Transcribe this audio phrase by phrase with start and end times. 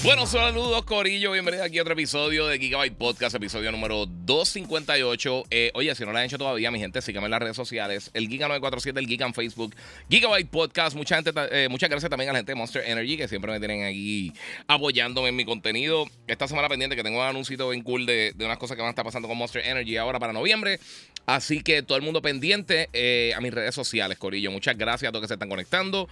[0.04, 5.44] Bueno, saludos Corillo, bienvenidos aquí a otro episodio de Gigabyte Podcast, episodio número 258.
[5.52, 8.10] Eh, oye, si no lo han hecho todavía, mi gente, síganme en las redes sociales,
[8.16, 9.76] el Giga947, el Giga Facebook,
[10.10, 10.96] Gigabyte Podcast.
[10.96, 13.60] Mucha gente, eh, muchas gracias también a la gente de Monster Energy que siempre me
[13.60, 14.34] tienen aquí
[14.66, 16.08] apoyándome en mi contenido.
[16.26, 18.88] Esta semana pendiente que tengo un anuncio bien cool de, de unas cosas que van
[18.88, 20.80] a estar pasando con Monster Energy ahora para noviembre.
[21.26, 24.52] Así que todo el mundo pendiente eh, a mis redes sociales, Corillo.
[24.52, 26.10] Muchas gracias a todos que se están conectando.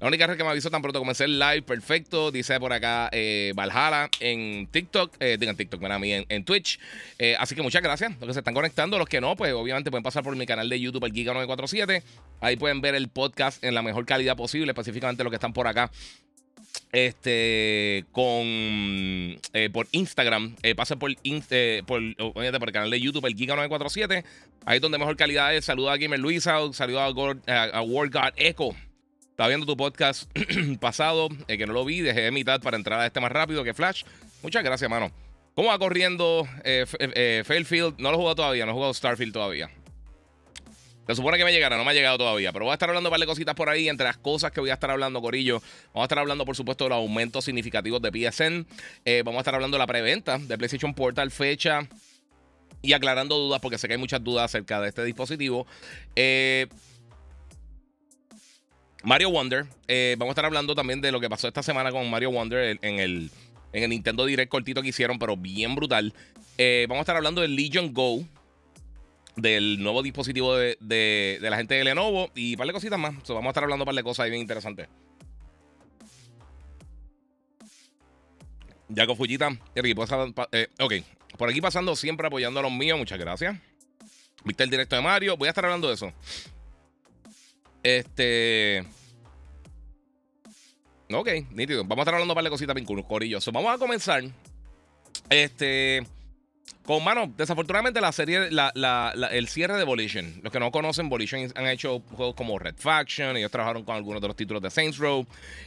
[0.00, 2.30] La única red que me avisó tan pronto comencé el live, perfecto.
[2.30, 6.80] Dice por acá eh, Valhalla en TikTok, eh, digan TikTok, mira a mí en, Twitch.
[7.18, 8.98] Eh, así que muchas gracias a los que se están conectando.
[8.98, 12.02] Los que no, pues obviamente pueden pasar por mi canal de YouTube, el Giga947.
[12.40, 15.66] Ahí pueden ver el podcast en la mejor calidad posible, específicamente los que están por
[15.66, 15.90] acá
[16.92, 23.26] este con eh, por Instagram eh, pasa por, eh, por, por, el canal de YouTube
[23.26, 24.24] el Giga947
[24.66, 25.64] ahí es donde mejor calidad es.
[25.64, 27.06] Saluda a Gamer Luisa saluda
[27.46, 28.70] a, a, World God Echo.
[29.30, 30.30] Estaba viendo tu podcast
[30.80, 33.72] pasado que no lo vi dejé de mitad para entrar a este más rápido que
[33.72, 34.02] Flash.
[34.42, 35.10] Muchas gracias mano.
[35.54, 37.98] ¿Cómo va corriendo Fairfield?
[37.98, 39.70] No lo he jugado todavía, no he jugado Starfield todavía.
[41.10, 42.52] Se supone que me llegará, no me ha llegado todavía.
[42.52, 43.88] Pero voy a estar hablando un par de cositas por ahí.
[43.88, 45.60] Entre las cosas que voy a estar hablando, Corillo,
[45.92, 48.64] vamos a estar hablando, por supuesto, de los aumentos significativos de PSN.
[49.04, 51.88] Eh, vamos a estar hablando de la preventa de PlayStation Portal, fecha
[52.80, 55.66] y aclarando dudas, porque sé que hay muchas dudas acerca de este dispositivo.
[56.14, 56.68] Eh,
[59.02, 59.66] Mario Wonder.
[59.88, 62.78] Eh, vamos a estar hablando también de lo que pasó esta semana con Mario Wonder
[62.82, 63.32] en el,
[63.72, 66.14] en el Nintendo Direct cortito que hicieron, pero bien brutal.
[66.86, 68.24] vamos a estar hablando del Legion Go
[69.36, 73.14] del nuevo dispositivo de, la gente de Lenovo y un par de cositas más.
[73.28, 74.88] vamos a estar hablando un par de cosas ahí bien interesantes.
[78.94, 80.94] Jaco Fujita, eh, ok,
[81.38, 83.56] por aquí pasando siempre apoyando a los míos, muchas gracias.
[84.44, 86.12] Viste el directo de Mario, voy a estar hablando de eso.
[87.82, 88.84] Este.
[91.12, 91.82] Ok, nítido.
[91.84, 93.46] Vamos a estar hablando un par de cositas bien corillos.
[93.52, 94.22] vamos a comenzar.
[95.28, 96.06] Este.
[96.90, 100.40] Con mano, desafortunadamente la serie, el cierre de Volition.
[100.42, 103.36] Los que no conocen, Volition han hecho juegos como Red Faction.
[103.36, 105.24] Ellos trabajaron con algunos de los títulos de Saints Row.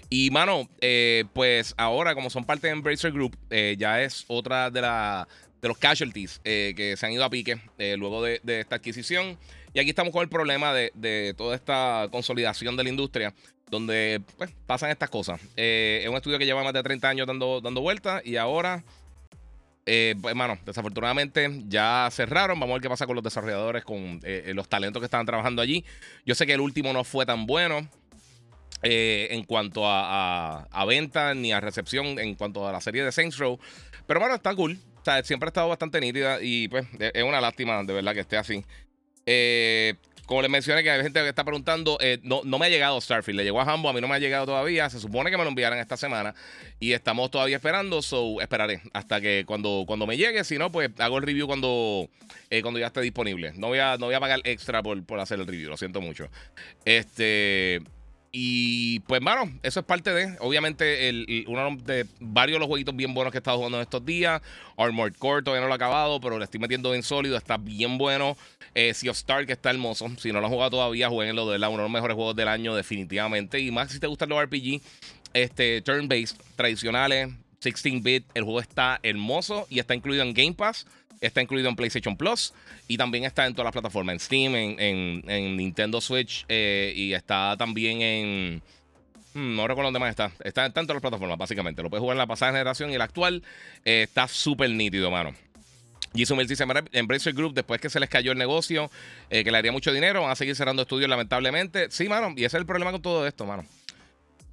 [0.09, 4.69] Y mano, eh, pues ahora, como son parte de Embracer Group, eh, ya es otra
[4.69, 5.25] de, la,
[5.61, 9.37] de los casualties eh, que se han ido a pique luego de, esta adquisición.
[9.73, 13.33] Y aquí estamos con el problema de, toda esta consolidación de la industria
[13.71, 15.39] donde pues, pasan estas cosas.
[15.55, 18.83] es un estudio que lleva más de 30 años dando, dando vueltas y ahora
[19.85, 22.59] eh, pues, hermano, desafortunadamente ya cerraron.
[22.59, 25.25] Vamos a ver qué pasa con los desarrolladores, con eh, eh, los talentos que estaban
[25.25, 25.83] trabajando allí.
[26.25, 27.87] Yo sé que el último no fue tan bueno
[28.85, 33.57] en cuanto a, venta ni a recepción en cuanto a la serie de Saints Row.
[34.05, 34.77] Pero bueno, está cool.
[34.99, 38.19] O sea, siempre ha estado bastante nítida y pues es una lástima de verdad que
[38.19, 38.65] esté así.
[40.25, 42.99] Como les mencioné, que hay gente que está preguntando, eh, no, no me ha llegado
[43.01, 45.37] Starfield, le llegó a Hambo, a mí no me ha llegado todavía, se supone que
[45.37, 46.33] me lo enviarán esta semana
[46.79, 50.91] y estamos todavía esperando, so esperaré hasta que cuando, cuando me llegue, si no, pues
[50.99, 52.09] hago el review cuando,
[52.49, 53.51] eh, cuando ya esté disponible.
[53.57, 55.99] No voy, a, no voy a pagar extra por, por hacer el review, lo siento
[55.99, 56.29] mucho.
[56.85, 57.81] Este...
[58.35, 62.95] Y pues, bueno, eso es parte de, obviamente, el, uno de varios de los jueguitos
[62.95, 64.41] bien buenos que he estado jugando en estos días.
[64.75, 67.99] Armored Core todavía no lo he acabado, pero le estoy metiendo bien sólido, está bien
[67.99, 68.35] bueno.
[68.73, 70.09] Eh, of Star, que está hermoso.
[70.17, 72.47] Si no lo han jugado todavía, jueguenlo de la uno de los mejores juegos del
[72.47, 73.59] año, definitivamente.
[73.59, 74.81] Y más si te gustan los RPG,
[75.33, 77.29] este, turn-based, tradicionales,
[77.61, 80.87] 16-bit, el juego está hermoso y está incluido en Game Pass.
[81.25, 82.53] Está incluido en PlayStation Plus
[82.87, 87.55] y también está en todas las plataformas, en Steam, en, Nintendo Switch eh, y está
[87.57, 88.61] también en...
[89.33, 90.31] Hmm, no recuerdo dónde más está.
[90.43, 91.81] Está en todas las plataformas, básicamente.
[91.81, 93.41] Lo puedes jugar en la pasada generación y la actual.
[93.83, 95.33] Eh, está súper nítido, mano.
[96.15, 98.91] Jisoo dice, Embracer Group, después que se les cayó el negocio,
[99.29, 101.87] eh, que le haría mucho dinero, van a seguir cerrando estudios lamentablemente.
[101.89, 103.65] Sí, mano, y ese es el problema con todo esto, mano.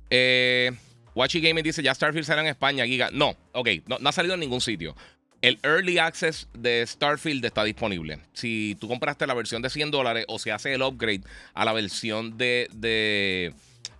[0.08, 0.72] Eh,
[1.14, 3.10] Watchy Gaming dice, ya Starfield será en España, Giga.
[3.12, 4.96] No, ok, no, ha salido en ningún sitio.
[5.42, 8.18] El Early Access de Starfield está disponible.
[8.34, 11.22] Si tú compraste la versión de 100 dólares o se hace el upgrade
[11.54, 13.54] a la versión de, de,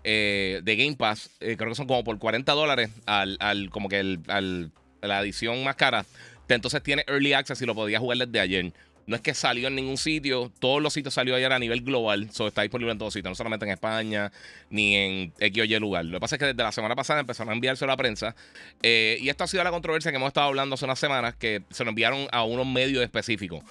[0.04, 3.88] eh, de Game Pass, eh, creo que son como por 40 dólares al, al como
[3.88, 4.70] que el, al,
[5.00, 6.04] la edición más cara.
[6.48, 8.72] Entonces tiene Early Access y lo podías jugar desde ayer.
[9.06, 12.30] No es que salió en ningún sitio, todos los sitios salió ayer a nivel global,
[12.32, 14.30] so está disponible en todos sitios, no solamente en España
[14.70, 16.04] ni en X o Y lugar.
[16.04, 18.34] Lo que pasa es que desde la semana pasada empezaron a enviarse a la prensa
[18.82, 21.62] eh, y esta ha sido la controversia que hemos estado hablando hace unas semanas, que
[21.70, 23.64] se lo enviaron a unos medios específicos.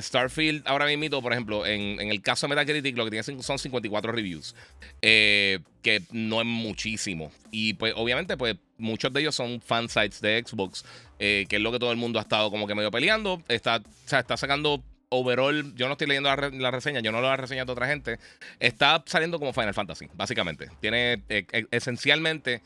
[0.00, 4.12] Starfield ahora mismo, por ejemplo, en, el caso de Metacritic lo que tiene son 54
[4.12, 4.54] reviews,
[5.02, 7.32] eh, que no es muchísimo.
[7.50, 10.84] Y pues obviamente pues muchos de ellos son fansites de Xbox,
[11.18, 13.42] eh, que es lo que todo el mundo ha estado como que medio peleando.
[13.48, 17.32] Está, o sea, está sacando overall, yo no estoy leyendo la, reseña, yo no lo
[17.32, 18.18] he reseñado a otra gente.
[18.58, 20.68] Está saliendo como Final Fantasy, básicamente.
[20.80, 22.62] Tiene eh, eh, esencialmente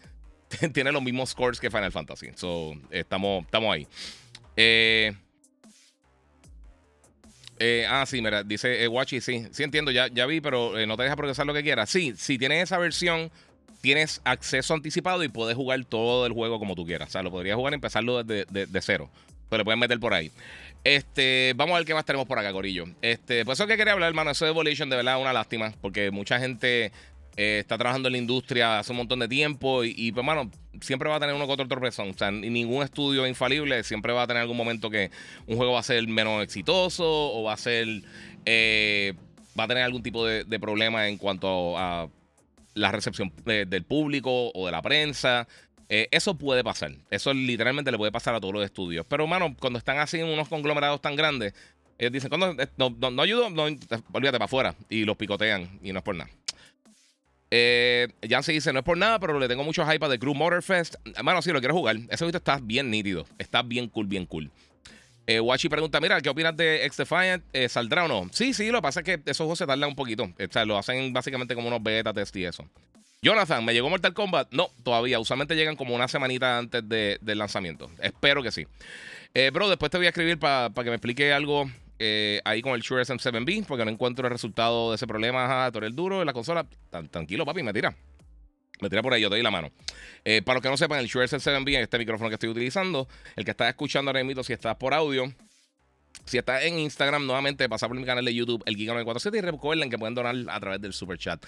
[0.72, 2.28] tiene los mismos scores que Final Fantasy.
[2.36, 3.88] So, estamos, estamos ahí.
[7.88, 11.16] Ah, sí, mira, dice Watchy, sí, sí entiendo, ya, ya vi, pero no te deja
[11.16, 11.90] progresar lo que quieras.
[11.90, 13.30] Sí, si tienes esa versión,
[13.84, 17.10] tienes acceso anticipado y puedes jugar todo el juego como tú quieras.
[17.10, 19.10] O sea, lo podrías jugar y empezarlo desde de, cero.
[19.50, 20.32] Pero le puedes meter por ahí.
[20.84, 22.86] Este, vamos a ver qué más tenemos por acá, Corillo.
[23.02, 26.10] Este, pues eso que quería hablar, hermano, eso de Evolution, de verdad, una lástima, porque
[26.10, 26.92] mucha gente
[27.36, 30.50] eh, está trabajando en la industria hace un montón de tiempo y, pues, hermano,
[30.80, 32.10] siempre va a tener uno que otro tropezón.
[32.10, 35.10] O sea, ningún estudio es infalible, siempre va a tener algún momento que
[35.46, 37.88] un juego va a ser menos exitoso o va a ser,
[38.44, 39.14] eh,
[39.58, 42.08] va a tener algún tipo de, problema en cuanto a
[42.74, 45.48] la recepción del público o de la prensa.
[45.88, 46.92] Eh, eso puede pasar.
[47.10, 49.04] Eso literalmente le puede pasar a todos los estudios.
[49.08, 51.52] Pero, hermano, cuando están así en unos conglomerados tan grandes,
[51.98, 54.74] ellos dicen, eh, no, no, ayudo, no, olvídate para afuera.
[54.88, 56.30] Y los picotean y no es por nada.
[57.50, 58.08] Eh,
[58.42, 60.96] se dice, no es por nada, pero le tengo mucho hype de Crew Motorfest.
[61.14, 61.96] Hermano, sí, lo quiero jugar.
[62.08, 63.26] Ese video está bien nítido.
[63.38, 64.50] Está bien cool, bien cool.
[65.26, 67.42] Eh, Wachi pregunta, mira, ¿qué opinas de X Defiant?
[67.52, 68.28] Eh, ¿Saldrá o no?
[68.32, 70.24] Sí, sí, lo que pasa es que esos juegos se tardan un poquito.
[70.24, 72.68] O sea, lo hacen básicamente como unos beta test y eso.
[73.22, 74.52] Jonathan, ¿me llegó Mortal Kombat?
[74.52, 75.18] No, todavía.
[75.18, 77.90] Usualmente llegan como una semanita antes del lanzamiento.
[78.02, 78.66] Espero que sí.
[79.32, 82.74] Eh, bro, después te voy a escribir para que me explique algo eh, ahí con
[82.74, 85.44] el Shure SM7B, porque no encuentro el resultado de ese problema.
[85.44, 86.66] Ajá, el duro en la consola.
[87.10, 87.94] tranquilo, papi, me tira.
[88.80, 89.70] Me tira por ahí, yo te doy la mano.
[90.24, 93.44] Eh, para los que no sepan, el Shure S7B, este micrófono que estoy utilizando, el
[93.44, 95.32] que estás escuchando ahora mismo, si estás por audio,
[96.24, 99.90] si estás en Instagram, nuevamente pasa por mi canal de YouTube, el Giga947, y recuerden
[99.90, 101.44] que pueden donar a través del super chat.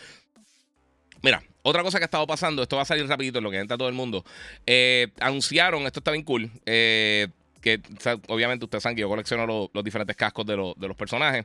[1.22, 3.58] Mira, otra cosa que ha estado pasando, esto va a salir rapidito en lo que
[3.58, 4.24] entra todo el mundo.
[4.66, 7.28] Eh, anunciaron, esto está bien cool, eh,
[7.66, 7.80] que
[8.28, 11.44] obviamente ustedes saben que yo colecciono los diferentes cascos de, de, los personajes.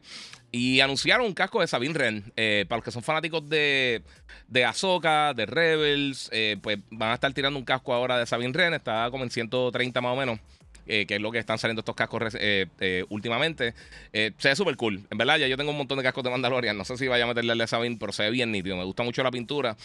[0.51, 2.31] Y anunciaron un casco de Sabine Ren.
[2.35, 4.03] Eh, para los que son fanáticos de,
[4.47, 8.75] de de Rebels, eh, pues van a estar tirando un casco ahora de Sabine Ren.
[8.75, 10.39] Está como en 130 más o menos.
[10.85, 12.35] Eh, que es lo que están saliendo estos cascos
[13.09, 13.73] últimamente.
[14.11, 15.01] se ve súper cool.
[15.09, 16.77] En verdad, ya yo tengo un montón de cascos de Mandalorian.
[16.77, 18.77] No sé si vaya a meterle de Sabine, pero se ve bien nítido.
[18.77, 19.75] Me gusta mucho la pintura.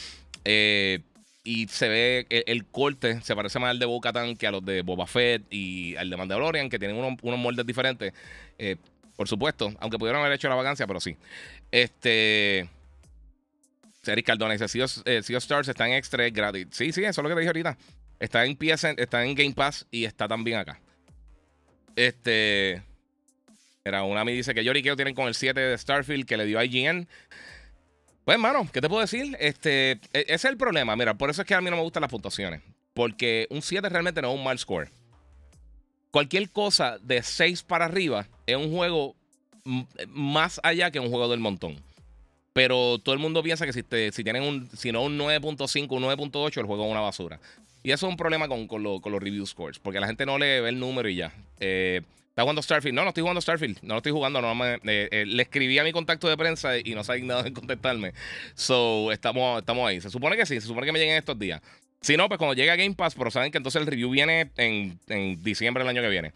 [1.46, 4.82] Y se ve el, corte, se parece más al de bo que a los de
[4.82, 8.12] Boba Fett y al de Mandalorian, que tienen unos, moldes diferentes.
[8.58, 8.74] Eh,
[9.14, 11.16] por supuesto, aunque pudieron haber hecho la vacancia, pero sí.
[11.70, 12.68] Este.
[14.04, 16.66] Eric Cardona dice: Sea eh, Stars está en extra gratis.
[16.72, 17.78] Sí, sí, eso es lo que te dije ahorita.
[18.18, 20.80] Está en PSN, está en Game Pass y está también acá.
[21.94, 22.82] Este.
[23.84, 26.44] Era una me dice que yo Keo tienen con el 7 de Starfield que le
[26.44, 27.06] dio a IGN.
[28.26, 29.36] Pues, hermano, ¿qué te puedo decir?
[29.38, 30.96] Este, e, ese es el problema.
[30.96, 32.60] Mira, por eso es que a mí no me gustan las puntuaciones.
[32.92, 34.90] Porque un 7 realmente no es un mal score.
[36.10, 39.14] Cualquier cosa de 6 para arriba es un juego
[40.08, 41.80] más allá que un juego del montón.
[42.52, 46.58] Pero todo el mundo piensa que si, tienen un, si no un 9.5, un 9.8,
[46.58, 47.38] el juego es una basura.
[47.84, 49.78] Y eso es un problema con, con, con, los review scores.
[49.78, 51.32] Porque la gente no le ve el número y ya.
[51.60, 52.02] Eh,
[52.36, 52.94] ¿Está jugando Starfield?
[52.94, 53.78] No, no estoy jugando Starfield.
[53.80, 54.42] No lo estoy jugando.
[54.42, 57.46] No, eh, eh, le escribí a mi contacto de prensa y no se ha dignado
[57.46, 58.12] en contestarme.
[58.54, 60.02] So, estamos, estamos ahí.
[60.02, 60.60] Se supone que sí.
[60.60, 61.62] Se supone que me lleguen estos días.
[62.02, 64.50] Si no, pues cuando llegue a Game Pass, pero saben que entonces el review viene
[64.58, 64.98] en,
[65.42, 66.32] diciembre del año que viene.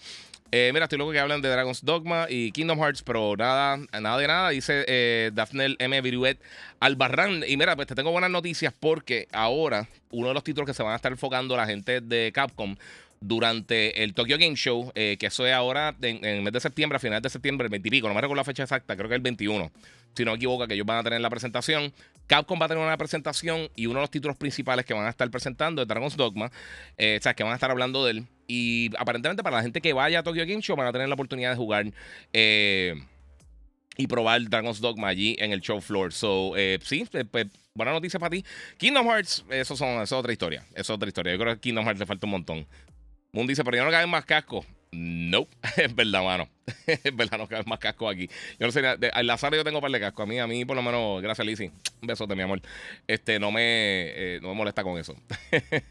[0.53, 4.17] Eh, mira, estoy loco que hablan de Dragon's Dogma y Kingdom Hearts, pero nada, nada
[4.17, 4.49] de nada.
[4.49, 6.01] Dice eh, Daphne M.
[6.01, 6.41] Viruet
[6.81, 7.45] Albarrán.
[7.47, 10.83] Y mira, pues te tengo buenas noticias porque ahora uno de los títulos que se
[10.83, 12.75] van a estar enfocando la gente de Capcom
[13.21, 16.97] durante el Tokyo Game Show, eh, que eso es ahora en, el mes de septiembre,
[16.97, 19.09] a finales de septiembre, el 20 y pico, no me recuerdo la fecha exacta, creo
[19.09, 19.71] que el 21,
[20.15, 21.93] si no me equivoco, que ellos van a tener la presentación.
[22.27, 25.11] Capcom va a tener una presentación y uno de los títulos principales que van a
[25.11, 26.51] estar presentando es Dragon's Dogma,
[26.97, 28.27] eh, o sea, que van a estar hablando de él.
[28.47, 31.15] Y aparentemente para la gente que vaya a Tokyo Game Show van a tener la
[31.15, 31.87] oportunidad de jugar.
[32.33, 32.95] Eh,
[33.97, 36.13] y probar Dragon's Dogma allí en el show floor.
[36.13, 38.45] So, sí, pues, buena noticia para ti.
[38.79, 40.65] Kingdom Hearts, eso, son, eso es otra historia.
[40.71, 41.33] Eso es otra historia.
[41.33, 42.67] Yo creo que a Kingdom Hearts le falta un montón.
[43.33, 44.67] Moon dice, pero ya no caben más cascos.
[44.93, 45.47] No,
[45.77, 46.49] es verdad, mano.
[46.87, 48.29] Es verdad, no cabe más casco aquí.
[48.59, 50.23] Yo no sé, al Lazaro yo tengo un par de casco.
[50.23, 51.71] A mí, a mí, por lo menos, gracias, Lizzy.
[52.01, 52.61] Un besote, mi amor.
[53.07, 55.17] Este, no me, eh, no me molesta con eso.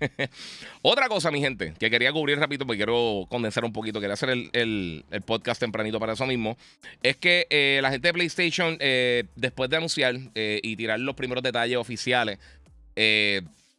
[0.82, 4.00] Otra cosa, mi gente, que quería cubrir rápido porque quiero condensar un poquito.
[4.00, 6.58] Quería hacer el, podcast tempranito para eso mismo.
[7.04, 11.44] Es que eh, la gente de PlayStation, eh, después de anunciar y tirar los primeros
[11.44, 12.40] detalles oficiales,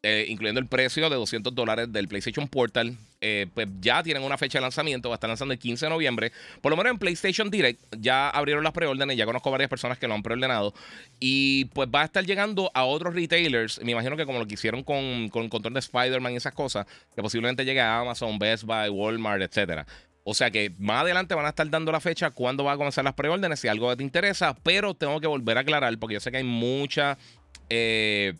[0.02, 4.58] incluyendo el precio de 200 dólares del PlayStation Portal, eh, pues ya tienen una fecha
[4.58, 6.32] de lanzamiento, va a estar lanzando el 15 de noviembre.
[6.62, 10.08] Por lo menos en PlayStation Direct ya abrieron las preórdenes, ya conozco varias personas que
[10.08, 10.72] lo han preordenado.
[11.18, 14.54] Y pues va a estar llegando a otros retailers, me imagino que como lo que
[14.54, 18.38] hicieron con, con el control de Spider-Man y esas cosas, que posiblemente llegue a Amazon,
[18.38, 19.86] Best Buy, Walmart, etcétera.
[20.24, 23.04] O sea que más adelante van a estar dando la fecha cuando va a comenzar
[23.04, 26.30] las preórdenes, si algo te interesa, pero tengo que volver a aclarar porque yo sé
[26.30, 27.18] que hay mucha...
[27.68, 28.34] Eh,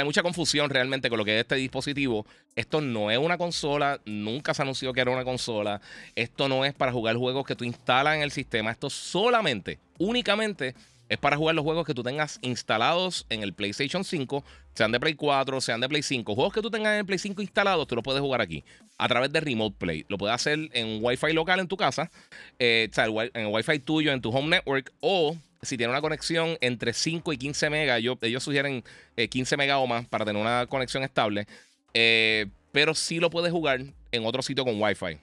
[0.00, 2.26] hay mucha confusión realmente con lo que es este dispositivo.
[2.56, 5.80] Esto no es una consola, nunca se anunció que era una consola.
[6.14, 8.70] Esto no es para jugar juegos que tú instalas en el sistema.
[8.70, 10.74] Esto solamente, únicamente
[11.08, 14.42] es para jugar los juegos que tú tengas instalados en el PlayStation 5,
[14.74, 16.34] sean de Play 4, sean de Play 5.
[16.34, 18.64] Juegos que tú tengas en el Play 5 instalados, tú los puedes jugar aquí
[18.96, 20.06] a través de Remote Play.
[20.08, 22.10] Lo puedes hacer en Wi-Fi local en tu casa,
[22.58, 22.90] eh,
[23.34, 27.32] en el Wi-Fi tuyo en tu home network o si tiene una conexión entre 5
[27.32, 28.84] y 15 megas, ellos sugieren
[29.16, 31.46] 15 eh, megas o más para tener una conexión estable,
[31.92, 35.18] eh, pero sí lo puedes jugar en otro sitio con Wi-Fi.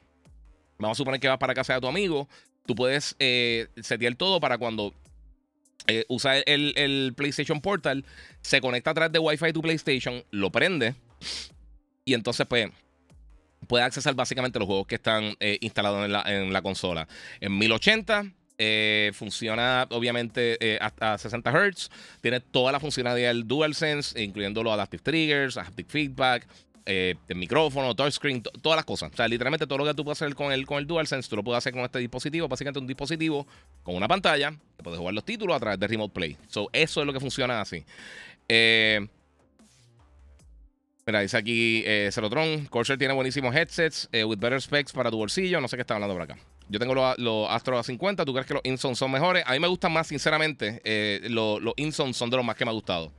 [0.80, 2.28] Vamos a suponer que vas para casa de tu amigo,
[2.66, 4.94] tú puedes eh, setear todo para cuando
[5.88, 8.06] eh, usa el, PlayStation Portal,
[8.42, 10.96] se conecta a través de Wi-Fi tu PlayStation, lo prende
[12.06, 12.70] y entonces pues
[13.68, 17.08] puede accesar básicamente los juegos que están instalados en la, en la consola.
[17.40, 21.90] En 1080 eh, funciona obviamente eh, hasta 60 Hz.
[22.22, 26.48] Tiene toda la funcionalidad del DualSense, incluyendo los Adaptive Triggers, Haptic Feedback,
[26.86, 29.12] eh, el micrófono, touchscreen, todas las cosas.
[29.12, 31.38] O sea, literalmente todo lo que tú puedes hacer con el, con el DualSense, tú
[31.38, 32.48] lo puedes hacer con este dispositivo.
[32.48, 33.48] Básicamente un dispositivo
[33.82, 36.38] con una pantalla, que puedes jugar los títulos a través de Remote Play.
[36.48, 37.84] So, eso es lo que funciona así.
[41.06, 45.60] Mira, dice aquí eh, Cerotron, Corsair tiene buenísimos headsets with better specs para tu bolsillo.
[45.60, 46.38] No sé qué está hablando por acá.
[46.72, 48.24] Yo tengo los, los Astro A50.
[48.26, 49.44] ¿Tú crees que los Inson son mejores?
[49.46, 50.82] A mí me gustan más, sinceramente.
[50.86, 53.12] Eh, los, los Inson son de los más que me ha gustado.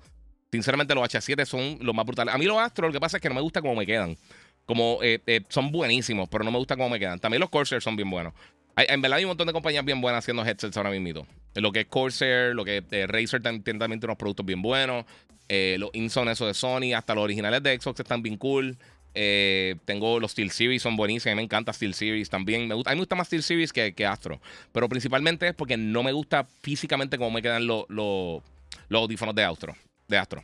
[0.51, 2.35] Sinceramente, los H7 son los más brutales.
[2.35, 4.17] A mí los Astro, lo que pasa es que no me gusta cómo me quedan.
[4.65, 7.19] Como eh, eh, son buenísimos, pero no me gusta cómo me quedan.
[7.19, 8.33] También los Corsair son bien buenos.
[8.77, 11.27] En verdad hay un montón de compañías bien buenas haciendo headsets ahora mismo.
[11.55, 15.05] Lo que es Corsair, lo que es Razer también tiene unos productos bien buenos.
[15.49, 18.77] los Inson, eso de Sony, hasta los originales de Xbox están bien cool.
[19.15, 21.37] Eh, tengo los Steel Series, son buenísimos.
[21.37, 22.69] Me encanta Steel Series también.
[22.69, 24.41] Me gusta, a mí me gusta más Steel Series que, que Astro.
[24.73, 28.43] Pero principalmente es porque no me gusta físicamente cómo me quedan los, los,
[28.91, 29.77] audífonos de Astro.
[30.09, 30.43] De Astro.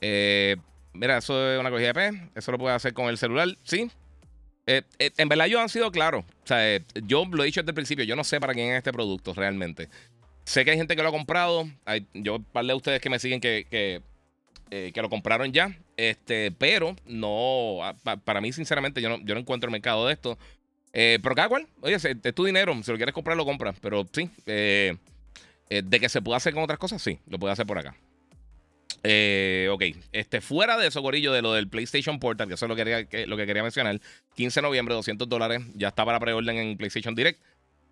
[0.00, 0.56] Eh,
[0.92, 2.30] mira, eso es una cogida de P.
[2.34, 3.48] Eso lo puedes hacer con el celular.
[3.64, 3.90] Sí.
[4.66, 6.24] Eh, en verdad, ellos han sido claros.
[6.44, 8.04] O sea, yo lo he dicho desde el principio.
[8.04, 9.88] Yo no sé para quién es este producto realmente.
[10.44, 11.68] Sé que hay gente que lo ha comprado.
[11.84, 14.02] Hay, yo, par de ustedes que me siguen que, que
[14.74, 15.76] eh, que lo compraron ya.
[15.98, 17.80] Este, pero no,
[18.24, 20.38] para mí, sinceramente, yo no, yo no encuentro el mercado de esto.
[20.94, 22.74] Eh, pero cada cual, oye, es, tu dinero.
[22.82, 23.76] Si lo quieres comprar, lo compras.
[23.82, 24.96] Pero sí, eh,
[25.68, 27.94] de que se puede hacer con otras cosas, sí, lo puede hacer por acá.
[29.02, 29.82] Ok,
[30.12, 32.84] este, fuera de eso, gorillo, de lo del PlayStation Portal, que eso es lo que
[32.84, 34.00] quería, lo que quería mencionar.
[34.34, 35.62] 15 de noviembre, 200 dólares.
[35.74, 37.40] Ya está para preorden en PlayStation Direct.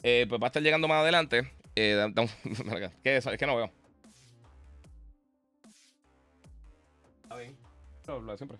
[0.01, 1.51] pues va a estar llegando más adelante.
[1.75, 3.27] ¿Qué es?
[3.27, 3.73] Es que no veo.
[8.37, 8.59] siempre.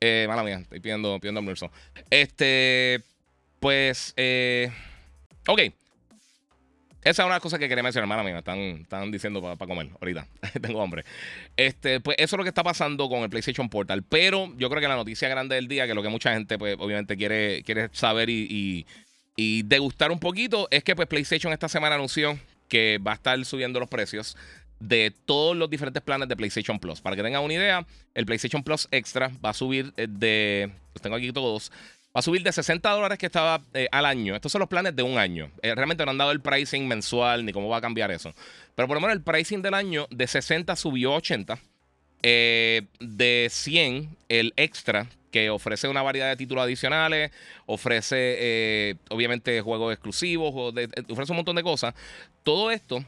[0.00, 1.70] Eh, mala mía, estoy pidiendo, pidiendo almuerzo.
[2.10, 3.02] Este,
[3.60, 4.70] pues, eh,
[5.46, 5.60] ok.
[7.04, 8.38] Esa es una cosa que quería mencionar, mala mía.
[8.38, 10.26] Están, están diciendo para comer ahorita.
[10.62, 11.04] Tengo hambre.
[11.56, 14.02] Este, pues eso es lo que está pasando con el PlayStation Portal.
[14.04, 16.76] Pero yo creo que la noticia grande del día, que lo que mucha gente, pues,
[16.78, 18.86] obviamente quiere, quiere saber y, y,
[19.36, 23.44] y degustar un poquito, es que pues PlayStation esta semana anunció que va a estar
[23.44, 24.36] subiendo los precios
[24.82, 27.00] de todos los diferentes planes de PlayStation Plus.
[27.00, 30.70] Para que tengan una idea, el PlayStation Plus Extra va a subir eh, de.
[30.94, 31.70] Los tengo aquí todos.
[32.14, 34.34] Va a subir de 60 dólares que estaba eh, al año.
[34.34, 35.50] Estos son los planes de un año.
[35.62, 38.34] Eh, realmente no han dado el pricing mensual ni cómo va a cambiar eso.
[38.74, 41.58] Pero por lo menos el pricing del año de 60 subió a 80.
[42.22, 47.32] de 100, el extra, que ofrece una variedad de títulos adicionales,
[47.64, 50.74] ofrece obviamente juegos exclusivos,
[51.08, 51.94] ofrece un montón de cosas.
[52.44, 53.02] Todo esto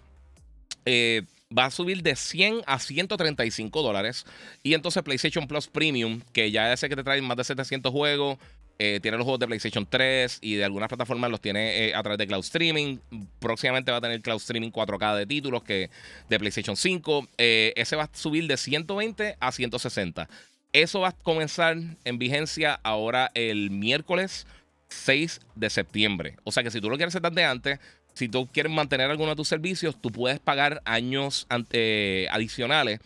[1.56, 4.24] va a subir de 100 a 135 dólares.
[4.62, 8.38] Y entonces PlayStation Plus Premium, que ya es que te trae más de 700 juegos,
[8.78, 12.02] eh, tiene los juegos de PlayStation 3 y de algunas plataformas los tiene eh, a
[12.02, 12.98] través de Cloud Streaming.
[13.38, 15.90] Próximamente va a tener Cloud Streaming 4K de títulos que
[16.28, 17.28] de PlayStation 5.
[17.38, 20.28] Eh, ese va a subir de 120 a 160.
[20.72, 24.46] Eso va a comenzar en vigencia ahora el miércoles
[24.88, 26.36] 6 de septiembre.
[26.42, 27.78] O sea que si tú lo quieres hacer de antes,
[28.12, 33.00] si tú quieres mantener alguno de tus servicios, tú puedes pagar años adicionales,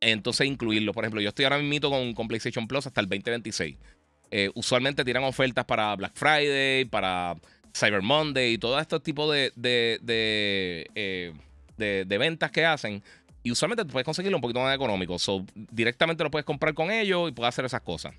[0.00, 0.92] entonces incluirlo.
[0.92, 3.76] Por ejemplo, yo estoy ahora mismo con, con PlayStation Plus hasta el 2026.
[4.36, 7.36] Eh, usualmente tiran ofertas para Black Friday, para
[7.72, 10.00] Cyber Monday y todo este tipo de, de,
[10.96, 11.32] eh,
[11.76, 13.00] de, de, ventas que hacen.
[13.44, 15.20] Y usualmente puedes conseguirlo un poquito más económico.
[15.20, 18.12] So, directamente lo puedes comprar con ellos y puedes hacer esas cosas.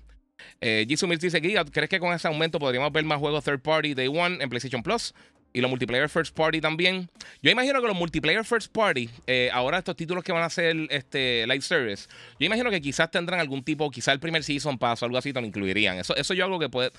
[0.62, 4.08] Eh, Jisoo dice: ¿crees que con ese aumento podríamos ver más juegos third party day
[4.08, 5.12] one en PlayStation Plus?
[5.56, 7.08] Y los multiplayer first party también.
[7.40, 10.76] Yo imagino que los multiplayer first party, eh, ahora estos títulos que van a ser
[10.90, 12.08] este, live service,
[12.38, 15.32] yo imagino que quizás tendrán algún tipo, quizás el primer season pass o algo así,
[15.32, 15.96] te lo incluirían.
[15.96, 16.90] Eso, eso yo algo que puede,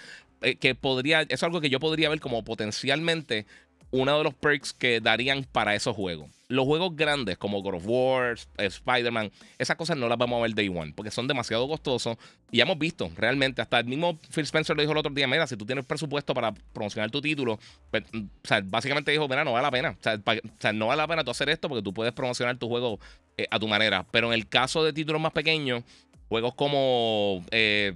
[0.41, 3.45] eh, que podría, eso es algo que yo podría ver como potencialmente
[3.91, 6.29] uno de los perks que darían para esos juegos.
[6.49, 10.53] Los juegos grandes como God of War, Spider-Man, esas cosas no las vamos a ver
[10.53, 12.17] day one porque son demasiado costosos.
[12.51, 15.27] Y ya hemos visto realmente, hasta el mismo Phil Spencer lo dijo el otro día:
[15.27, 17.59] Mira, si tú tienes presupuesto para promocionar tu título,
[17.91, 19.97] pues, mm, o sea, básicamente dijo: Mira, no vale la pena.
[19.99, 22.99] O sea, no vale la pena tú hacer esto porque tú puedes promocionar tu juego
[23.37, 24.05] eh, a tu manera.
[24.11, 25.83] Pero en el caso de títulos más pequeños,
[26.29, 27.95] juegos como eh,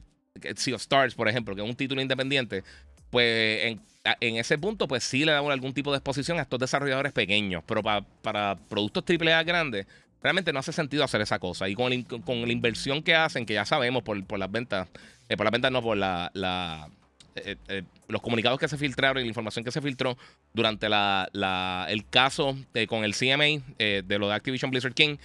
[0.55, 2.63] Sea of Stars, por ejemplo, que es un título independiente,
[3.11, 3.81] pues en
[4.19, 7.63] en ese punto, pues sí le damos algún tipo de exposición a estos desarrolladores pequeños,
[7.65, 9.85] pero para, para productos AAA grandes,
[10.23, 11.69] realmente no hace sentido hacer esa cosa.
[11.69, 14.87] Y con, la inversión que hacen, que ya sabemos por, las ventas,
[15.29, 16.89] eh, por las ventas no, por la,
[17.35, 20.17] eh, eh, los comunicados que se filtraron y la información que se filtró
[20.51, 25.17] durante la, el caso con el CMA de lo de Activision Blizzard King,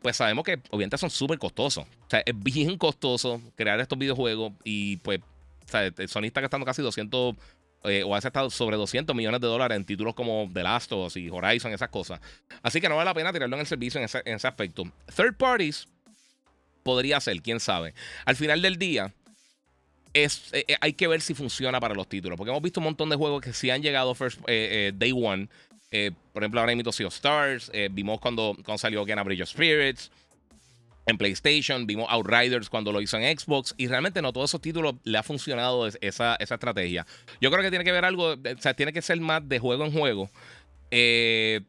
[0.00, 1.84] pues sabemos que obviamente son súper costosos.
[1.84, 5.20] O sea, es bien costoso crear estos videojuegos y pues
[5.66, 7.34] o sea, Sony está gastando casi 200
[7.84, 11.06] eh, o ha estado sobre 200 millones de dólares en títulos como The Last of
[11.06, 12.20] Us y Horizon, esas cosas.
[12.62, 14.84] Así que no vale la pena tirarlo en el servicio en ese, aspecto.
[15.14, 15.86] Third parties
[16.82, 17.94] podría ser, quién sabe.
[18.24, 19.14] Al final del día,
[20.14, 22.36] es, eh, eh, hay que ver si funciona para los títulos.
[22.36, 25.48] Porque hemos visto un montón de juegos que sí han llegado first, day one.
[26.32, 27.70] por ejemplo, ahora mismo Sea of Stars.
[27.92, 30.10] vimos cuando, cuando salió Again a Bridge of Spirits
[31.06, 34.96] en PlayStation, vimos Outriders cuando lo hizo en Xbox y realmente no todos esos títulos
[35.04, 37.06] le ha funcionado esa, esa estrategia.
[37.40, 39.84] Yo creo que tiene que ver algo, o sea, tiene que ser más de juego
[39.84, 40.28] en juego.
[40.90, 41.60] Eh,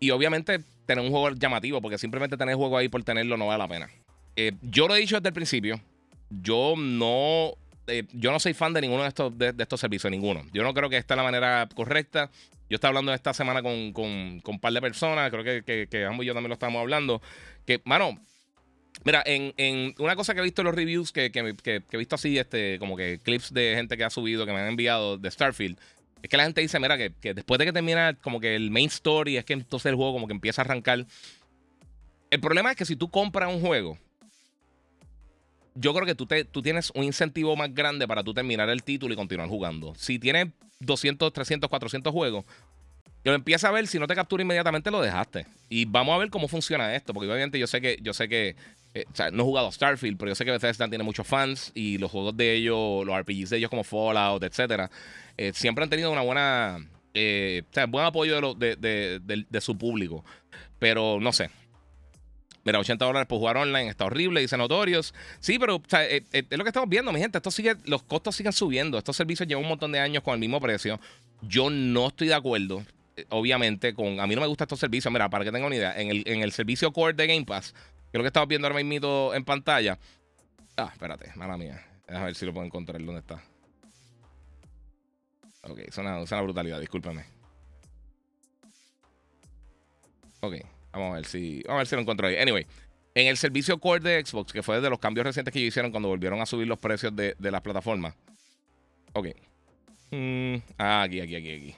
[0.00, 3.58] y obviamente tener un juego llamativo, porque simplemente tener juego ahí por tenerlo no vale
[3.58, 3.90] la pena.
[4.36, 5.80] Eh, yo lo he dicho desde el principio,
[6.30, 7.52] yo no,
[7.86, 10.44] eh, yo no soy fan de ninguno de estos, de, estos servicios, ninguno.
[10.52, 12.30] Yo no creo que esta es la manera correcta.
[12.68, 15.88] Yo estaba hablando esta semana con, con, con un par de personas, creo que, que,
[15.90, 17.22] que ambos y yo también lo estamos hablando.
[17.66, 18.18] Que, mano,
[19.04, 22.78] mira, en, una cosa que he visto en los reviews, que, he visto así, este,
[22.78, 25.78] como que clips de gente que ha subido, que me han enviado de Starfield,
[26.22, 28.88] es que la gente dice, mira, que, después de que termina como que el main
[28.88, 31.06] story, es que entonces el juego como que empieza a arrancar.
[32.30, 33.98] El problema es que si tú compras un juego,
[35.80, 38.82] yo creo que tú, te, tú tienes un incentivo más grande para tú terminar el
[38.82, 39.94] título y continuar jugando.
[39.96, 40.48] Si tienes
[40.80, 42.44] 200, 300, 400 juegos,
[43.24, 45.46] lo empieza a ver, si no te captura inmediatamente lo dejaste.
[45.68, 48.56] Y vamos a ver cómo funciona esto, porque obviamente yo sé que, yo sé que,
[48.94, 51.72] eh, o sea, no he jugado Starfield, pero yo sé que Bethesda tiene muchos fans
[51.74, 54.90] y los juegos de ellos, los RPGs de ellos como Fallout, etcétera,
[55.36, 56.78] eh, siempre han tenido una buena,
[57.14, 60.24] eh, o sea, buen apoyo de, de, su público.
[60.78, 61.50] Pero no sé,
[62.68, 65.14] Mira, 80 dólares por jugar online está horrible, dice Notorios.
[65.40, 67.38] Sí, pero o sea, es, lo que estamos viendo, mi gente.
[67.38, 68.98] Esto sigue, los costos siguen subiendo.
[68.98, 71.00] Estos servicios llevan un montón de años con el mismo precio.
[71.40, 72.84] Yo no estoy de acuerdo
[73.30, 74.20] obviamente, con.
[74.20, 75.10] A mí no me gustan estos servicios.
[75.10, 77.72] Mira, para que tengan una idea, en el, en el servicio core de Game Pass,
[77.72, 77.78] que
[78.12, 79.98] es lo que estamos viendo ahora mismo en pantalla.
[80.76, 81.82] Ah, espérate, mala mía.
[82.06, 83.02] Déjame ver si lo puedo encontrar.
[83.02, 83.42] ¿Dónde está?
[85.62, 87.24] Ok, es una, es brutalidad, discúlpame.
[90.40, 90.56] Ok,
[90.98, 91.62] vamos a ver si.
[91.62, 92.36] Vamos a ver si lo encuentro ahí.
[92.36, 92.66] Anyway,
[93.14, 95.90] en el servicio core de Xbox, que fue de los cambios recientes que ellos hicieron
[95.90, 98.14] cuando volvieron a subir los precios de, las plataformas.
[99.12, 99.28] Ok.
[100.10, 101.74] Mm, ah, aquí, aquí, aquí, aquí.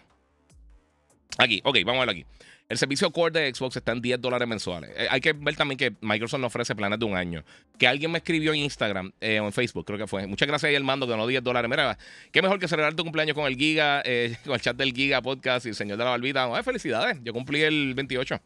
[1.39, 2.27] Aquí, ok, vamos a ver aquí.
[2.71, 4.91] El servicio core de Xbox está en 10 dólares mensuales.
[4.97, 7.43] Eh, hay que ver también que Microsoft no ofrece planes de un año.
[7.79, 10.25] Que alguien me escribió en Instagram eh, o en Facebook, creo que fue.
[10.29, 11.69] Muchas gracias el mando que no 10 dólares.
[11.69, 11.99] Mira,
[12.31, 15.21] qué mejor que celebrar tu cumpleaños con el Giga, eh, con el chat del Giga
[15.21, 16.55] Podcast y el señor de la barbita.
[16.55, 17.19] Ay, felicidades.
[17.25, 18.41] Yo cumplí el 28.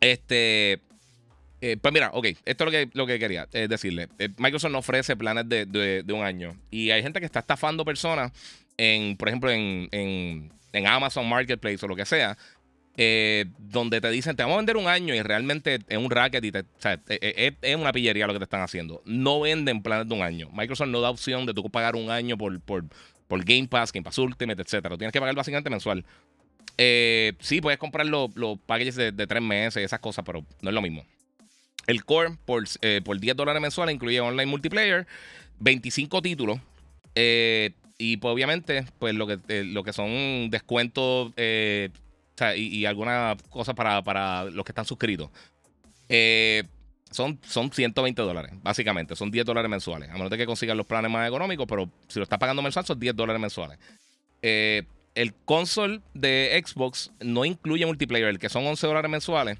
[0.00, 0.80] Este.
[1.60, 4.08] pues mira, ok, esto es lo que, lo que quería decirle.
[4.36, 6.56] Microsoft no ofrece planes de, de, un año.
[6.70, 8.32] Y hay gente que está estafando personas
[8.76, 12.36] en, por ejemplo, en en Amazon Marketplace o lo que sea,
[12.96, 16.44] eh, donde te dicen te vamos a vender un año y realmente es un racket
[16.44, 19.02] y te, o sea, e, e, es, una pillería lo que te están haciendo.
[19.04, 20.48] No venden planes de un año.
[20.52, 22.84] Microsoft no da opción de tú pagar un año por, por,
[23.28, 24.96] por Game Pass, Game Pass Ultimate, etcétera.
[24.96, 26.04] Tienes que pagar básicamente mensual.
[26.80, 28.30] Eh, sí, puedes comprar los,
[28.64, 31.04] packages de, de, tres meses, esas cosas, pero no es lo mismo.
[31.88, 35.06] El Core por, eh, por 10 dólares mensuales incluye online multiplayer,
[35.58, 36.60] 25 títulos,
[37.16, 41.90] y pues obviamente, pues lo que, eh, lo que son descuentos eh,
[42.54, 45.30] y, algunas cosas para, para, los que están suscritos.
[47.10, 49.16] son, son 120 dólares, básicamente.
[49.16, 50.10] Son 10 dólares mensuales.
[50.10, 52.84] A menos de que consigan los planes más económicos, pero si lo estás pagando mensual,
[52.84, 53.78] son 10 dólares mensuales.
[55.14, 59.58] El console de Xbox no incluye multiplayer, el que son 11 dólares mensuales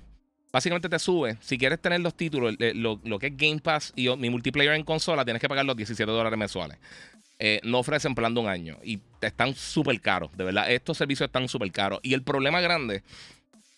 [0.52, 1.37] básicamente te sube.
[1.40, 5.24] Si quieres tener los títulos, lo, que es Game Pass y mi multiplayer en consola,
[5.24, 6.78] tienes que pagar los 17 dólares mensuales.
[7.40, 10.70] Eh, no ofrecen plan de un año y están súper caros, de verdad.
[10.70, 12.00] Estos servicios están súper caros.
[12.02, 13.02] Y el problema grande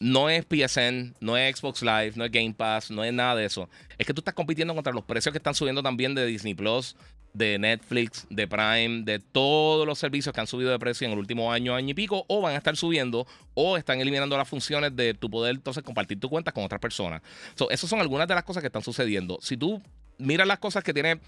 [0.01, 3.45] no es PSN, no es Xbox Live, no es Game Pass, no es nada de
[3.45, 3.69] eso.
[3.99, 6.97] Es que tú estás compitiendo contra los precios que están subiendo también de Disney Plus,
[7.35, 11.19] de Netflix, de Prime, de todos los servicios que han subido de precio en el
[11.19, 14.97] último año, año y pico, o van a estar subiendo, o están eliminando las funciones
[14.97, 17.21] de tu poder entonces compartir tu cuenta con otras personas.
[17.55, 19.39] So, esas son algunas de las cosas que están sucediendo.
[19.43, 19.83] Si tú
[20.17, 21.21] miras las cosas que tienen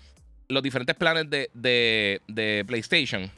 [0.48, 3.30] los diferentes planes de, de, PlayStation,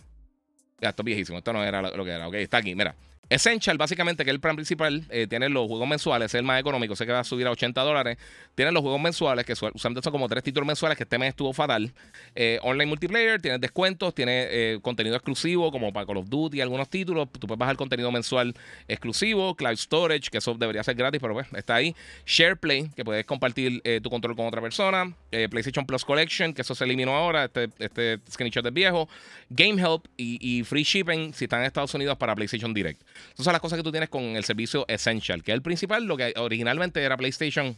[0.81, 2.95] ya, esto es viejísimo, esto no era lo que era, ok, está aquí, mira.
[3.35, 6.61] Essential, básicamente, que es el plan principal, eh, tiene los juegos mensuales, es el más
[6.61, 8.17] económico, sé que va a subir a 80 dólares.
[8.55, 11.53] Tiene los juegos mensuales, que usualmente son como tres títulos mensuales, que este mes estuvo
[11.53, 11.93] fatal.
[12.37, 16.89] Eh, online multiplayer, tiene descuentos, tiene eh, contenido exclusivo, como para Call of Duty, algunos
[16.89, 17.29] títulos.
[17.33, 18.55] Tú puedes bajar contenido mensual
[18.87, 19.57] exclusivo.
[19.57, 21.97] Cloud Storage, que eso debería ser gratis, pero bueno, está ahí.
[22.27, 25.13] SharePlay, que puedes compartir tu control con otra persona.
[25.51, 29.09] PlayStation Plus Collection, que eso se eliminó ahora, este, este screenshot es viejo.
[29.51, 33.01] Game Help y, y free shipping si están en Estados Unidos para PlayStation Direct.
[33.35, 36.17] Son las cosas que tú tienes con el servicio Essential, que es el principal, lo
[36.17, 37.77] que originalmente era PlayStation,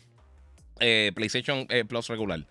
[0.81, 2.45] eh, PlayStation eh, Plus regular.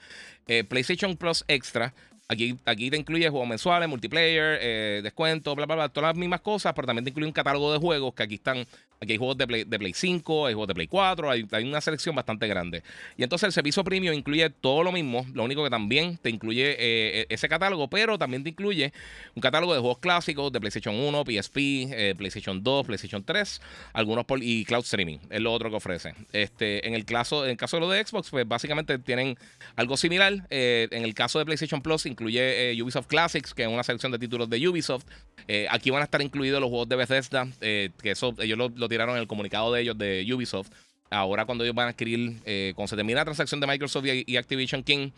[0.48, 1.94] Eh, PlayStation Plus Extra
[2.28, 6.74] Aquí, aquí te incluye juegos mensuales, multiplayer, descuento, bla, bla, bla, todas las mismas cosas,
[6.74, 8.66] pero también te incluye un catálogo de juegos que aquí están.
[9.02, 11.82] Aquí hay juegos de Play, de Play 5, hay juegos de Play 4, hay, una
[11.82, 12.84] selección bastante grande.
[13.18, 16.72] Y entonces el servicio premium incluye todo lo mismo, lo único que también te incluye
[16.72, 18.94] eh, e, ese catálogo, pero también te incluye
[19.36, 23.62] un catálogo de juegos clásicos de PlayStation 1, PSP, eh, PlayStation 2, PlayStation 3,
[23.94, 26.14] algunos por, y Cloud Streaming, es lo otro que ofrece.
[26.34, 29.38] Este, en el caso, en caso de lo de Xbox, pues básicamente tienen
[29.76, 30.48] algo similar.
[30.50, 34.20] en el caso de PlayStation Plus, incluye eh, Ubisoft Classics, que es una selección de
[34.20, 35.06] títulos de Ubisoft.
[35.48, 38.85] Eh, aquí van a estar incluidos los juegos de Bethesda, eh, que eso ellos lo,
[38.88, 40.70] tiraron el comunicado de ellos de Ubisoft.
[41.10, 42.40] Ahora cuando ellos van a adquirir,
[42.76, 45.12] cuando se termina la transacción de Microsoft y, Activision King,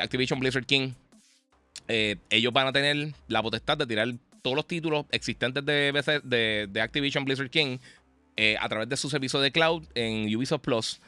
[0.00, 0.92] Activision Blizzard King,
[1.86, 4.08] ellos van a tener la potestad de tirar
[4.40, 7.76] todos los títulos existentes de, Activision Blizzard King
[8.58, 11.00] a través de su servicio de cloud en Ubisoft Plus.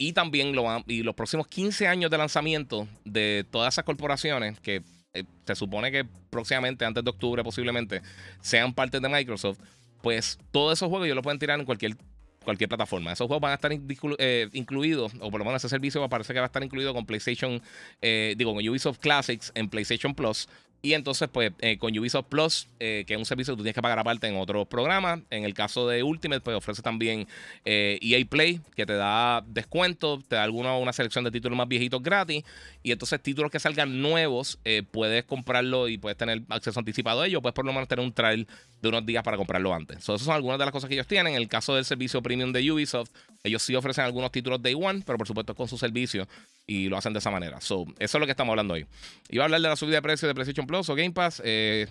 [0.00, 0.54] Y también
[0.86, 4.82] y los próximos 15 años de lanzamiento de todas esas corporaciones que
[5.12, 8.00] eh, se supone que próximamente, antes de octubre posiblemente,
[8.40, 9.58] sean parte de Microsoft,
[10.02, 11.96] pues todos esos juegos ellos los pueden tirar en cualquier,
[12.44, 13.12] cualquier plataforma.
[13.12, 16.40] Esos juegos van a estar eh, incluidos, o por lo menos ese servicio parece que
[16.40, 17.60] va a estar incluido con PlayStation,
[18.00, 20.48] eh, digo, con Ubisoft Classics en PlayStation Plus.
[20.82, 23.74] Y entonces, pues, eh, con Ubisoft Plus, eh, que es un servicio que tú tienes
[23.74, 25.20] que pagar aparte en otros programas.
[25.28, 27.20] En el caso de Ultimate, pues ofrece también
[27.64, 31.56] EA eh, e Play, que te da descuento, te da alguna una selección de títulos
[31.56, 32.44] más viejitos gratis.
[32.82, 34.58] Y entonces, títulos que salgan nuevos,
[34.90, 37.42] puedes comprarlo y puedes tener acceso anticipado a ellos.
[37.42, 38.46] Puedes por lo menos tener un trial
[38.80, 40.02] de unos días para comprarlo antes.
[40.02, 41.34] So, esas son algunas de las cosas que ellos tienen.
[41.34, 43.10] En el caso del servicio premium de Ubisoft,
[43.44, 46.26] ellos sí ofrecen algunos títulos Day One, pero por supuesto con su servicio
[46.66, 47.60] y lo hacen de esa manera.
[47.60, 48.86] So, eso es lo que estamos hablando hoy.
[49.28, 51.42] Iba a hablar de la subida de precio de PlayStation O Game Pass.
[51.44, 51.86] Eh,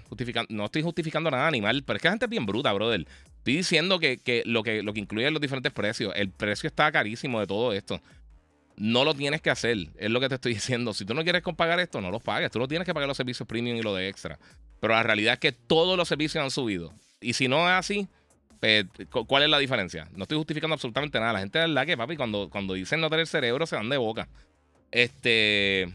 [0.49, 3.05] no estoy justificando nada animal, pero es que la gente es bien bruta, brother.
[3.37, 6.13] Estoy diciendo que, lo que lo que incluye los diferentes precios.
[6.15, 8.01] El precio está carísimo de todo esto.
[8.77, 10.93] No lo tienes que hacer, es lo que te estoy diciendo.
[10.93, 12.51] Si tú no quieres pagar esto, no lo pagues.
[12.51, 14.39] Tú no tienes que pagar los servicios premium y lo de extra.
[14.79, 16.93] Pero la realidad es que todos los servicios han subido.
[17.21, 18.07] Y si no es así,
[18.59, 18.85] pues,
[19.27, 20.07] ¿cuál es la diferencia?
[20.15, 21.33] No estoy justificando absolutamente nada.
[21.33, 23.97] La gente es la que, papi, cuando, cuando dicen no tener cerebro, se dan de
[23.97, 24.27] boca.
[24.91, 25.93] Este.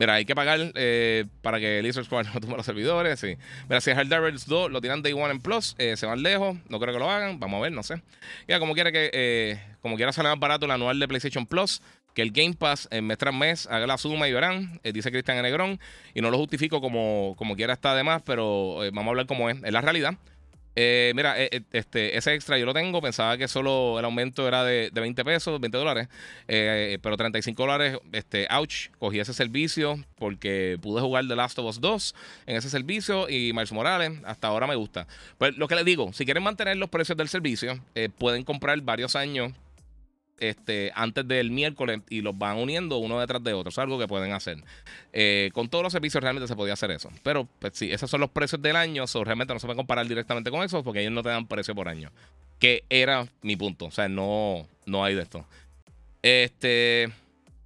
[0.00, 3.18] Mira, hay que pagar eh, para que Lizard Squad no tome los servidores.
[3.18, 3.36] Sí.
[3.68, 6.56] Mira, si es Helldivers 2 lo tiran Day One en Plus, eh, se van lejos.
[6.68, 7.40] No creo que lo hagan.
[7.40, 8.00] Vamos a ver, no sé.
[8.46, 11.82] Ya, como quiera que eh, como quiera sale más barato el anual de PlayStation Plus
[12.14, 15.40] que el Game Pass en mes tras mes haga la suma y verán, dice Cristian
[15.40, 15.78] Negrón,
[16.14, 19.48] y no lo justifico como, como quiera está de más, pero vamos a hablar como
[19.48, 20.14] es, es la realidad.
[20.80, 23.02] Eh, mira, eh, eh, este, ese extra yo lo tengo.
[23.02, 26.08] Pensaba que solo el aumento era de, 20 pesos, 20 dólares.
[26.46, 28.90] pero 35 dólares, este, ouch.
[29.00, 32.14] Cogí ese servicio porque pude jugar The Last of Us 2
[32.46, 34.12] en ese servicio y Miles Morales.
[34.24, 35.08] Hasta ahora me gusta.
[35.36, 37.80] Pues lo que les digo, si quieren mantener los precios del servicio,
[38.16, 39.52] pueden comprar varios años
[40.38, 43.70] este, antes del miércoles y los van uniendo uno detrás de otro.
[43.70, 44.58] Es algo que pueden hacer.
[45.12, 47.10] Eh, con todos los servicios realmente se podía hacer eso.
[47.22, 49.04] Pero pues sí, esos son los precios del año.
[49.24, 51.88] realmente no se puede comparar directamente con eso porque ellos no te dan precio por
[51.88, 52.10] año.
[52.58, 53.86] Que era mi punto.
[53.86, 55.46] O sea, no, no hay de esto.
[56.22, 57.10] Este.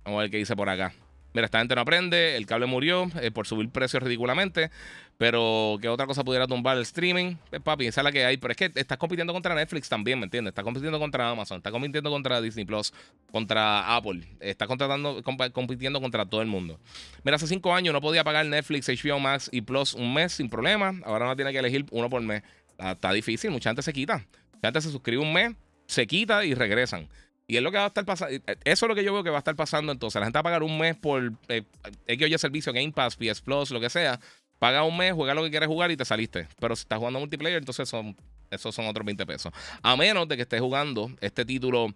[0.05, 0.93] Vamos a ver qué dice por acá.
[1.35, 4.71] Mira, esta gente no aprende, el cable murió eh, por subir precios ridículamente,
[5.19, 8.37] pero que otra cosa pudiera tumbar el streaming, pues, papi, esa es la que hay.
[8.39, 10.51] Pero es que estás compitiendo contra Netflix también, ¿me entiendes?
[10.51, 12.93] Estás compitiendo contra Amazon, estás compitiendo contra Disney Plus,
[13.31, 15.23] contra Apple, estás contratando,
[15.53, 16.81] compitiendo contra todo el mundo.
[17.23, 20.49] Mira, hace cinco años no podía pagar Netflix, HBO Max y Plus un mes sin
[20.49, 22.43] problema, ahora no tiene que elegir uno por mes.
[22.79, 24.27] Está, difícil, mucha gente se quita.
[24.55, 25.55] Mucha gente se suscribe un mes,
[25.87, 27.09] se quita y regresan.
[27.47, 28.35] Y es lo que va a estar pasando.
[28.65, 29.93] Eso es lo que yo veo que va a estar pasando.
[29.93, 31.65] Entonces, la gente va a pagar un mes por eh,
[32.07, 34.19] X oye servicio, Game Pass, PS Plus, lo que sea.
[34.63, 36.47] Paga un mes, juega lo que quieres jugar y te saliste.
[36.61, 38.17] Pero si estás jugando multiplayer, entonces son,
[38.49, 39.53] esos son otros 20 pesos.
[39.83, 41.89] A menos de que estés jugando este título,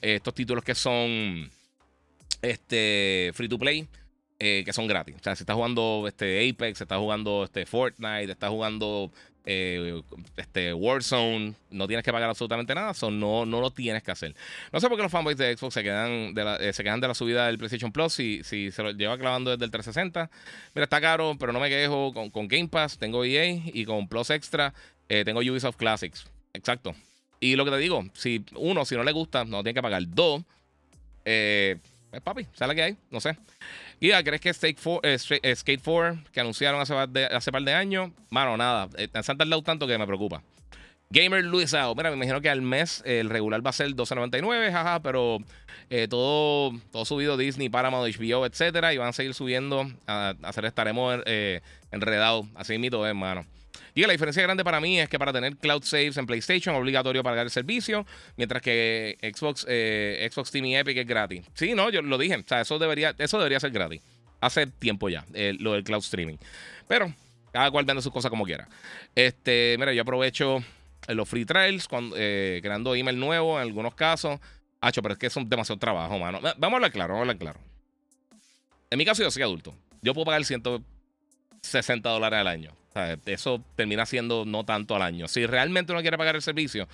[0.00, 1.50] eh, estos títulos que son
[2.40, 3.86] este, free to play.
[4.38, 5.16] Eh, que son gratis.
[5.16, 9.12] O sea, si estás jugando este Apex, estás jugando este Fortnite, estás jugando
[9.44, 10.02] eh,
[10.36, 14.34] este Warzone, no tienes que pagar absolutamente nada, eso no, no lo tienes que hacer.
[14.72, 17.00] No sé por qué los fanboys de Xbox se quedan de la, eh, se quedan
[17.00, 20.30] de la subida del PlayStation Plus si, si se lo lleva clavando desde el 360.
[20.74, 24.08] Mira, está caro, pero no me quejo con, con Game Pass, tengo EA y con
[24.08, 24.72] Plus Extra
[25.06, 26.26] tengo Ubisoft Classics.
[26.54, 26.94] Exacto.
[27.40, 30.02] Y lo que te digo, si uno, si no le gusta, no tiene que pagar.
[30.08, 30.42] Dos,
[31.24, 31.76] eh,
[32.10, 32.96] pues, papi, ¿sabes que hay?
[33.10, 33.36] No sé.
[34.00, 37.72] Y ¿crees que Skate 4, eh, eh, Skate 4 que anunciaron hace, hace par de
[37.72, 38.10] años?
[38.30, 38.88] Mano, nada.
[38.96, 40.42] Eh, han tardado tanto que me preocupa.
[41.10, 41.94] Gamer Luisao.
[41.94, 45.38] Mira, me imagino que al mes el regular va a ser 12.99, jaja, pero
[46.08, 51.20] todo, todo subido Disney, Paramount, HBO, etcétera, y van a seguir subiendo a, hacer estaremos
[51.92, 52.46] enredados.
[52.56, 53.46] Así mito, hermano.
[53.94, 56.80] Y la diferencia grande para mí es que para tener cloud saves en PlayStation es
[56.80, 61.46] obligatorio pagar el servicio, mientras que Xbox, eh, Xbox Team y Epic es gratis.
[61.54, 62.36] Sí, no, yo lo dije.
[62.36, 64.02] O sea, eso debería, eso debería ser gratis.
[64.40, 65.24] Hace tiempo ya,
[65.58, 66.36] lo del cloud streaming.
[66.88, 67.14] Pero
[67.54, 68.68] cada cual vende sus cosas como quiera.
[69.14, 70.62] Este, mira, yo aprovecho
[71.06, 74.40] los free trials cuando, eh, creando email nuevo en algunos casos.
[74.80, 76.40] Hacho, pero es que es un demasiado trabajo, mano.
[76.40, 77.60] Vamos a hablar claro, vamos a hablar claro.
[78.90, 79.72] En mi caso, yo soy adulto.
[80.02, 80.44] Yo puedo pagar
[81.64, 82.76] 160 dólares al año
[83.26, 85.28] eso termina siendo no tanto al año.
[85.28, 86.88] Si realmente uno quiere pagar el servicio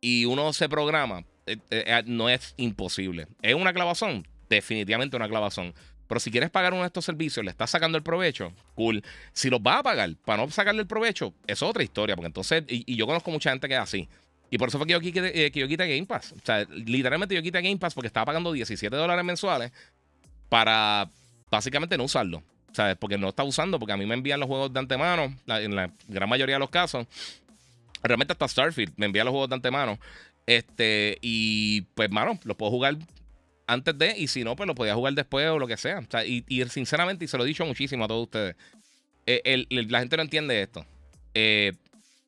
[0.00, 3.26] y uno se programa, eh, eh, eh, no es imposible.
[3.42, 4.26] ¿Es una clavazón?
[4.48, 5.74] Definitivamente una clavazón.
[6.06, 9.02] Pero si quieres pagar uno de estos servicios, le estás sacando el provecho, cool.
[9.32, 12.14] Si los vas a pagar para no sacarle el provecho, es otra historia.
[12.14, 14.08] Porque entonces, y, yo conozco mucha gente que es así.
[14.50, 16.34] Y por eso fue que yo, quité, Game Pass.
[16.68, 19.72] Literalmente yo quité Game Pass porque estaba pagando 17 dólares mensuales
[20.48, 21.10] para
[21.50, 22.44] básicamente no usarlo.
[22.74, 22.96] ¿Sabes?
[22.98, 25.90] Porque no está usando, porque a mí me envían los juegos de antemano, en la
[26.08, 27.06] gran mayoría de los casos.
[28.02, 29.98] Realmente hasta Starfield me envía los juegos de antemano.
[30.46, 32.96] Este, y pues, mano, los puedo jugar
[33.66, 36.02] antes de, y si no, pues lo podía jugar después o lo que sea.
[36.26, 38.56] y, sinceramente, y se lo he dicho muchísimo a todos ustedes,
[39.26, 40.84] eh, la gente no entiende esto.
[41.32, 41.72] Eh,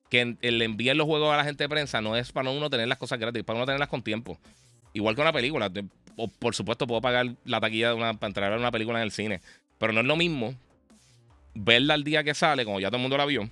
[0.08, 2.86] que el enviar los juegos a la gente de prensa no es para uno tener
[2.86, 4.38] las cosas gratis, para uno tenerlas con tiempo.
[4.92, 5.70] Igual que una película.
[6.16, 9.04] O, por supuesto, puedo pagar la taquilla de una, para entrar a una película en
[9.04, 9.40] el cine.
[9.78, 10.54] Pero no es lo mismo
[11.54, 13.48] verla al día que sale, como ya todo el mundo la vio,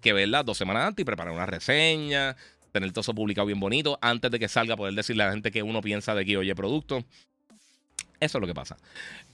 [0.00, 2.36] que verla dos semanas antes y preparar una reseña,
[2.72, 5.50] tener todo eso publicado bien bonito, antes de que salga, poder decirle a la gente
[5.50, 7.04] que uno piensa de que oye producto.
[8.20, 8.76] Eso es lo que pasa.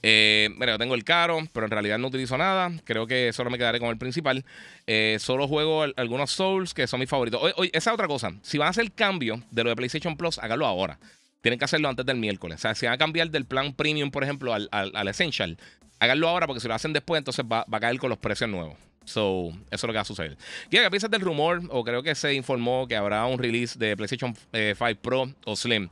[0.03, 2.71] Eh, mira, yo tengo el caro, pero en realidad no utilizo nada.
[2.83, 4.45] Creo que solo me quedaré con el principal.
[4.85, 7.41] Eh, solo juego algunos Souls que son mis favoritos.
[7.55, 8.33] Oye, esa es otra cosa.
[8.43, 10.99] Si van a hacer cambio de lo de PlayStation Plus, háganlo ahora.
[11.41, 12.59] Tienen que hacerlo antes del miércoles.
[12.59, 15.57] O sea, si van a cambiar del plan premium, por ejemplo, al, al Essential,
[16.05, 18.75] háganlo ahora porque si lo hacen después, entonces va, a caer con los precios nuevos.
[19.03, 20.37] So, eso es lo que va a suceder.
[20.69, 21.61] ¿Qué piensas del rumor?
[21.69, 25.55] O creo que se informó que habrá un release de PlayStation 5 eh, Pro o
[25.55, 25.89] Slim.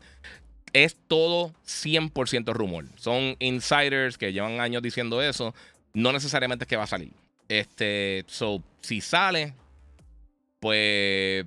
[0.72, 2.86] Es todo 100% rumor.
[2.96, 5.54] Son insiders que llevan años diciendo eso.
[5.94, 7.12] No necesariamente es que va a salir.
[7.48, 9.54] Este, so, si sale,
[10.60, 11.46] pues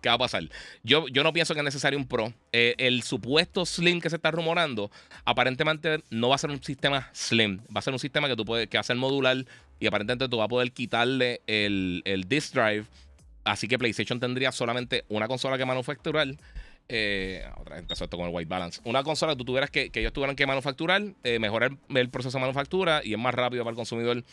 [0.00, 0.44] ¿Qué va a pasar?
[0.82, 2.32] Yo, yo no pienso que es necesario un Pro.
[2.52, 4.90] Eh, el supuesto Slim que se está rumorando,
[5.24, 7.60] aparentemente no va a ser un sistema Slim.
[7.74, 9.44] Va a ser un sistema que tú puedes, que va a ser modular
[9.80, 12.84] y aparentemente tú vas a poder quitarle el, el disk drive.
[13.44, 16.28] Así que PlayStation tendría solamente una consola que manufacturar.
[16.90, 18.80] Eh, otra vez empezó esto con el white balance.
[18.84, 22.42] Una consola que tú tuvieras que, ellos tuvieran que manufacturar, eh, mejorar el proceso de
[22.42, 24.24] manufactura y es más rápido para el consumidor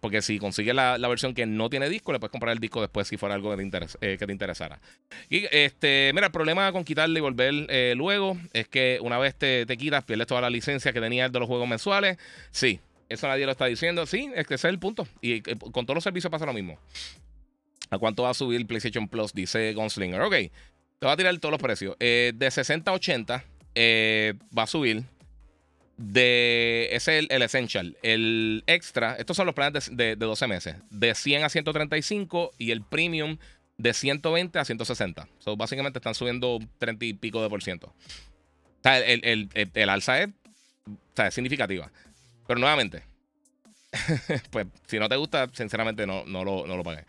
[0.00, 3.08] porque si consigues la, versión que no tiene disco, le puedes comprar el disco después
[3.08, 4.80] si fuera algo que te, eh, que te interesara.
[5.28, 9.34] Y este, mira, el problema con quitarle y volver eh, luego es que una vez
[9.34, 12.18] te, quitas, pierdes toda la licencia que tenías de los juegos mensuales.
[12.50, 14.06] Sí, eso nadie lo está diciendo.
[14.06, 15.08] Sí, es que ese es el punto.
[15.20, 16.78] Y eh, con todos los servicios pasa lo mismo.
[17.90, 19.32] ¿A cuánto va a subir PlayStation Plus?
[19.32, 20.20] Dice Gunslinger.
[20.20, 20.34] Ok,
[20.98, 21.96] te va a tirar todos los precios.
[21.98, 23.44] de 60 a 80
[24.56, 25.04] va a subir
[25.96, 27.96] de ese es el, Essential.
[28.02, 32.82] El Extra, estos son los planes de, 12 meses, de 100 a 135 y el
[32.82, 33.38] Premium
[33.78, 35.28] de 120 a 160.
[35.38, 37.88] So, básicamente están subiendo 30 y pico de por ciento.
[37.88, 40.30] O sea, el, alza es
[41.14, 41.90] sea, es significativa.
[42.46, 43.02] Pero nuevamente,
[44.50, 47.04] pues si no te gusta, sinceramente no, no, lo, no lo pagues.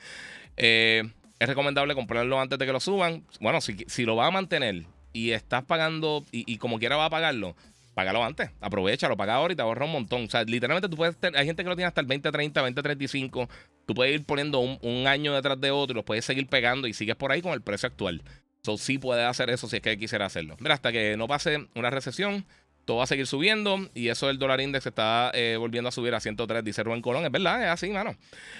[0.55, 1.03] Eh,
[1.39, 3.23] es recomendable comprarlo antes de que lo suban.
[3.39, 7.09] Bueno, si, si lo vas a mantener y estás pagando y, como quiera va a
[7.09, 7.55] pagarlo,
[7.97, 8.51] págalo antes.
[8.61, 10.25] Aprovechalo, paga ahora y te ahorra un montón.
[10.25, 13.49] O sea, literalmente tú puedes tener, hay gente que lo tiene hasta el 2030, 2035.
[13.87, 16.93] Tú puedes ir poniendo un, año detrás de otro y los puedes seguir pegando y
[16.93, 18.21] sigues por ahí con el precio actual.
[18.61, 20.57] So, sí puedes hacer eso si es que quisiera hacerlo.
[20.59, 22.45] Mira, hasta que no pase una recesión,
[22.85, 26.13] todo va a seguir subiendo y eso del dólar index está eh, volviendo a subir
[26.13, 27.25] a 103, dice Rubén Colón.
[27.25, 28.15] Es verdad, es así, mano.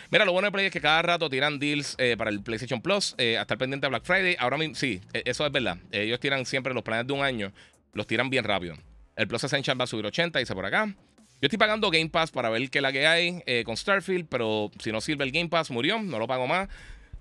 [0.10, 2.82] Mira, lo bueno de Play es que cada rato tiran deals eh, para el PlayStation
[2.82, 4.36] Plus, eh, hasta pendiente de Black Friday.
[4.39, 5.78] Ahora mismo, sí, e, eso es verdad.
[5.91, 7.54] Ellos tiran siempre los planes de un año,
[7.93, 8.76] los tiran bien rápido.
[9.17, 10.86] El Plus Essential va a subir 80, dice por acá.
[10.86, 14.91] Yo estoy pagando Game Pass para ver qué la que hay con Starfield, pero si
[14.91, 16.69] no sirve el Game Pass, murió, no lo pago más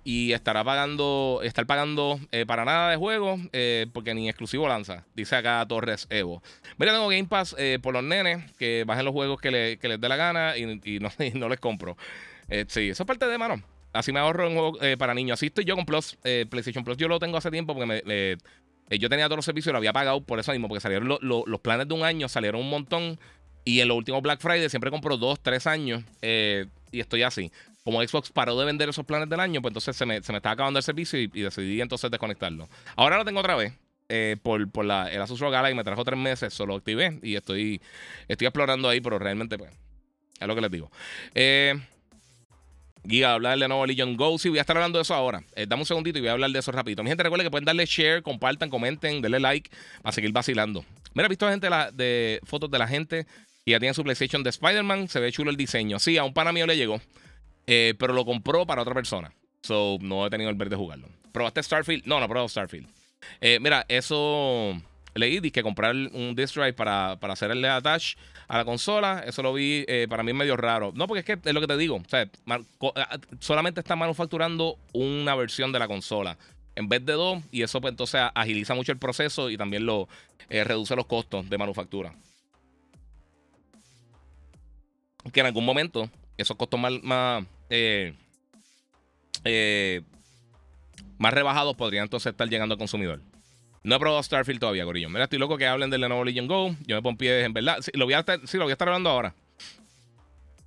[0.07, 5.03] y estará pagando, estar pagando eh, para nada de juego eh, porque ni exclusivo lanza,
[5.15, 6.41] dice acá Torres Evo.
[6.77, 10.07] Mira, tengo Game Pass eh, por los nenes que bajen los juegos que, les dé
[10.07, 10.99] la gana y,
[11.33, 11.97] no, les compro.
[12.67, 13.61] sí, eso es parte de mano.
[13.91, 15.39] Así me ahorro un juego para niños.
[15.39, 16.95] Así estoy yo con Plus, PlayStation Plus.
[16.95, 18.37] Yo lo tengo hace tiempo porque me,
[18.89, 21.59] yo tenía todos los servicios y lo había pagado por eso mismo, porque salieron los
[21.61, 23.19] planes de un año, salieron un montón.
[23.65, 26.03] Y en los últimos Black Friday siempre compro dos, tres años.
[26.21, 27.51] y estoy así
[27.87, 30.39] como Xbox paró de vender esos planes del año, pues entonces se me, se me
[30.39, 32.67] estaba acabando el servicio y, decidí entonces desconectarlo.
[32.97, 33.71] Ahora lo tengo otra vez.
[34.09, 37.35] Eh, por, por la, el Asus ROG Ally me trajo tres meses, solo activé y
[37.35, 37.81] estoy,
[38.27, 39.71] estoy explorando ahí, pero realmente pues
[40.37, 40.91] es lo que les digo.
[41.33, 41.79] Eh,
[43.07, 44.37] Giga, hablar de nuevo Legion Go.
[44.37, 45.41] Sí, voy a estar hablando de eso ahora.
[45.55, 47.03] Eh, dame un segundito y voy a hablar de eso rapidito.
[47.03, 49.69] Mi gente, recuerden que pueden darle share, compartan, comenten, denle like
[50.01, 50.83] para seguir vacilando.
[51.13, 53.25] Mira, he visto gente de, fotos de la gente
[53.63, 55.07] y ya tienen su PlayStation de Spider-Man.
[55.07, 55.99] Se ve chulo el diseño.
[55.99, 56.99] Sí, a un pana mío le llegó.
[57.65, 59.31] Eh, pero lo compró para otra persona.
[59.61, 61.07] So, no he tenido el ver de jugarlo.
[61.31, 62.05] ¿Probaste Starfield?
[62.05, 62.87] No, no probado Starfield.
[63.39, 64.81] Eh, mira, eso
[65.17, 68.15] leí, que comprar un disc drive para, para hacerle attach
[68.47, 70.91] a la consola, eso lo vi, eh, para mí medio raro.
[70.95, 72.29] No, porque es que es lo que te digo, sea,
[73.39, 76.37] solamente está manufacturando una versión de la consola
[76.75, 80.07] en vez de dos, y eso pues entonces agiliza mucho el proceso y también lo
[80.47, 82.13] reduce los costos de manufactura.
[85.33, 88.13] Que en algún momento esos costos más eh,
[89.43, 90.01] eh,
[91.17, 93.21] más rebajados podrían entonces estar llegando al consumidor.
[93.87, 95.07] No he probado Starfield todavía, Gorillo.
[95.07, 96.75] Mira, estoy loco que hablen del Lenovo Legion Go.
[96.85, 97.77] Yo me pongo pies en verdad.
[97.79, 99.33] Sí, lo voy a estar, sí, lo voy a estar hablando ahora.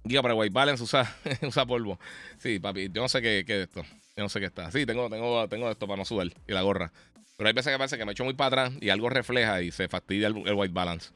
[0.05, 2.01] Diga para White Balance usa, usa polvo.
[2.39, 3.83] Sí, papi, yo no sé qué, qué es esto.
[4.17, 4.71] Yo no sé qué está.
[4.71, 6.93] Sí, tengo, tengo, tengo esto para no sudar y la gorra.
[7.37, 9.71] Pero hay veces que parece que me echo muy para atrás y algo refleja y
[9.71, 11.11] se fastidia el White Balance.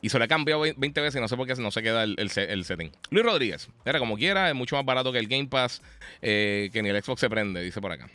[0.00, 2.04] Y se le ha cambiado 20 veces y no sé por qué no se queda
[2.04, 2.90] el, el, setting.
[3.10, 5.82] Luis Rodríguez, era como quiera, es mucho más barato que el Game Pass,
[6.22, 8.08] eh, que ni el Xbox se prende, dice por acá.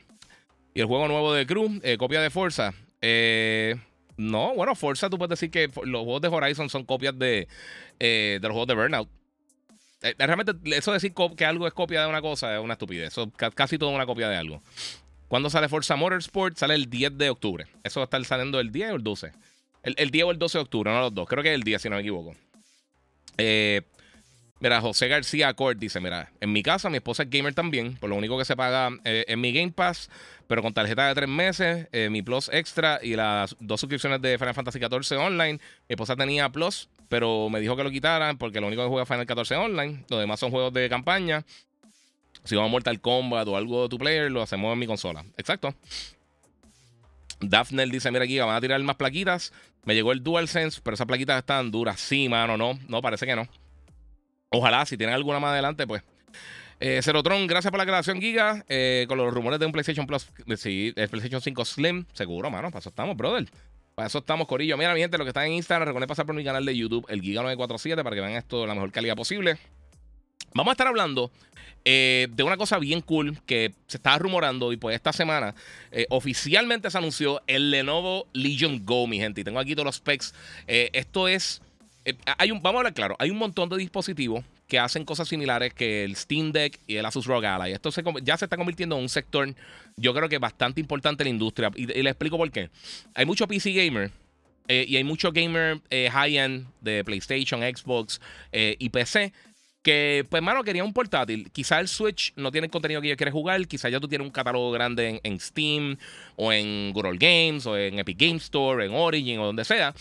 [0.74, 2.74] Y el juego nuevo de Crew, eh, copia de Forza.
[3.02, 3.76] Eh,
[4.18, 7.48] no, bueno, Forza tú puedes decir que los juegos de Horizon son copias de,
[8.00, 9.10] de los juegos de Burnout.
[10.18, 13.16] realmente, eso de decir que algo es copia de una cosa es una estupidez.
[13.56, 14.62] Casi todo es una copia de algo.
[15.30, 16.58] ¿Cuándo sale Forza Motorsport?
[16.58, 17.68] Sale el 10 de octubre.
[17.84, 19.32] Eso va a estar saliendo el 10 o el 12.
[19.84, 21.30] El, el 10 o el 12 de octubre, no los dos.
[21.30, 22.36] Creo que es el día, si no me equivoco.
[23.38, 23.84] Eh,
[24.60, 27.96] mira, José García Accord dice: Mira, en mi casa mi esposa es gamer también.
[27.98, 30.10] Por lo único que se paga eh, en mi Game Pass,
[30.48, 34.38] pero con tarjeta de tres meses, eh, mi Plus Extra y las dos suscripciones de
[34.38, 35.54] Final Fantasy XIV Online.
[35.54, 39.06] Mi esposa tenía Plus, pero me dijo que lo quitaran porque lo único que juega
[39.06, 40.06] Final 14 Online.
[40.10, 41.46] Los demás son juegos de campaña.
[42.44, 45.26] Si vamos a Mortal Kombat o algo de tu player, lo hacemos en mi consola.
[45.38, 45.76] Exacto.
[47.42, 49.54] Daphne dice: Mira, aquí van a tirar más plaquitas.
[49.86, 52.00] Me llegó el DualSense, pero esas plaquitas están duras.
[52.00, 52.78] Sí, mano, no.
[52.88, 53.48] No, parece que no.
[54.50, 56.04] Ojalá, si tienen alguna más adelante, pues.
[56.80, 58.64] Eh, Cerotron, gracias por la creación, Giga.
[58.70, 60.28] Eh, con los rumores de un PlayStation Plus.
[60.58, 62.06] Sí, el PlayStation 5 Slim.
[62.14, 62.70] Seguro, mano.
[62.70, 63.48] Para eso estamos, brother.
[63.96, 64.78] Para eso estamos, Corillo.
[64.78, 67.06] Mira, mi gente, lo que está en Instagram, recuerden pasar por mi canal de YouTube,
[67.10, 69.58] el Giga947, para que vean esto de la mejor calidad posible.
[70.54, 71.32] Vamos a estar hablando
[71.86, 75.56] eh, de una cosa bien cool que se estaba rumorando y pues esta semana
[75.92, 79.42] eh, oficialmente se anunció el Lenovo Legion Go, mi gente.
[79.42, 80.34] Y tengo aquí todos los specs.
[80.68, 81.62] Eh, esto es...
[82.38, 85.74] hay un, vamos a hablar claro, hay un montón de dispositivos que hacen cosas similares
[85.74, 87.74] que el Steam Deck y el Asus ROG Ally.
[87.74, 87.90] Esto
[88.22, 89.54] ya se está convirtiendo en un sector,
[89.96, 91.72] yo creo que bastante importante en la industria.
[91.76, 92.70] Y, le explico por qué.
[93.16, 94.12] Hay mucho PC gamer
[94.68, 99.34] y hay mucho gamer high-end de PlayStation, Xbox y PC
[99.82, 101.50] que, pues, mano, quería un portátil.
[101.52, 103.66] Quizá el Switch no tiene contenido que yo quiere jugar.
[103.68, 105.98] Quizá ya tú tienes un catálogo grande en, Steam,
[106.36, 109.94] o en Good Games, o en Epic Game Store, en Origin, o donde sea.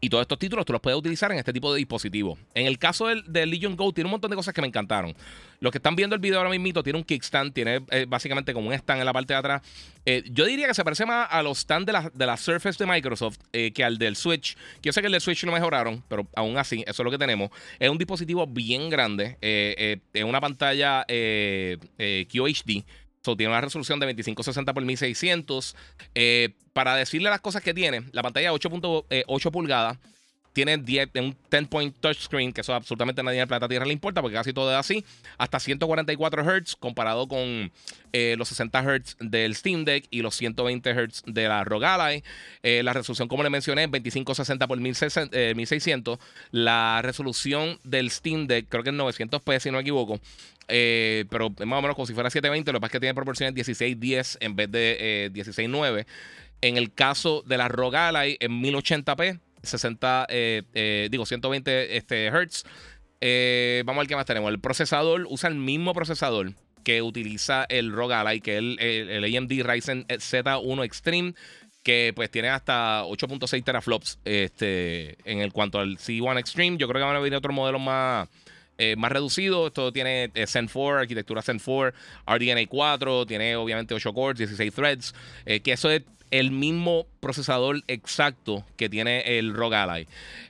[0.00, 2.38] Y todos estos títulos tú los puedes utilizar en este tipo de dispositivos.
[2.54, 5.14] En el caso del, Legion Go, tiene un montón de cosas que me encantaron.
[5.60, 8.68] Los que están viendo el video ahora mismo, tiene un kickstand, tiene eh, básicamente como
[8.68, 9.62] un stand en la parte de atrás.
[10.06, 12.82] Eh, yo diría que se parece más a los stands de la, de la Surface
[12.82, 14.56] de Microsoft eh, que al del Switch.
[14.82, 17.18] Yo sé que el del Switch lo mejoraron, pero aún así, eso es lo que
[17.18, 17.50] tenemos.
[17.78, 22.84] Es un dispositivo bien grande, en una pantalla QHD.
[23.22, 25.76] So, tiene una resolución de 2560 x 1600.
[26.72, 29.98] para decirle las cosas que tiene, la pantalla 8.8 pulgadas
[30.52, 34.20] tiene 10, un 10-point touchscreen, que eso absolutamente nadie en el planeta Tierra le importa,
[34.20, 35.04] porque casi todo es así,
[35.38, 37.70] hasta 144 Hz comparado con
[38.12, 42.24] eh, los 60 Hz del Steam Deck y los 120 Hz de la ROG Ally.
[42.62, 46.18] Eh, la resolución, como le mencioné, es 2560 por 1600.
[46.50, 50.20] La resolución del Steam Deck, creo que es 900p, si no me equivoco.
[50.68, 53.00] Eh, pero es más o menos como si fuera 720, lo que pasa es que
[53.00, 56.06] tiene proporciones 1610 en vez de 16.9.
[56.62, 62.30] En el caso de la ROG Ally, es 1080p 60, eh, eh, digo, 120 este,
[62.30, 62.64] Hz.
[63.20, 64.50] Eh, vamos a ver qué más tenemos.
[64.50, 66.52] El procesador usa el mismo procesador
[66.84, 71.34] que utiliza el ROG Ally, que es el, AMD Ryzen Z1 Extreme,
[71.82, 76.78] que pues tiene hasta 8.6 teraflops este, en el cuanto al C1 Extreme.
[76.78, 78.28] Yo creo que van a venir otros modelos más,
[78.96, 79.68] más reducidos.
[79.68, 85.14] Esto tiene Zen 4, arquitectura Zen 4, RDNA 4, tiene obviamente 8 cores, 16 threads,
[85.44, 90.06] que eso es el mismo procesador exacto que tiene el ROG Ally.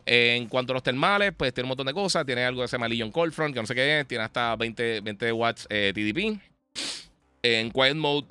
[0.07, 2.27] en cuanto a los termales, pues tiene un montón de cosas.
[2.27, 4.07] Tiene algo que se llama Legion Front, que no sé qué es.
[4.07, 6.41] Tiene hasta 20, 20 watts eh, TDP.
[7.43, 8.27] En Quiet Mode,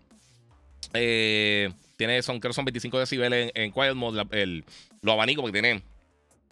[0.94, 4.24] eh, tiene, son, creo que son 25 decibeles en, Quiet Mode.
[4.32, 4.64] el,
[5.02, 5.82] los abanicos, porque tiene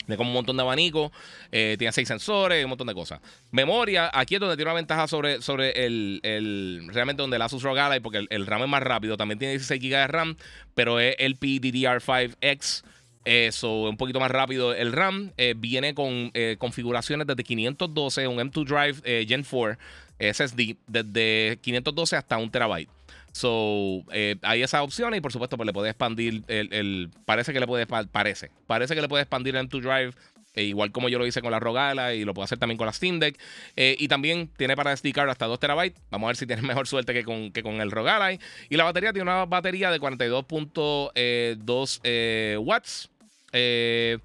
[0.05, 1.11] tiene como un montón de abanicos,
[1.51, 3.19] eh, tiene seis sensores, un montón de cosas.
[3.51, 7.63] Memoria, aquí es donde tiene una ventaja sobre, sobre el, el realmente donde el Asus
[7.63, 10.37] ROG Ally, porque el, RAM es más rápido, también tiene 16 GB de RAM,
[10.75, 12.83] pero es el PDDR5X.
[13.25, 15.33] Eso, un poquito más rápido el RAM.
[15.35, 19.77] Eh, viene con eh, configuraciones desde 512, un M2 Drive Gen 4
[20.19, 22.89] SSD, desde 512 hasta un terabyte.
[23.31, 27.59] So, eh, hay esas opciones y por supuesto pues le puede expandir el, parece que
[27.59, 30.13] le puede parece, parece que le puede expandir el M2 Drive
[30.57, 32.87] eh, igual como yo lo hice con la Rogala y lo puedo hacer también con
[32.87, 33.39] la Steam Deck.
[33.75, 36.01] Eh, y también tiene para SD card hasta 2 terabytes.
[36.09, 38.33] Vamos a ver si tiene mejor suerte que con, que con el Rogala.
[38.33, 38.39] Y
[38.71, 43.11] la batería tiene una batería de 42.2 watts.
[43.53, 44.17] Eh,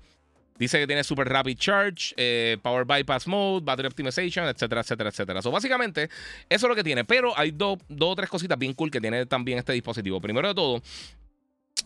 [0.63, 5.43] Dice que tiene super rapid charge, eh, power bypass mode, battery optimization, etcétera, etcétera, etcétera.
[5.43, 6.05] So, básicamente,
[6.49, 7.05] eso es lo que tiene.
[7.05, 10.21] Pero hay dos o tres cositas bien cool que tiene también este dispositivo.
[10.21, 10.81] Primero de todo,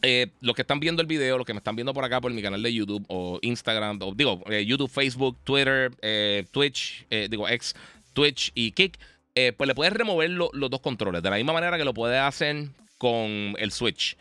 [0.03, 2.31] eh, los que están viendo el video, los que me están viendo por acá por
[2.35, 5.91] mi canal de YouTube o Instagram, o digo, eh, YouTube, Facebook, Twitter,
[6.51, 7.75] Twitch, digo, X,
[8.13, 8.99] Twitch y Kick,
[9.57, 12.69] pues le puedes remover los dos controles de la misma manera que lo puedes hacer
[12.99, 14.19] con el Switch.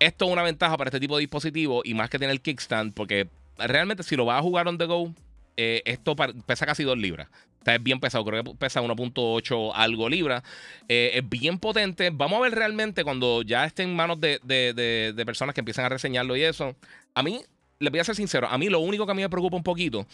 [0.00, 2.92] Esto es una ventaja para este tipo de dispositivo y más que tener el kickstand,
[2.92, 3.28] porque
[3.58, 5.12] realmente si lo vas a jugar on the go,
[5.56, 7.28] eh, esto pesa casi 2 libras.
[7.58, 10.42] Está es bien pesado, creo que pesa 1.8 algo libras.
[10.88, 12.10] Eh, es bien potente.
[12.12, 16.36] Vamos a ver realmente cuando ya esté en manos de, personas que empiezan a reseñarlo
[16.36, 16.76] y eso.
[17.14, 17.40] A mí,
[17.78, 19.62] les voy a ser sincero, a mí lo único que a mí me preocupa un
[19.62, 20.06] poquito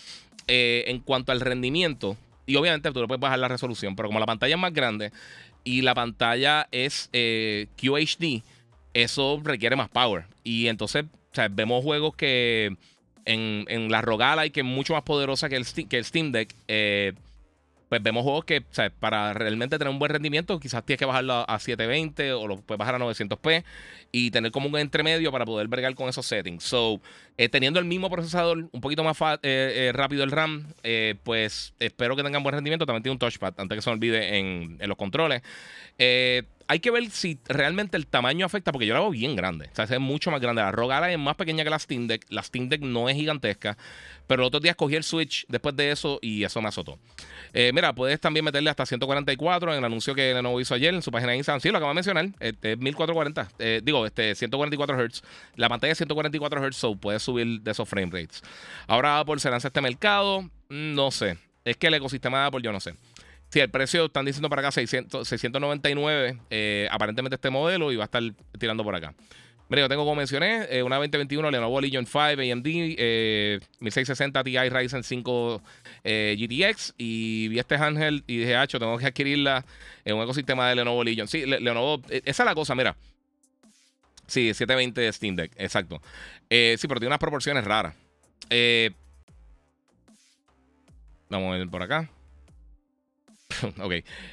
[0.46, 2.16] eh, en cuanto al rendimiento,
[2.46, 5.12] y obviamente tú le puedes bajar la resolución, pero como la pantalla es más grande
[5.62, 8.42] y la pantalla es QHD,
[8.94, 10.24] eso requiere más power.
[10.42, 11.04] Y entonces,
[11.50, 12.76] vemos juegos que
[13.24, 16.32] en, en la Rogala y que es mucho más poderosa que el, que el Steam
[16.32, 16.54] Deck.
[16.68, 17.12] Eh,
[17.88, 18.62] pues vemos juegos que,
[19.00, 22.78] para realmente tener un buen rendimiento, quizás tienes que bajarlo a 720 o lo puedes
[22.78, 23.64] bajar a 900p
[24.12, 26.62] y tener como un entremedio para poder bregar con esos settings.
[26.62, 27.00] So,
[27.36, 30.72] eh, teniendo el mismo procesador, un poquito más eh, rápido el RAM,
[31.24, 32.86] pues espero que tengan buen rendimiento.
[32.86, 35.42] También tiene un touchpad, antes que se me olvide en, en los controles
[36.70, 39.68] hay que ver si realmente el tamaño afecta, porque yo la hago bien grande.
[39.72, 40.62] O sea, es mucho más grande.
[40.62, 42.24] La Rogala es más pequeña que la Steam Deck.
[42.28, 43.76] La Steam Deck no es gigantesca.
[44.28, 47.00] Pero el otro día escogí el Switch después de eso y eso me azotó.
[47.54, 51.02] Eh, mira, puedes también meterle hasta 144 en el anuncio que Lenovo hizo ayer en
[51.02, 51.60] su página de Instagram.
[51.60, 52.28] Sí, lo acabo de mencionar.
[52.38, 53.48] Este, 1440.
[53.58, 55.22] Eh, digo, este, 144 Hz.
[55.56, 58.42] La pantalla es 144 Hz, so puedes subir de esos frame rates.
[58.86, 60.48] Ahora Apple se lanza este mercado.
[60.68, 61.36] No sé.
[61.64, 62.94] Es que el ecosistema de Apple yo no sé.
[63.50, 68.04] Sí, el precio están diciendo para acá 600, 699, eh, aparentemente este modelo, y va
[68.04, 68.22] a estar
[68.58, 69.12] tirando por acá.
[69.68, 72.66] Mira, yo tengo, como mencioné, eh, una 2021 Lenovo Legion 5 AMD,
[73.80, 75.62] 1660 Ti Ryzen 5
[76.04, 79.64] eh, GTX, y vi este Ángel y dije, hacho, tengo que adquirirla
[80.04, 81.26] en un ecosistema de Lenovo Legion.
[81.26, 82.96] Sí, Lenovo, esa es la cosa, mira.
[84.28, 86.00] Sí, 720 Steam Deck, exacto.
[86.48, 87.96] sí, pero tiene unas proporciones raras.
[91.28, 92.08] vamos a ver por acá.
[93.80, 93.92] ok.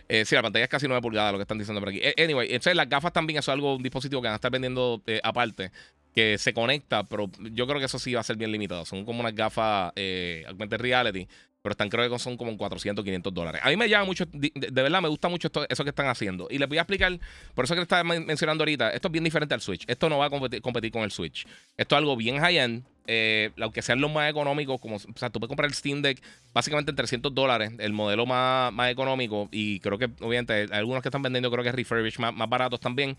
[0.09, 1.99] Eh, sí, la pantalla es casi 9 pulgadas, lo que están diciendo por aquí.
[2.01, 4.51] Eh, anyway, entonces las gafas también, eso es algo, un dispositivo que van a estar
[4.51, 5.71] vendiendo eh, aparte.
[6.13, 8.86] que se conecta, pero yo creo que eso sí va a ser bien limitado.
[8.86, 11.28] Son como unas gafas eh, augmented reality,
[11.62, 13.62] pero están creo que son como 400, 500 dólares.
[13.64, 16.47] A mí me llama mucho, de, verdad me gusta mucho eso que están haciendo.
[16.49, 17.20] Y les voy a explicar,
[17.53, 19.84] por eso que estaba mencionando ahorita, esto es bien diferente al Switch.
[19.88, 21.45] Esto no va a competir, con el Switch.
[21.76, 22.84] Esto es algo bien high-end.
[23.10, 26.22] Eh, aunque sean los más económicos, como, o sea, tú puedes comprar el Steam Deck
[26.53, 31.01] básicamente en 300 dólares, el modelo más, más económico, y creo que, obviamente, hay algunos
[31.01, 33.16] que están vendiendo, creo que es refurbished, más, más baratos también.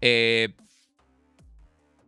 [0.00, 0.54] Eh,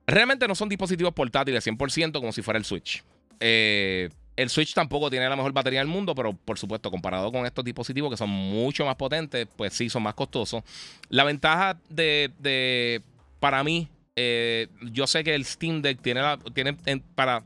[0.09, 3.05] Realmente no son dispositivos portátiles 100% como si fuera el Switch.
[3.41, 4.09] Eh,
[4.39, 7.65] el Switch tampoco tiene la mejor batería del mundo, pero por supuesto, comparado con estos
[7.65, 10.63] dispositivos que son mucho más potentes, pues sí, son más costosos.
[11.09, 13.03] La ventaja de,
[13.41, 16.77] para mí, eh, yo sé que el Steam Deck tiene, la, tiene
[17.17, 17.43] para,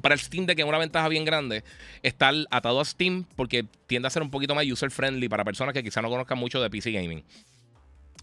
[0.00, 1.62] para el Steam Deck es una ventaja bien grande
[2.02, 5.72] estar atado a Steam porque tiende a ser un poquito más user friendly para personas
[5.74, 7.22] que quizá no conozcan mucho de PC Gaming.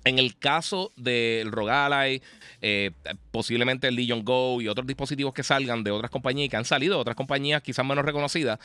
[0.08, 2.22] En el caso del Rogalai,
[2.62, 2.92] eh,
[3.30, 6.64] posiblemente el Legion Go y otros dispositivos que salgan de otras compañías y que han
[6.64, 8.58] salido de otras compañías quizás menos reconocidas,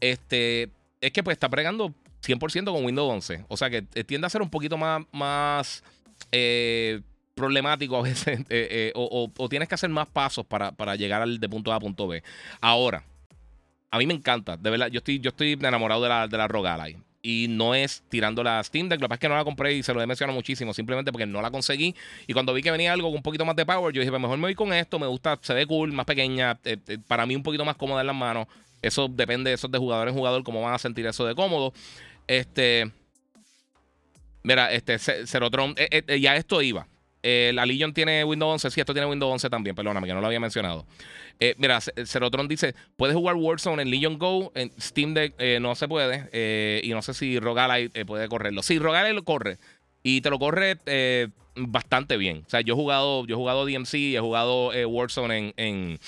[0.00, 0.70] este,
[1.02, 1.92] es que pues está pregando
[2.26, 3.44] 100% con Windows 11.
[3.48, 5.84] O sea que eh, tiende a ser un poquito más, más
[6.32, 7.02] eh,
[7.34, 8.40] problemático a veces
[8.94, 12.22] o, tienes que hacer más pasos para, llegar de punto A a punto B.
[12.62, 13.04] Ahora,
[13.90, 16.48] a mí me encanta, de verdad, yo estoy, yo estoy enamorado de la, de la
[16.48, 16.96] Rogalai
[17.26, 19.00] y no es tirando la Steam Deck.
[19.00, 21.10] Lo que pasa es que no la compré y se lo he mencionado muchísimo, simplemente
[21.10, 21.92] porque no la conseguí.
[22.28, 24.22] Y cuando vi que venía algo con un poquito más de power, yo dije, pues
[24.22, 25.00] mejor me voy con esto.
[25.00, 26.56] Me gusta, se ve cool, más pequeña.
[26.64, 28.46] Eh, eh, para mí, un poquito más cómoda en las manos.
[28.80, 31.72] Eso depende, eso de jugador en jugador, cómo van a sentir eso de cómodo.
[32.28, 32.92] Este.
[34.44, 36.86] Mira, este Cerotron, eh, ya esto iba.
[37.52, 38.70] La Legion tiene Windows 11.
[38.70, 40.86] Sí, esto tiene Windows 11 también, perdóname, que no lo había mencionado.
[41.38, 45.74] Eh, mira, Cerotron dice: Puedes jugar Warzone en Legion Go, en Steam Deck eh, no
[45.74, 46.28] se puede.
[46.32, 48.62] Eh, y no sé si Rogalai puede correrlo.
[48.62, 49.58] Sí, Rogalai lo corre.
[50.02, 50.78] Y te lo corre
[51.56, 52.44] bastante bien.
[52.46, 55.98] O sea, yo he jugado, yo he jugado DMC, he jugado Warzone en,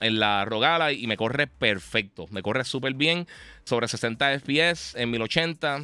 [0.00, 2.26] la Rogalai y me corre perfecto.
[2.30, 3.26] Me corre súper bien.
[3.64, 5.82] Sobre 60 FPS en 1080.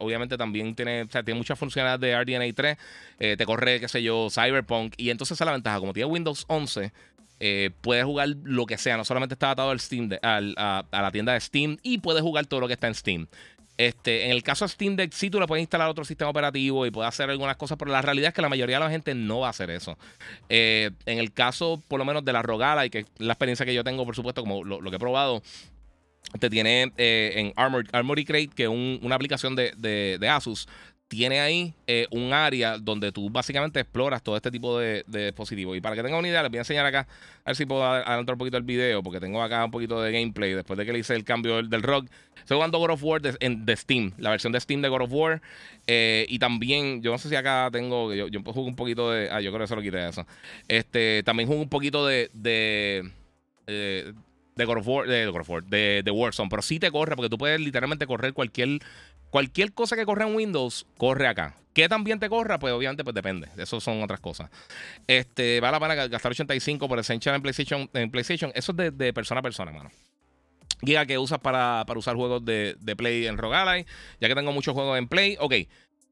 [0.00, 3.36] obviamente también tiene, o sea, tiene muchas funcionalidades de RDNA 3.
[3.38, 4.94] te corre, qué sé yo, Cyberpunk.
[4.96, 5.78] Y entonces esa es la ventaja.
[5.78, 6.92] Como tiene Windows 11
[7.44, 8.96] eh, puedes jugar lo que sea.
[8.96, 12.60] No solamente está atado al Steam a, la tienda de Steam y puedes jugar todo
[12.60, 13.26] lo que está en Steam.
[13.86, 16.86] Este, en el caso de Steam Deck, sí tú le puedes instalar otro sistema operativo
[16.86, 19.12] y puedes hacer algunas cosas, pero la realidad es que la mayoría de la gente
[19.12, 19.98] no va a hacer eso.
[20.48, 23.74] Eh, en el caso, por lo menos, de la Rogala, y que la experiencia que
[23.74, 25.42] yo tengo, por supuesto, como lo, que he probado,
[26.38, 30.68] te tiene eh, en Armor, Armory Crate, que es una aplicación de, Asus,
[31.12, 35.76] tiene ahí eh, un área donde tú básicamente exploras todo este tipo de, dispositivos.
[35.76, 37.06] Y para que tengan una idea, les voy a enseñar acá,
[37.44, 40.10] a ver si puedo adelantar un poquito el video, porque tengo acá un poquito de
[40.10, 42.08] gameplay después de que le hice el cambio del, rock.
[42.38, 45.02] Estoy jugando God of War de, en, de Steam, la versión de Steam de God
[45.02, 45.42] of War.
[45.86, 49.28] Eh, y también, yo no sé si acá tengo, yo, yo juego un poquito de,
[49.30, 50.26] ah, yo creo que eso lo quité eso.
[50.66, 53.12] Este, también juego un poquito de, de
[53.66, 54.14] eh,
[54.54, 57.16] de God of War, de, God of War, de, de Warzone, pero sí te corre
[57.16, 58.80] porque tú puedes literalmente correr cualquier
[59.32, 61.56] Cualquier cosa que corra en Windows, corre acá.
[61.72, 62.58] ¿Qué también te corra?
[62.58, 63.48] Pues obviamente pues depende.
[63.56, 64.50] Eso son otras cosas.
[65.06, 67.88] Este, vale la pena gastar 85 por Essential en PlayStation.
[67.94, 68.52] En PlayStation.
[68.54, 69.90] Eso es de, persona a persona, hermano.
[70.82, 73.86] Guía que usas para, usar juegos de, Play en Rogue
[74.20, 75.38] Ya que tengo muchos juegos en Play.
[75.40, 75.54] Ok,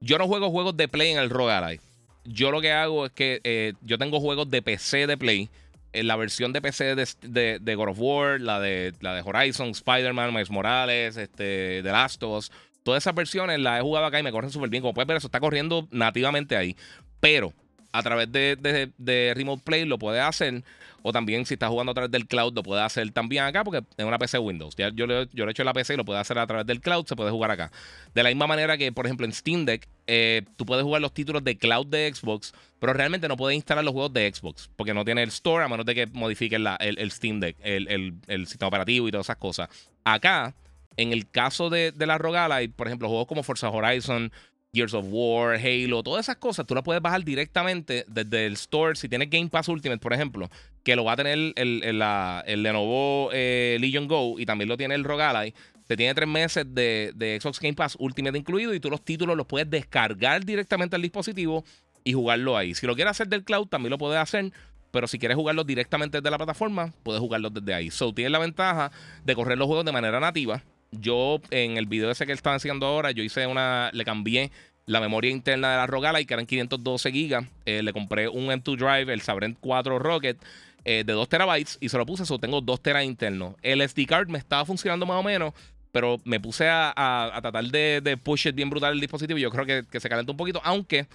[0.01, 1.79] yo no juego juegos de Play en el Rogue
[2.25, 5.51] Yo lo que hago es que eh, yo tengo juegos de PC de Play.
[5.93, 9.71] En la versión de PC de, de, God of War, la de, la de Horizon,
[9.71, 12.53] Spider-Man, Miles Morales, este, The Last of Us.
[12.83, 14.83] Todas esas versiones las he jugado acá y me corren súper bien.
[14.83, 16.77] Como puedes ver, eso está corriendo nativamente ahí.
[17.21, 17.53] Pero
[17.93, 20.63] a través de, de, Remote Play lo puedes hacer.
[21.03, 23.83] O también si estás jugando a través del cloud lo puedes hacer también acá porque
[23.97, 24.77] es una PC Windows.
[24.77, 26.67] Ya yo, yo lo he hecho en la PC y lo puedes hacer a través
[26.67, 27.73] del cloud, se puede jugar acá.
[28.15, 31.15] De la misma manera que, por ejemplo, en Steam Deck, eh, tú puedes jugar los
[31.15, 34.93] títulos de cloud de Xbox, pero realmente no puedes instalar los juegos de Xbox porque
[34.93, 38.69] no tiene el store a menos de que modifiquen el, Steam Deck, el, el sistema
[38.69, 39.71] operativo y todas esas cosas.
[40.05, 40.55] Acá
[41.01, 44.31] en el caso de, la Rogala, hay, por ejemplo, juegos como Forza Horizon,
[44.75, 48.95] Gears of War, Halo, todas esas cosas, tú las puedes bajar directamente desde el store.
[48.97, 50.51] Si tienes Game Pass Ultimate, por ejemplo,
[50.85, 52.03] que lo va a tener el, el,
[52.47, 55.55] el, Lenovo eh, Legion Go y también lo tiene el Rogalai,
[55.87, 59.37] te tiene tres meses de, de, Xbox Game Pass Ultimate incluido y tú los títulos
[59.37, 61.65] los puedes descargar directamente al dispositivo
[62.05, 62.75] y jugarlo ahí.
[62.75, 64.53] Si lo quieres hacer del cloud, también lo puedes hacer.
[64.91, 67.91] Pero si quieres jugarlos directamente desde la plataforma, puedes jugarlos desde ahí.
[67.91, 68.91] So, tienes la ventaja
[69.25, 72.87] de correr los juegos de manera nativa yo en el video ese que están haciendo
[72.87, 74.51] ahora, yo hice una, le cambié
[74.87, 77.45] la memoria interna de la Rogala y que eran 512 gigas.
[77.65, 80.39] Eh, le compré un M2 Drive, el Sabrent 4 Rocket.
[80.85, 83.55] Eh, de 2 terabytes y se lo puse, eso tengo 2 teras internos.
[83.61, 85.53] El SD card me estaba funcionando más o menos,
[85.93, 89.67] pero me puse a, tratar de, push it bien brutal el dispositivo y yo creo
[89.67, 91.07] que, que se calentó un poquito, aunque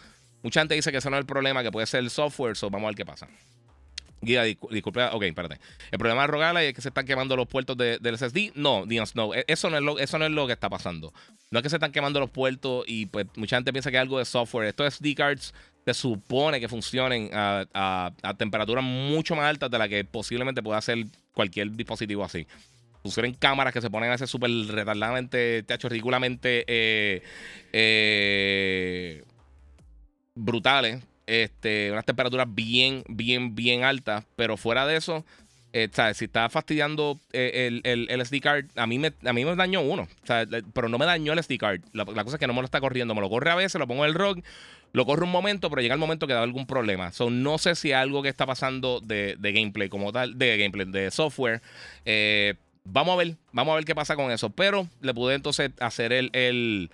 [0.43, 2.69] mucha gente dice que ese no es el problema, que puede ser el software, so
[2.69, 3.27] vamos a ver qué pasa.
[4.25, 5.03] Guía, disculpe.
[5.11, 5.59] Ok, espérate.
[5.91, 8.51] El problema de Rogala es que se están quemando los puertos de, del SSD.
[8.55, 9.33] No, Dios, no.
[9.33, 11.13] E, eso no, es lo, eso no es lo que está pasando.
[11.51, 14.01] No es que se están quemando los puertos y pues mucha gente piensa que es
[14.01, 14.67] algo de software.
[14.67, 15.53] Estos SD cards
[15.85, 21.05] se supone que funcionen a, temperaturas mucho más altas de la que posiblemente pueda hacer
[21.33, 22.47] cualquier dispositivo así.
[23.03, 27.21] Funcionan cámaras que se ponen a ser súper retardadamente, hecho ridículamente eh,
[27.71, 29.23] eh,
[30.33, 34.25] brutales este, unas temperaturas bien, bien, bien altas.
[34.35, 35.25] Pero fuera de eso,
[35.77, 39.55] eh, si está fastidiando eh, el, el, SD card, a mí, me, a mí me
[39.57, 40.07] dañó uno.
[40.73, 41.81] pero no me dañó el SD card.
[41.91, 43.13] La, cosa es que no me lo está corriendo.
[43.13, 44.39] Me lo corre a veces, lo pongo en el rock,
[44.93, 47.11] lo corre un momento, pero llega el momento que da algún problema.
[47.11, 51.11] So, no sé si algo que está pasando de, gameplay como tal, de gameplay, de
[51.11, 51.61] software.
[52.05, 52.53] Eh,
[52.85, 54.51] vamos a ver, vamos a ver qué pasa con eso.
[54.51, 56.89] Pero le pude entonces hacer el, el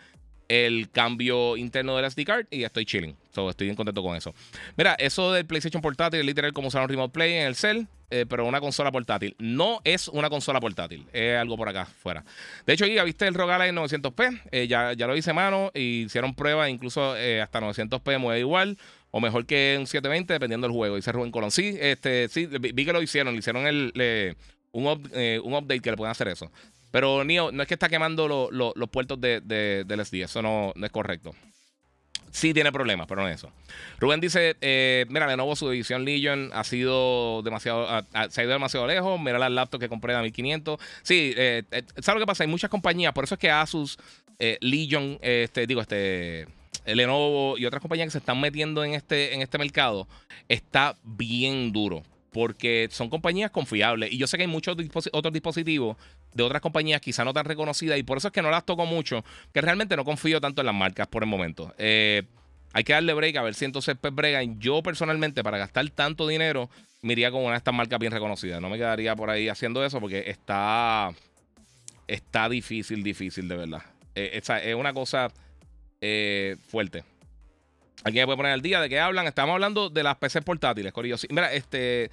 [0.52, 3.16] el cambio interno del SD card y estoy chilling.
[3.34, 4.34] So, estoy bien contento con eso.
[4.76, 7.88] Mira, eso del PlayStation portátil es literal como usar un Remote Play en el cel,
[8.10, 9.34] eh, pero una consola portátil.
[9.40, 12.26] No es una consola portátil, es algo por acá fuera.
[12.66, 14.42] De hecho, Giga, ¿viste el Rogala en 900p?
[14.52, 18.78] Eh, ya, ya lo hice mano y hicieron pruebas, incluso eh, hasta 900p mueve igual.
[19.10, 20.98] O mejor que un 720, dependiendo del juego.
[20.98, 21.52] Dice Rubén Colón.
[21.52, 23.34] Sí, este, sí, vi que lo hicieron.
[23.34, 24.36] Le hicieron el,
[24.72, 26.52] un, un update que le pueden hacer eso.
[26.92, 30.92] Pero Nio, no es que está quemando los puertos de, del SD, eso no, es
[30.92, 31.34] correcto.
[32.32, 33.52] Sí tiene problemas, pero no es eso.
[34.00, 38.88] Rubén dice, eh, mira, Lenovo su división Legion ha sido demasiado, se ha ido demasiado
[38.88, 39.20] lejos.
[39.20, 40.80] Mira las laptops que compré de 1500.
[41.04, 42.46] Sí, eh, eh, ¿sabes lo que pasa?
[42.46, 43.98] Hay muchas compañías, por eso es que Asus,
[44.40, 46.48] eh, Legion, este, digo, este,
[46.86, 50.08] Lenovo y otras compañías que se están metiendo en este, en este mercado,
[50.48, 54.12] está bien duro porque son compañías confiables.
[54.12, 54.76] Y yo sé que hay muchos
[55.12, 55.98] otros dispositivos
[56.34, 58.86] de otras compañías quizá no tan reconocidas y por eso es que no las toco
[58.86, 59.24] mucho,
[59.54, 61.74] que realmente no confío tanto en las marcas por el momento.
[61.78, 62.24] Eh,
[62.74, 64.60] hay que darle break a ver si entonces pues bregan.
[64.60, 66.70] Yo personalmente para gastar tanto dinero
[67.02, 68.62] me iría con una de estas marcas bien reconocidas.
[68.62, 71.12] No me quedaría por ahí haciendo eso porque está,
[72.08, 73.82] está difícil, difícil de verdad.
[74.16, 75.30] Eh, es una cosa
[76.00, 77.04] eh, fuerte.
[78.04, 79.28] Alguien me puede poner al día de qué hablan.
[79.28, 81.16] Estamos hablando de las PCs portátiles, Corillo.
[81.30, 82.10] Mira, este.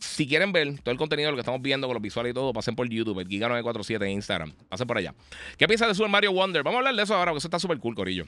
[0.00, 2.52] Si quieren ver todo el contenido lo que estamos viendo con los visuales y todo,
[2.52, 4.52] pasen por YouTube, el Giga947 en Instagram.
[4.68, 5.14] Pasen por allá.
[5.56, 6.62] ¿Qué piensas de Super Mario Wonder?
[6.62, 8.26] Vamos a hablar de eso ahora, porque eso está súper cool, Corillo.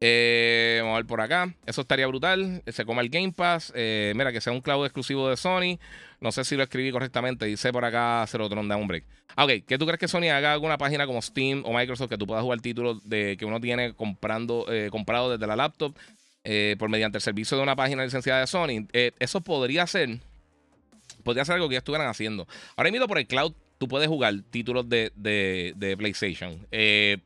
[0.00, 1.54] Eh, vamos a ver por acá.
[1.66, 2.62] Eso estaría brutal.
[2.66, 3.72] Se come el Game Pass.
[3.74, 5.78] Eh, mira, que sea un cloud exclusivo de Sony.
[6.20, 7.46] No sé si lo escribí correctamente.
[7.46, 9.04] Dice por acá Cerotron un Break.
[9.36, 12.18] Ah, ok, ¿qué tú crees que Sony haga alguna página como Steam o Microsoft que
[12.18, 15.96] tú puedas jugar títulos de que uno tiene comprando, eh, comprado desde la laptop
[16.78, 18.88] por mediante el servicio de una página licenciada de Sony?
[18.92, 20.18] eso podría ser.
[21.22, 22.48] Podría ser algo que ya estuvieran haciendo.
[22.74, 26.66] Ahora mismo por el cloud tú puedes jugar títulos de, de, de PlayStation.
[26.70, 27.18] Eh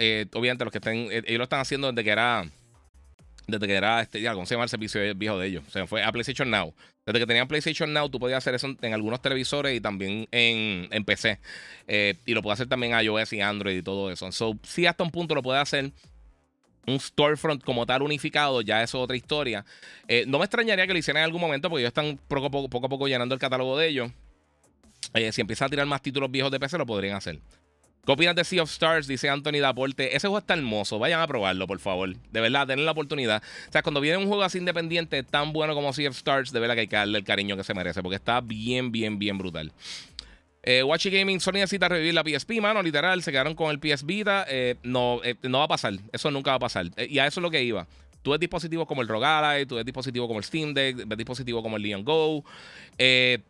[0.00, 2.48] eh, obviamente los que estén, eh, ellos lo están haciendo desde que era,
[3.46, 5.64] desde que era, este, ya, ¿cómo se llama el servicio viejo de ellos?
[5.68, 6.74] O sea, fue a PlayStation Now.
[7.04, 11.04] Desde que tenían PlayStation Now, tú podías hacer eso en algunos televisores y también en,
[11.04, 11.38] PC.
[11.86, 14.32] Eh, y lo puedes hacer también en iOS y Android y todo eso.
[14.32, 15.92] So, sí, hasta un punto lo puede hacer
[16.86, 19.66] un storefront como tal unificado, ya eso es otra historia.
[20.26, 22.46] no me extrañaría que lo hicieran en algún momento porque ellos están poco,
[22.86, 24.10] a poco llenando el catálogo de ellos.
[25.30, 27.38] si empiezan a tirar más títulos viejos de PC, lo podrían hacer.
[28.06, 29.06] ¿Qué de Sea of Stars?
[29.06, 30.16] Dice Anthony Daporte.
[30.16, 30.98] Ese juego está hermoso.
[30.98, 32.16] Vayan a probarlo, por favor.
[32.16, 33.42] De verdad, denle la oportunidad.
[33.68, 36.60] O sea, cuando viene un juego así independiente tan bueno como Sea of Stars, de
[36.60, 38.02] verdad que hay que darle el cariño que se merece.
[38.02, 39.72] Porque está bien, bien, bien brutal.
[40.62, 43.22] Eh, Watchy Gaming, Sony necesita revivir la PSP, mano, literal.
[43.22, 44.44] Se quedaron con el PS Vita.
[44.48, 45.94] Eh, no, eh, no va a pasar.
[46.12, 46.86] Eso nunca va a pasar.
[46.96, 47.86] y a eso es lo que iba.
[48.22, 51.62] Tú ves dispositivos como el Rogala, tú ves dispositivos como el Steam Deck, ves dispositivos
[51.62, 52.44] como el Leon Go.
[52.98, 53.40] es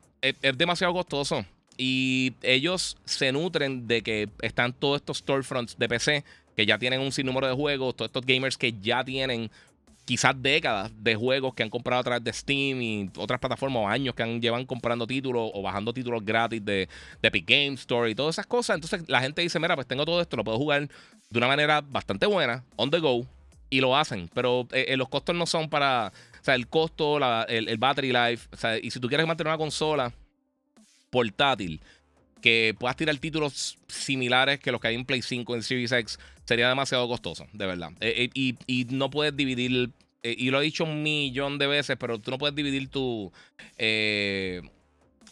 [0.56, 1.44] demasiado costoso.
[1.82, 6.24] Y ellos se nutren de que están todos estos storefronts de PC
[6.54, 9.50] que ya tienen un sinnúmero de juegos, todos estos gamers que ya tienen
[10.04, 13.88] quizás décadas de juegos que han comprado a través de Steam y otras plataformas o
[13.88, 16.86] años que han, llevan comprando títulos o bajando títulos gratis de,
[17.22, 18.74] Epic Game Store y todas esas cosas.
[18.74, 21.80] Entonces la gente dice, mira, pues tengo todo esto, lo puedo jugar de una manera
[21.80, 23.26] bastante buena, on the go,
[23.70, 24.28] y lo hacen.
[24.34, 26.12] Pero eh, eh, los costos no son para,
[26.42, 28.50] o sea, el costo, el, battery life,
[28.82, 30.12] y si tú quieres mantener una consola
[31.10, 31.80] portátil
[32.40, 36.18] que puedas tirar títulos similares que los que hay en Play 5 en Series X
[36.44, 37.92] sería demasiado costoso, de verdad.
[38.00, 39.90] Eh, eh, y, no puedes dividir,
[40.22, 43.32] eh, y lo he dicho un millón de veces, pero tú no puedes dividir tu,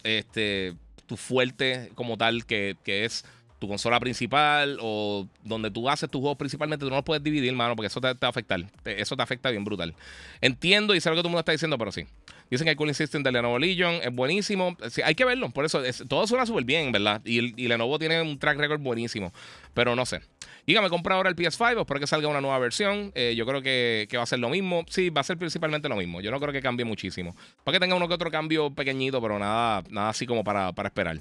[0.05, 0.75] este,
[1.07, 3.25] tu fuerte como tal, que, es
[3.59, 7.53] tu consola principal o donde tú haces tus juegos principalmente, tú no los puedes dividir,
[7.53, 8.65] mano, porque eso te, te va a afectar.
[8.85, 9.95] Eso te afecta bien brutal.
[10.41, 12.07] Entiendo y sé lo que todo el mundo está diciendo, pero sí.
[12.51, 14.77] Dicen que el Cooling System de Lenovo Legion es buenísimo.
[15.05, 17.21] hay que verlo, por eso todo suena súper bien, ¿verdad?
[17.25, 19.33] Y, Lenovo tiene un track record buenísimo,
[19.75, 20.21] pero no sé.
[20.67, 23.11] Giga, me compra ahora el PS5, espero que salga una nueva versión.
[23.15, 24.85] Eh, yo creo que, va a ser lo mismo.
[24.89, 26.21] Sí, va a ser principalmente lo mismo.
[26.21, 27.35] Yo no creo que cambie muchísimo.
[27.65, 31.21] Para que tenga uno que otro cambio pequeñito, pero nada, nada así como para esperar.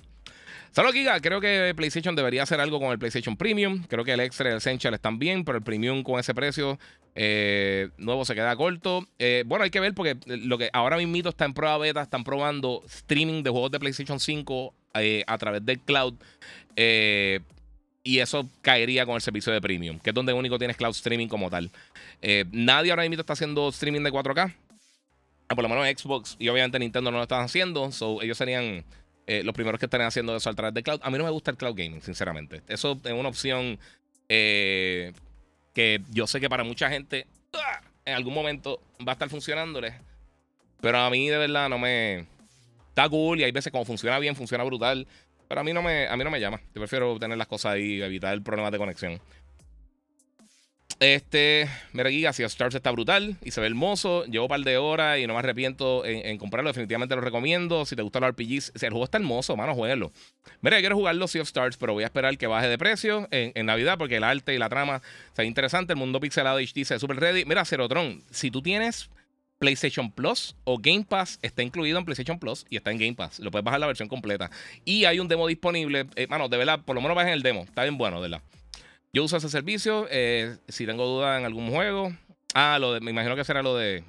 [0.72, 3.84] Solo Giga, creo que PlayStation debería hacer algo con el PlayStation Premium.
[3.88, 6.78] Creo que el Extra y el Essential están bien, pero el Premium con ese precio
[7.15, 9.07] eh, nuevo se queda corto.
[9.18, 12.24] Eh, bueno, hay que ver porque lo que ahora mismo está en prueba beta, están
[12.24, 16.13] probando streaming de juegos de PlayStation 5 eh, a través del cloud.
[16.76, 21.28] y eso caería con el servicio de Premium, que es donde único tienes cloud streaming
[21.28, 21.72] como tal.
[22.51, 24.53] nadie ahora mismo está haciendo streaming de 4K.
[25.49, 27.91] Ah, por lo menos Xbox y obviamente Nintendo no lo están haciendo.
[27.91, 28.84] So ellos serían
[29.28, 31.02] eh, los primeros que estarían haciendo eso al través de cloud.
[31.04, 32.62] A mí no me gusta el cloud gaming, sinceramente.
[32.68, 33.78] Eso es una opción
[34.30, 35.12] eh,
[35.74, 37.82] que yo sé que para mucha gente ¡ah!
[38.06, 39.94] en algún momento va a estar funcionándole.
[40.80, 42.26] Pero a mí de verdad no me...
[42.90, 45.06] Está cool y hay veces como funciona bien, funciona brutal.
[45.50, 46.62] Pero a mí no me, a mí no me llama.
[46.74, 49.20] Yo prefiero tener las cosas ahí y evitar el problema de conexión.
[51.00, 54.26] Este, mira aquí, Sea Stars está brutal y se ve hermoso.
[54.26, 56.70] Llevo un par de horas y no me arrepiento en, comprarlo.
[56.70, 57.86] Definitivamente lo recomiendo.
[57.86, 60.12] Si te gustan los RPGs, el juego está hermoso, mano, jueguenlo.
[60.62, 63.28] Mira, yo quiero jugarlo Sea of Stars, pero voy a esperar que baje de precio
[63.32, 65.93] en, Navidad porque el arte y la trama está interesante.
[65.93, 67.45] El mundo pixelado HD se ve super ready.
[67.45, 69.10] Mira, Cerotron, si tú tienes
[69.60, 73.39] PlayStation Plus o Game Pass está incluido en PlayStation Plus y está en Game Pass.
[73.39, 74.50] Lo puedes bajar la versión completa.
[74.84, 76.08] Y hay un demo disponible.
[76.16, 77.62] Eh, mano, de verdad, por lo menos bajen el demo.
[77.62, 78.41] Está bien bueno, de verdad.
[79.18, 80.07] Yo uso ese servicio.
[80.11, 82.15] Eh, si tengo duda en algún juego.
[82.53, 84.03] Ah, lo de, me imagino que será lo de.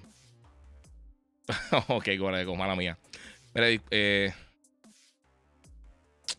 [1.89, 2.99] ok, con mala mía.
[3.55, 4.35] eh,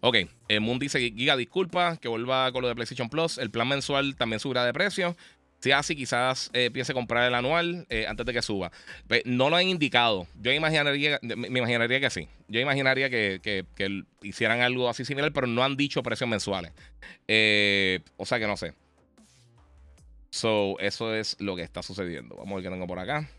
[0.01, 0.17] ok,
[0.49, 3.39] eh, Moon dice: Giga, disculpa que vuelva con lo de PlayStation Plus.
[3.39, 5.17] El plan mensual también subirá de precio.
[5.59, 8.71] Si así, quizás eh, a comprar el anual eh, antes de que suba.
[9.25, 10.25] no lo han indicado.
[10.41, 12.29] Yo imaginaría, me imaginaría que sí.
[12.47, 13.65] Yo imaginaría que,
[14.21, 16.71] hicieran algo así similar, pero no han dicho precios mensuales.
[17.27, 18.73] Eh, o sea que no sé.
[20.31, 22.35] So, eso es lo que está sucediendo.
[22.35, 23.29] Vamos a ver qué tengo por acá.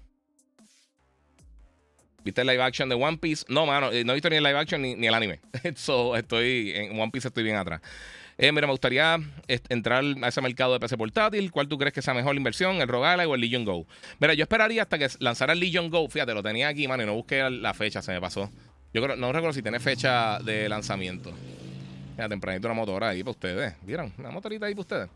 [2.23, 3.47] ¿Viste el live action de One Piece?
[3.49, 5.41] No, mano, no he visto ni el live action ni, ni el anime.
[5.75, 7.81] so, estoy en One Piece estoy bien atrás.
[8.43, 9.19] Eh, mira, me gustaría
[9.69, 11.53] entrar a ese mercado de PC portátil.
[11.53, 13.87] ¿Cuál tú crees que sea mejor inversión, el Rogala o el Legion Go?
[14.19, 16.09] Mira, yo esperaría hasta que lanzara el Legion Go.
[16.09, 18.51] Fíjate, lo tenía aquí, mano, y no busqué la fecha, se me pasó.
[18.95, 21.35] Yo no recuerdo si tiene fecha de lanzamiento.
[22.13, 23.75] Mira, tempranito una motora ahí para ustedes.
[23.83, 24.11] ¿Vieron?
[24.17, 25.11] Una motorita ahí para ustedes.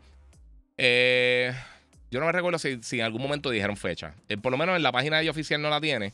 [0.77, 1.51] Eh,
[2.11, 4.13] yo no me recuerdo si, en algún momento dijeron fecha.
[4.29, 6.13] Eh, por lo menos en la página de ellos oficial no la tiene.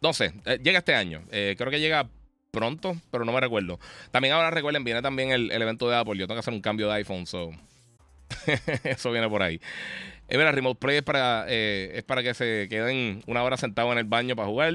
[0.00, 1.24] No sé, llega este año.
[1.28, 2.06] creo que llega
[2.56, 3.78] pronto, pero no me recuerdo.
[4.10, 6.16] También ahora recuerden, viene también el, evento de Apple.
[6.16, 7.50] Yo tengo que hacer un cambio de iPhone, so.
[8.84, 9.60] Eso viene por ahí.
[10.28, 13.92] Eh, mira, Remote Play es para, eh, es para que se queden una hora sentados
[13.92, 14.74] en el baño para jugar.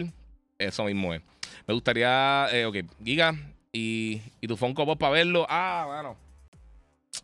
[0.59, 1.21] Eso mismo es.
[1.67, 3.35] Me gustaría, eh, ok, Giga
[3.73, 5.47] y, y tu Funko Pop para verlo.
[5.49, 6.17] Ah, bueno.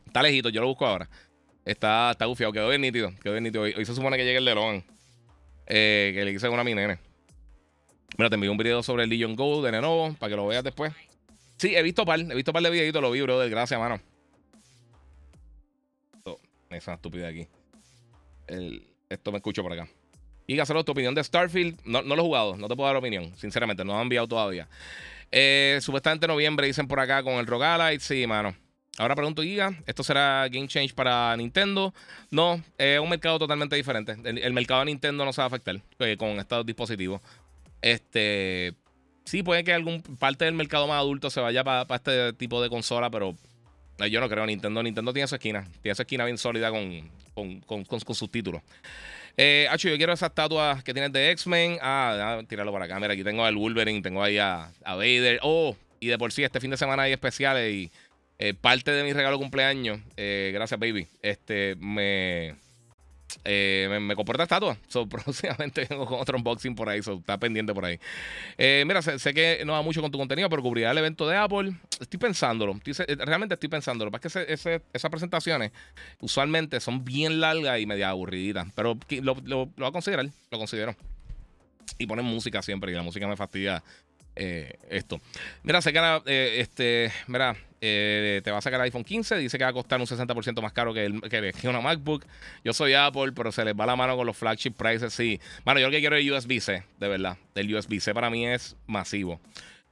[0.07, 1.07] Está lejito, yo lo busco ahora.
[1.63, 3.11] Está, está gufiado, quedó bien nítido.
[3.21, 3.63] Quedó bien nítido.
[3.63, 4.83] Hoy, se supone que llegue el de.
[5.67, 6.97] Eh, que le hice una a mi nene.
[8.15, 10.63] Mira, te envío un video sobre el Legion Gold de Lenovo para que lo veas
[10.63, 10.93] después.
[11.57, 13.99] Sí, he visto par, he visto par de videitos, lo vi, bro, gracias, mano.
[16.15, 16.39] Esto,
[16.69, 17.47] esa estúpida aquí.
[19.09, 19.87] esto me escucho por acá.
[20.45, 21.81] Y hacerlo tu opinión de Starfield.
[21.83, 24.27] No, no, lo he jugado, no te puedo dar opinión, sinceramente, no lo han enviado
[24.27, 24.67] todavía.
[25.31, 28.03] Eh, supuestamente noviembre dicen por acá con el Rogalite.
[28.03, 28.55] Sí, mano.
[28.97, 31.93] Ahora pregunto, Giga, ¿esto será Game Change para Nintendo?
[32.31, 34.15] No, es un mercado totalmente diferente.
[34.23, 37.21] El, mercado de Nintendo no se va a afectar eh, con estos dispositivos.
[37.81, 38.73] Este.
[39.25, 42.69] Sí, puede que algún parte del mercado más adulto se vaya para este tipo de
[42.69, 43.35] consola, pero
[44.09, 44.45] yo no creo.
[44.45, 45.67] Nintendo, Nintendo tiene su esquina.
[45.81, 48.61] Tiene su esquina bien sólida con, con, con, sus títulos.
[49.35, 51.77] Eh, yo quiero esas estatuas que tienes de X-Men.
[51.81, 52.99] Ah, tíralo para acá.
[52.99, 55.39] Mira, aquí tengo al Wolverine, tengo ahí a, Vader.
[55.43, 57.91] Oh, y de por sí, este fin de semana hay especiales y
[58.39, 62.55] eh, parte de mi regalo cumpleaños, eh, gracias, baby, este, me
[63.43, 64.77] eh, me, comporta estatua.
[64.87, 67.01] So, próximamente vengo con otro unboxing por ahí.
[67.01, 67.99] So, está pendiente por ahí.
[68.57, 71.37] Eh, mira, sé, que no va mucho con tu contenido, pero cubrirá el evento de
[71.37, 71.73] Apple.
[71.99, 72.79] Estoy pensándolo.
[73.19, 74.11] realmente estoy pensándolo.
[74.11, 75.71] Lo que es que esas presentaciones
[76.19, 78.67] usualmente son bien largas y media aburriditas.
[78.75, 80.27] Pero lo, lo, lo voy a considerar.
[80.51, 80.95] Lo considero.
[81.97, 82.91] Y ponen música siempre.
[82.91, 83.83] Y la música me fastidia
[84.39, 85.19] eh, esto.
[85.63, 89.57] Mira, se queda, eh, este, mira, eh, te va a sacar el iPhone 15, dice
[89.57, 92.23] que va a costar un 60% más caro que, el, que, una MacBook.
[92.63, 95.39] Yo soy Apple, pero se les va la mano con los flagship prices, sí.
[95.65, 97.37] Bueno, yo lo que quiero es USB-C, de verdad.
[97.55, 99.39] El USB-C para mí es masivo.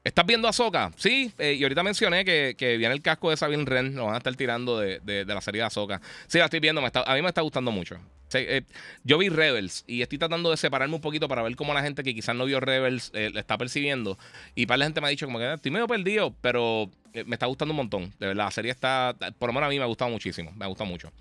[0.04, 0.92] ¿Estás viendo a Soca?
[0.98, 4.36] Sí, y ahorita mencioné que, viene el casco de Sabine Ren, lo van a estar
[4.36, 6.00] tirando de, la serie de Azoka.
[6.28, 7.98] Sí, la estoy viendo, a mí me está gustando mucho.
[8.34, 8.64] Eh,
[9.04, 12.04] yo vi Rebels y estoy tratando de separarme un poquito para ver cómo la gente
[12.04, 14.18] que quizás no vio Rebels eh, está percibiendo.
[14.56, 16.90] Y para la gente me ha dicho como que estoy medio perdido, pero
[17.26, 18.14] me está gustando un montón.
[18.20, 20.52] De verdad, la serie está, por lo menos a mí me ha gustado muchísimo.
[20.56, 21.12] Me ha gustado mucho.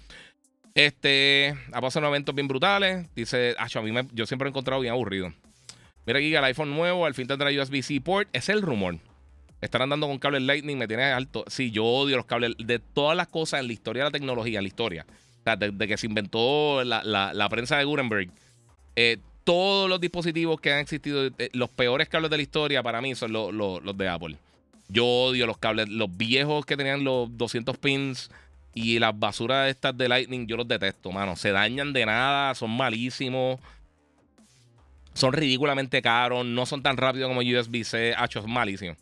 [0.75, 3.07] Este, ha pasado eventos bien brutales.
[3.15, 5.33] Dice, a mí yo siempre he encontrado bien aburrido.
[6.07, 8.29] Mira aquí el iPhone nuevo, al fin tendrá USB-C port.
[8.33, 8.99] Es el rumor.
[9.61, 11.45] Estar andando con cables Lightning me tiene alto.
[11.47, 12.55] Sí, yo odio los cables.
[12.59, 15.07] De todas las cosas en la historia de la tecnología, en la historia,
[15.45, 18.31] sea, desde que se inventó la, prensa de Gutenberg,
[18.97, 23.01] eh, todos los dispositivos que han existido, eh, los peores cables de la historia para
[23.01, 24.37] mí son los de Apple.
[24.89, 28.31] Yo odio los cables, los viejos que tenían los 200 pins
[28.75, 31.37] y las basuras estas de Lightning, yo los detesto, mano.
[31.37, 33.61] Se dañan de nada, son malísimos.
[35.15, 38.15] Son ridículamente caros, no son tan rápidos como USB-C.
[38.17, 38.97] Hacho, es malísimo.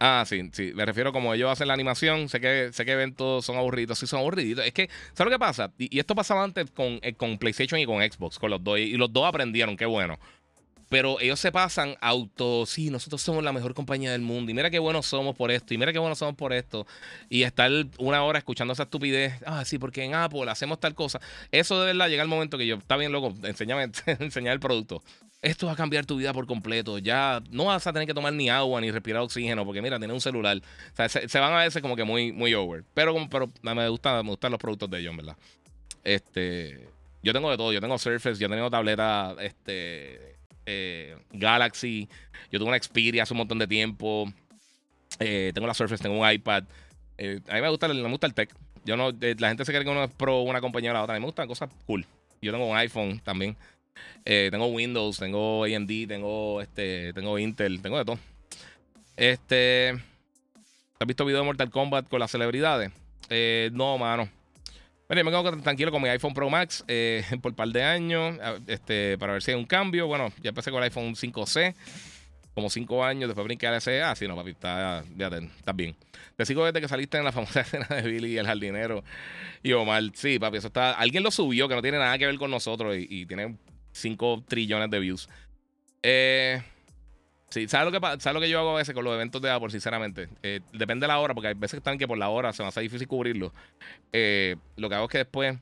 [0.00, 0.72] Ah, sí, sí.
[0.74, 2.28] Me refiero como ellos hacen la animación.
[2.28, 3.98] Sé que, sé que eventos son aburridos.
[3.98, 4.64] Sí, son aburridos.
[4.64, 5.72] Es que, ¿sabes lo que pasa?
[5.76, 8.78] Y, esto pasaba antes con, eh, con PlayStation y con Xbox, con los dos.
[8.78, 10.18] Y los dos aprendieron, qué bueno.
[10.88, 14.50] Pero ellos se pasan auto, sí, nosotros somos la mejor compañía del mundo.
[14.50, 15.74] Y mira qué buenos somos por esto.
[15.74, 16.86] Y mira qué buenos somos por esto.
[17.28, 19.34] Y estar una hora escuchando esa estupidez.
[19.44, 21.20] Ah, sí, porque en Apple hacemos tal cosa.
[21.50, 25.02] Eso de verdad llega el momento que yo, está bien loco, enséñame, enseñar el producto.
[25.40, 26.98] Esto va a cambiar tu vida por completo.
[26.98, 29.64] Ya no vas a tener que tomar ni agua ni respirar oxígeno.
[29.64, 30.56] Porque mira, tienes un celular.
[30.58, 32.84] O sea, se, van a veces como que muy, muy over.
[32.94, 35.36] Pero, pero me, gusta, me gustan los productos de ellos, ¿verdad?
[36.02, 36.88] Este.
[37.22, 37.72] Yo tengo de todo.
[37.72, 40.36] Yo tengo Surface, yo tengo tableta, este
[40.66, 42.08] eh, Galaxy.
[42.50, 44.32] Yo tengo una Xperia hace un montón de tiempo.
[45.20, 46.64] Eh, tengo la Surface, tengo un iPad.
[47.16, 48.52] Eh, a mí me gusta, me gusta el tech.
[48.84, 51.14] Yo no, la gente se cree que uno es pro una compañía o la otra.
[51.14, 52.04] A mí me gustan cosas cool.
[52.40, 53.56] Yo tengo un iPhone también.
[54.24, 58.18] Tengo Windows, tengo AMD, tengo este, tengo Intel, tengo de todo.
[59.16, 59.90] Este.
[61.00, 62.90] ¿Has visto video de Mortal Kombat con las celebridades?
[63.72, 64.28] no, mano.
[65.08, 67.82] Bueno, yo me quedo tranquilo con mi iPhone Pro Max eh, por un par de
[67.82, 68.36] años
[68.66, 70.06] este, para ver si hay un cambio.
[70.06, 71.74] Bueno, ya empecé con el iPhone 5C,
[72.54, 74.02] como 5 años, después brinqué al SE.
[74.02, 75.02] Ah, sí, no, papi, está,
[75.58, 75.96] está bien.
[76.36, 79.02] Te sigo desde que saliste en la famosa escena de Billy y el jardinero
[79.62, 80.02] y Omar.
[80.12, 80.92] Sí, papi, eso está.
[80.92, 83.56] Alguien lo subió que no tiene nada que ver con nosotros y tiene
[83.98, 85.28] 5 trillones de views.
[86.02, 86.62] Eh.
[87.50, 89.50] Sí, ¿sabes lo, que, ¿sabes lo que yo hago a veces con los eventos de
[89.50, 90.28] Apple, sinceramente?
[90.42, 92.62] Eh, depende de la hora, porque hay veces que están que por la hora se
[92.62, 93.54] va a hacer difícil cubrirlo.
[94.12, 95.56] Eh, lo que hago es que después,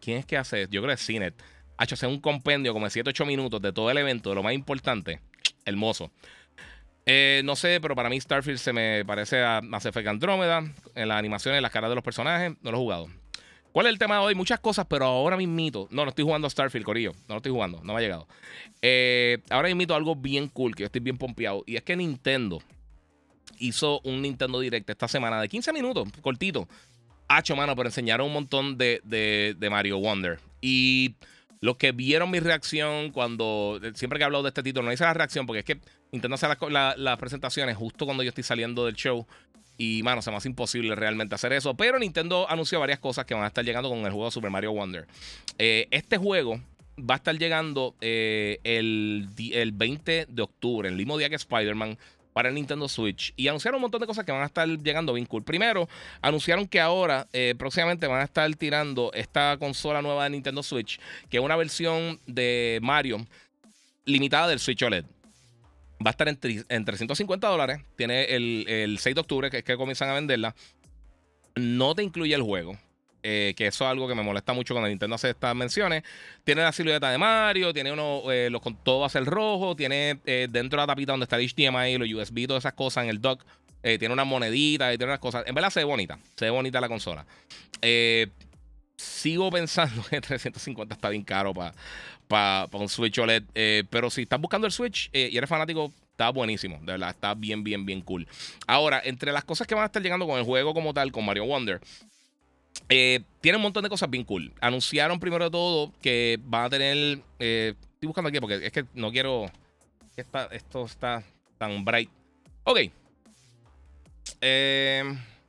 [0.00, 0.68] ¿quién es que hace?
[0.70, 1.34] Yo creo que es Cinet.
[1.78, 4.36] Ha hecho hacer un compendio como de 7 8 minutos de todo el evento, de
[4.36, 5.20] lo más importante.
[5.64, 6.10] Hermoso.
[7.06, 10.64] Eh, no sé, pero para mí Starfield se me parece a Mass Effect Andrómeda.
[10.94, 13.08] En las animaciones, en las caras de los personajes, no lo he jugado.
[13.76, 14.34] ¿Cuál es el tema de hoy?
[14.34, 15.86] Muchas cosas, pero ahora mismito.
[15.90, 17.12] No, no estoy jugando Starfield, Corillo.
[17.28, 18.26] No lo estoy jugando, no me ha llegado.
[18.80, 21.62] Eh, ahora mismito algo bien cool, que yo estoy bien pompeado.
[21.66, 22.62] Y es que Nintendo
[23.58, 26.66] hizo un Nintendo Direct esta semana de 15 minutos, cortito.
[27.28, 30.40] Hacho, mano, pero enseñaron un montón de, de, Mario Wonder.
[30.62, 31.14] Y
[31.60, 33.78] los que vieron mi reacción cuando.
[33.92, 35.80] Siempre que he hablado de este título, no hice la reacción porque es que
[36.12, 36.48] Nintendo hace
[36.96, 39.26] las presentaciones justo cuando yo estoy saliendo del show.
[39.76, 41.74] Y, mano, se me hace imposible realmente hacer eso.
[41.74, 44.72] Pero Nintendo anunció varias cosas que van a estar llegando con el juego Super Mario
[44.72, 45.06] Wonder.
[45.58, 46.60] Eh, este juego
[46.98, 51.98] va a estar llegando eh, el, el 20 de octubre, el mismo día que Spider-Man
[52.36, 53.32] para el Nintendo Switch.
[53.34, 55.42] Y anunciaron un montón de cosas que van a estar llegando bien cool.
[55.42, 55.88] Primero,
[56.20, 61.00] anunciaron que ahora, eh, próximamente, van a estar tirando esta consola nueva de Nintendo Switch,
[61.30, 63.26] que es una versión de Mario
[64.04, 65.06] limitada del Switch OLED.
[66.04, 66.38] Va a estar en,
[66.68, 67.80] en 350 dólares.
[67.96, 70.54] Tiene el, 6 de octubre, que es que comienzan a venderla.
[71.54, 72.76] No te incluye el juego.
[73.22, 76.04] Eh, que eso es algo que me molesta mucho cuando Nintendo hace estas menciones.
[76.44, 80.20] Tiene la silueta de Mario, tiene uno, eh, los, todo va a ser rojo, tiene
[80.26, 83.10] eh, dentro de la tapita donde está el HDMI, los USB, todas esas cosas en
[83.10, 83.44] el dock.
[83.82, 85.42] tiene una monedita y tiene unas cosas.
[85.46, 87.26] En verdad se ve bonita, se ve bonita la consola.
[88.96, 91.74] sigo pensando que 350 está bien caro para
[92.28, 93.44] para un Switch OLED.
[93.54, 96.78] Eh, pero si estás buscando el Switch eh, y eres fanático, está buenísimo.
[96.80, 98.26] De verdad, está bien, bien, bien cool.
[98.66, 101.24] Ahora, entre las cosas que van a estar llegando con el juego como tal, con
[101.24, 101.80] Mario Wonder.
[102.88, 104.52] Eh, tiene un montón de cosas bien cool.
[104.60, 107.20] Anunciaron primero de todo que van a tener.
[107.38, 109.50] estoy buscando aquí porque es que no quiero.
[110.16, 111.22] esto está
[111.58, 112.10] tan bright.
[112.64, 112.80] Ok.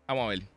[0.08, 0.57] vamos a ver.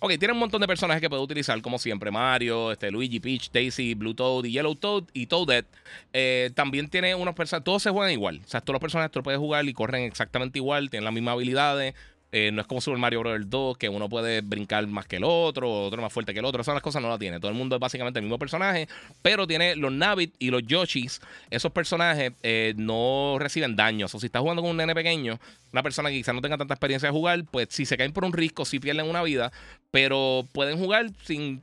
[0.00, 3.50] Ok, tiene un montón de personajes que puede utilizar, como siempre: Mario, este, Luigi, Peach,
[3.50, 5.66] Daisy, Blue Toad y Yellow Toad y Toadette.
[6.12, 8.40] Eh, también tiene unos personajes, todos se juegan igual.
[8.44, 11.14] O sea, todos los personajes tú los puedes jugar y corren exactamente igual, tienen las
[11.14, 11.94] mismas habilidades.
[12.30, 13.48] Eh, no es como Super Mario Bros.
[13.48, 16.60] 2, que uno puede brincar más que el otro, otro más fuerte que el otro.
[16.60, 17.40] Esas las cosas no las tiene.
[17.40, 18.86] Todo el mundo es básicamente el mismo personaje,
[19.22, 21.20] pero tiene los Navit y los Yoshis.
[21.50, 24.06] Esos personajes eh, no reciben daño.
[24.06, 25.38] O si estás jugando con un nene pequeño,
[25.72, 28.24] una persona que quizás no tenga tanta experiencia de jugar, pues si se caen por
[28.24, 29.50] un risco, sí pierden una vida,
[29.90, 31.62] pero pueden jugar sin,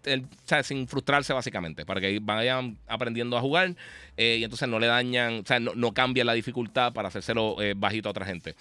[0.64, 3.76] sin frustrarse básicamente, para que vayan aprendiendo a jugar
[4.18, 8.10] eh, y entonces no le dañan, o sea, no, no la dificultad para hacérselo bajito
[8.10, 8.56] a otra gente.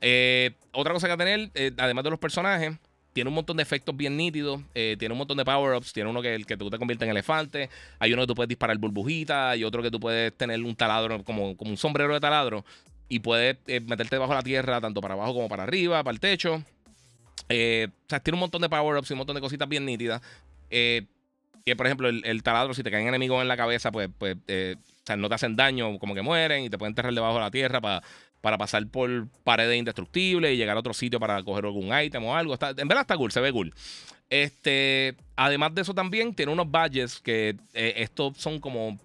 [0.00, 2.76] Eh, otra cosa que tener, eh, además de los personajes,
[3.12, 4.60] tiene un montón de efectos bien nítidos.
[4.74, 5.92] Eh, tiene un montón de power-ups.
[5.92, 7.68] Tiene uno que, tú te convierte en elefante.
[7.98, 9.52] Hay uno que tú puedes disparar burbujitas.
[9.52, 12.64] Hay otro que tú puedes tener un taladro, como, un sombrero de taladro.
[13.08, 16.20] Y puedes meterte debajo de la tierra, tanto para abajo como para arriba, para el
[16.20, 16.54] techo.
[16.54, 16.62] o
[17.48, 20.20] sea, tiene un montón de power-ups y un montón de cositas bien nítidas.
[20.68, 21.06] que,
[21.76, 24.36] por ejemplo, el, taladro, si te caen enemigos en la cabeza, pues, pues
[25.16, 27.80] no te hacen daño, como que mueren y te pueden enterrar debajo de la tierra
[27.80, 28.02] para
[28.40, 32.34] para pasar por paredes indestructibles y llegar a otro sitio para coger algún ítem o
[32.34, 32.54] algo.
[32.54, 33.74] Está, en verdad está cool, se ve cool.
[34.30, 38.98] Este, además de eso también tiene unos badges que eh, estos son como...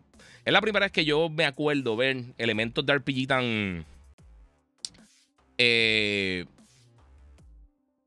[0.45, 3.85] Es la primera vez que yo me acuerdo ver elementos de RPG tan...
[5.57, 6.45] Eh,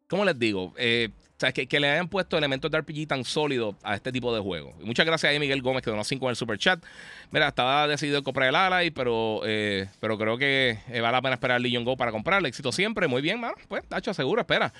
[0.08, 0.74] ¿Cómo les digo?
[0.76, 4.34] Eh, o sea, que, le hayan puesto elementos de RPG tan sólidos a este tipo
[4.34, 4.72] de juego.
[4.80, 6.82] muchas gracias a Miguel Gómez que donó 5 en el super chat.
[7.30, 11.34] Mira, estaba decidido comprar el Ally, pero, eh, pero creo que eh, vale la pena
[11.34, 12.48] esperar el Legion Go para comprarlo.
[12.48, 13.54] Éxito siempre, muy bien, mano.
[13.68, 14.72] Pues, Tacho, seguro, espera.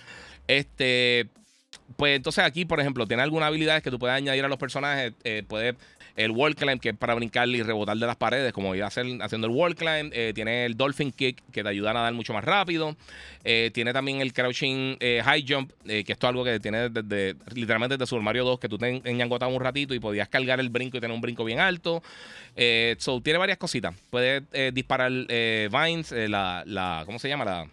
[0.47, 1.29] Este.
[1.97, 5.13] Pues entonces aquí, por ejemplo, tiene algunas habilidades que tú puedes añadir a los personajes.
[5.25, 5.75] Eh, puedes
[6.17, 8.89] el wall climb, que es para brincar y rebotar de las paredes, como iba a
[8.89, 10.11] hacer haciendo el wall climb.
[10.13, 12.97] Eh, tiene el dolphin kick, que te ayuda a nadar mucho más rápido.
[13.45, 17.37] Eh, tiene también el crouching eh, high jump, que esto es algo que tiene desde,
[17.55, 20.71] literalmente desde Super Mario 2, que tú te enñangotado un ratito y podías cargar el
[20.71, 22.03] brinco y tener un brinco bien alto.
[22.99, 23.95] so, tiene varias cositas.
[24.11, 24.43] Puedes
[24.73, 27.45] disparar vines, la, la, ¿cómo se llama?
[27.45, 27.69] La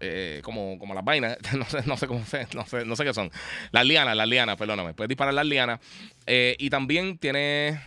[0.00, 3.04] eh, como, como las vainas, no sé, no sé cómo sé, no sé, no sé
[3.04, 3.30] qué son.
[3.70, 4.94] Las lianas, las lianas, perdóname.
[4.94, 5.80] Puedes disparar las lianas.
[6.26, 7.80] Eh, y también tiene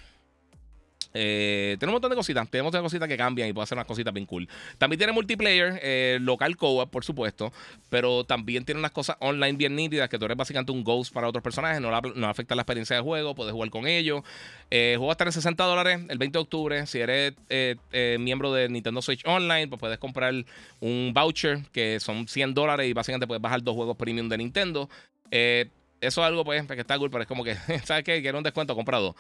[1.14, 2.44] eh, tiene un montón de cositas.
[2.44, 4.48] Montón de cositas que cambian y puede hacer unas cositas bien cool.
[4.78, 7.52] También tiene multiplayer, eh, local co-op, por supuesto.
[7.90, 11.28] Pero también tiene unas cosas online bien nítidas que tú eres básicamente un ghost para
[11.28, 11.82] otros personajes.
[11.82, 13.36] No, no afecta la experiencia de juego.
[13.36, 14.22] Puedes jugar con ellos.
[14.70, 16.88] Eh, juego hasta en 60 dólares el 20 de octubre.
[16.88, 20.34] Si eres eh, miembro de Nintendo Switch Online, pues puedes comprar
[20.80, 24.90] un voucher que son 100 dólares y básicamente puedes bajar dos juegos premium de Nintendo.
[25.32, 25.70] Eh,
[26.02, 28.22] eso es algo, pues, que está cool, pero es como que, ¿sabes qué?
[28.22, 29.16] Quiero un descuento comprado.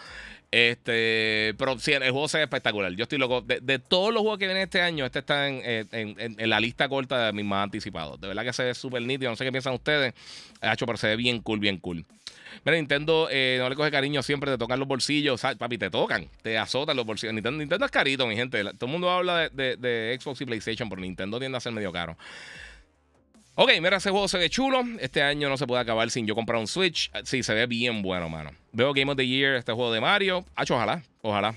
[0.51, 2.91] Este, pero sí, el juego se ve espectacular.
[2.93, 3.41] Yo estoy loco.
[3.41, 7.33] De, todos los juegos que vienen este año, este está en, la lista corta de
[7.33, 8.19] mis más anticipados.
[8.19, 9.29] De verdad que se ve súper nítido.
[9.29, 10.13] No sé qué piensan ustedes.
[10.61, 12.05] hecho, pero se ve bien cool, bien cool.
[12.65, 15.41] Mira, Nintendo eh, no le coge cariño siempre de tocar los bolsillos.
[15.41, 17.33] Papi, te tocan, te azotan los bolsillos.
[17.33, 18.63] Nintendo, es carito, mi gente.
[18.73, 21.91] Todo el mundo habla de, de Xbox y PlayStation, pero Nintendo tiende a ser medio
[21.91, 22.17] caro.
[23.55, 24.83] Ok, mira, ese juego se ve chulo.
[24.99, 27.11] Este año no se puede acabar sin yo comprar un Switch.
[27.23, 28.51] Sí, se ve bien bueno, mano.
[28.71, 30.45] Veo Game of the Year, este juego de Mario.
[30.55, 31.55] Hacho, ojalá, ojalá.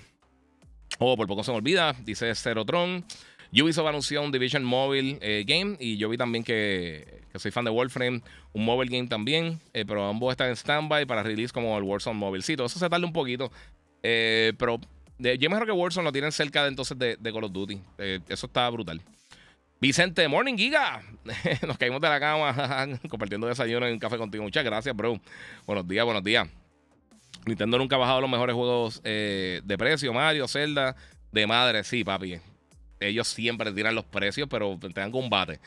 [0.99, 1.95] Oh, por poco se me olvida.
[2.05, 2.33] Dice
[2.67, 3.05] Tron.
[3.53, 5.77] Ubisoft anunció un Division Mobile eh, Game.
[5.79, 8.23] Y yo vi también que, soy fan de Warframe,
[8.53, 9.61] un mobile game también.
[9.75, 12.43] Eh, pero ambos están en standby para release como el Warzone Mobile.
[12.43, 13.53] Sí, todo eso se tarda un poquito.
[14.03, 14.81] Eh, pero
[15.19, 17.81] yo mejor que Warzone lo tienen cerca de entonces de, de Call of Duty.
[18.29, 19.01] eso está brutal.
[19.83, 21.03] Vicente Morning Giga.
[21.67, 24.45] Nos caímos de la cama compartiendo desayuno en un café contigo.
[24.45, 25.21] Muchas gracias, bro.
[25.67, 26.49] Buenos días, buenos días.
[27.47, 30.13] Nintendo nunca ha bajado los mejores juegos eh, de precio.
[30.13, 30.95] Mario, Zelda,
[31.33, 32.39] de madre, sí, papi.
[33.01, 35.59] Ellos siempre tiran los precios, pero tengan combate.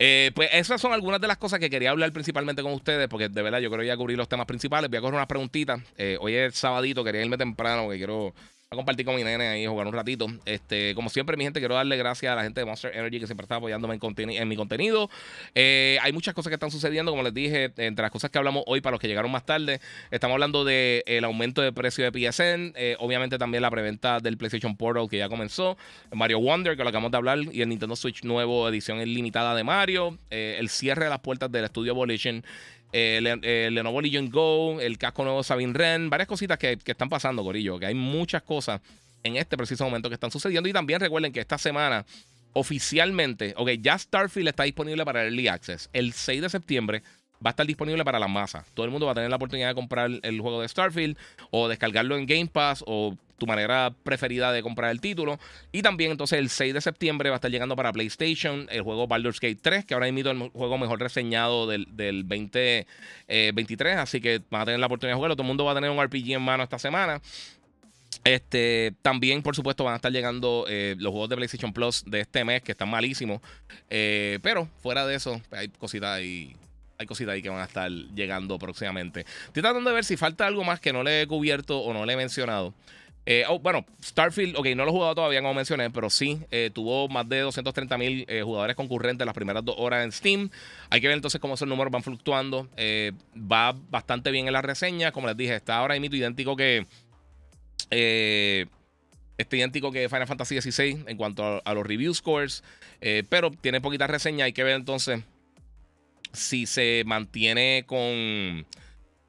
[0.00, 3.28] Eh, pues esas son algunas de las cosas que quería hablar principalmente con ustedes, porque
[3.28, 4.90] de verdad yo creo ya cubrir los temas principales.
[4.90, 5.80] Voy a coger unas preguntitas.
[5.96, 8.34] Eh, hoy es sabadito, quería irme temprano, porque quiero
[8.68, 10.26] a compartir con mi nene ahí, jugar un ratito.
[10.44, 13.26] Este, como siempre, mi gente, quiero darle gracias a la gente de Monster Energy que
[13.26, 15.08] siempre está apoyándome en, mi contenido.
[15.54, 18.64] Eh, hay muchas cosas que están sucediendo, como les dije, entre las cosas que hablamos
[18.66, 22.10] hoy para los que llegaron más tarde, estamos hablando del el aumento de precio de
[22.10, 25.76] PSN, eh, obviamente también la preventa del PlayStation Portal que ya comenzó,
[26.12, 29.62] Mario Wonder, que lo acabamos de hablar, y el Nintendo Switch nuevo, edición ilimitada de
[29.62, 32.42] Mario, eh, el cierre de las puertas del estudio Abolition
[32.96, 37.44] el, el, Lenovo Legion Go, el casco nuevo Sabin Ren, varias cositas que, están pasando,
[37.44, 38.80] Corillo, que hay muchas cosas
[39.22, 40.68] en este preciso momento que están sucediendo.
[40.68, 42.06] Y también recuerden que esta semana,
[42.54, 45.90] oficialmente, ok, ya Starfield está disponible para Early Access.
[45.92, 47.02] El 6 de septiembre
[47.44, 48.64] va a estar disponible para la masa.
[48.74, 51.16] Todo el mundo va a tener la oportunidad de comprar el juego de Starfield
[51.50, 55.38] o descargarlo en Game Pass o tu manera preferida de comprar el título.
[55.72, 59.06] Y también entonces el 6 de septiembre va a estar llegando para PlayStation el juego
[59.06, 62.86] Baldur's Gate 3, que ahora mismo es el juego mejor reseñado del, del 2023.
[63.28, 65.36] Eh, así que van a tener la oportunidad de jugarlo.
[65.36, 67.20] Todo el mundo va a tener un RPG en mano esta semana.
[68.24, 72.20] Este, también, por supuesto, van a estar llegando eh, los juegos de PlayStation Plus de
[72.20, 73.40] este mes, que están malísimos.
[73.88, 76.56] Eh, pero fuera de eso, hay cositas ahí.
[76.98, 79.26] Hay cositas ahí que van a estar llegando próximamente.
[79.46, 82.06] Estoy tratando de ver si falta algo más que no le he cubierto o no
[82.06, 82.74] le he mencionado.
[83.28, 86.40] Eh, oh, bueno, Starfield, ok, no lo he jugado todavía como mencioné, pero sí,
[86.72, 90.50] tuvo más de 230 mil jugadores concurrentes las primeras dos horas en Steam.
[90.90, 92.68] Hay que ver entonces cómo esos números van fluctuando.
[93.36, 96.86] va bastante bien en la reseña, como les dije, está ahora mismo idéntico que
[97.90, 98.66] eh,
[99.38, 102.64] este idéntico que Final Fantasy XVI en cuanto a, los review scores,
[103.00, 104.46] eh, pero tiene poquita reseña.
[104.46, 105.22] Hay que ver entonces
[106.36, 108.66] si se mantiene con.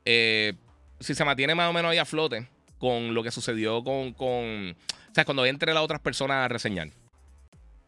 [0.06, 0.54] Eh,
[1.00, 2.48] si se mantiene más o menos ahí a flote
[2.78, 4.14] con lo que sucedió con.
[4.14, 6.90] con o sea, cuando entre las otras personas a reseñar.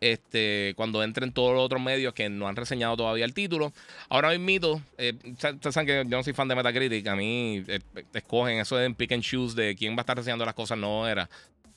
[0.02, 3.74] Este, cuando entren todos los otros medios que no han reseñado todavía el título.
[4.08, 7.06] Ahora mismo, eh, saben que yo no soy fan de Metacritic.
[7.08, 7.80] A mí eh,
[8.14, 11.08] escogen eso de pick and choose de quién va a estar reseñando las cosas, no
[11.08, 11.30] era.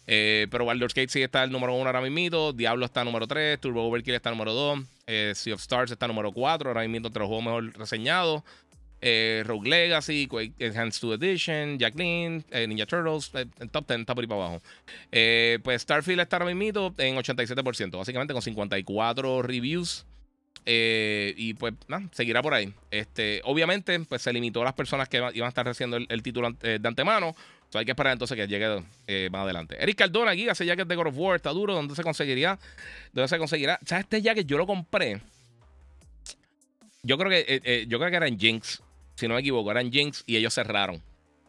[0.06, 2.52] Eh, pero Baldur's Gate sí está el número uno ahora mismo.
[2.52, 3.60] Diablo está número 3.
[3.60, 4.80] Turbo Overkill está número 2.
[5.06, 6.70] Sea of Stars está número 4.
[6.70, 8.42] Ahora mismo entre los juegos mejor reseñados
[9.02, 14.14] eh, Rogue Legacy, Quake Enhanced 2 Edition, Jacqueline, eh, Ninja Turtles, eh, top 10, está
[14.14, 14.62] por ahí para abajo.
[15.10, 20.06] Eh, pues Starfield está ahora mismo en 87%, básicamente con 54 reviews.
[20.64, 22.72] y pues nada, seguirá por ahí.
[22.92, 26.52] Este, obviamente, pues se limitó a las personas que iban a estar recibiendo el, título
[26.52, 27.34] de antemano.
[27.72, 29.82] So, hay que esperar entonces que llegue más adelante.
[29.82, 31.74] Eric Cardona aquí hace jacket de God of War, está duro.
[31.74, 32.58] ¿Dónde se conseguiría?
[33.12, 33.78] ¿Dónde se conseguirá?
[33.86, 34.46] ¿Sabes este jacket?
[34.46, 35.20] Yo lo compré.
[37.02, 38.82] Yo creo que yo creo que era Jinx
[39.14, 41.02] si no me equivoco, eran Jinx y ellos cerraron.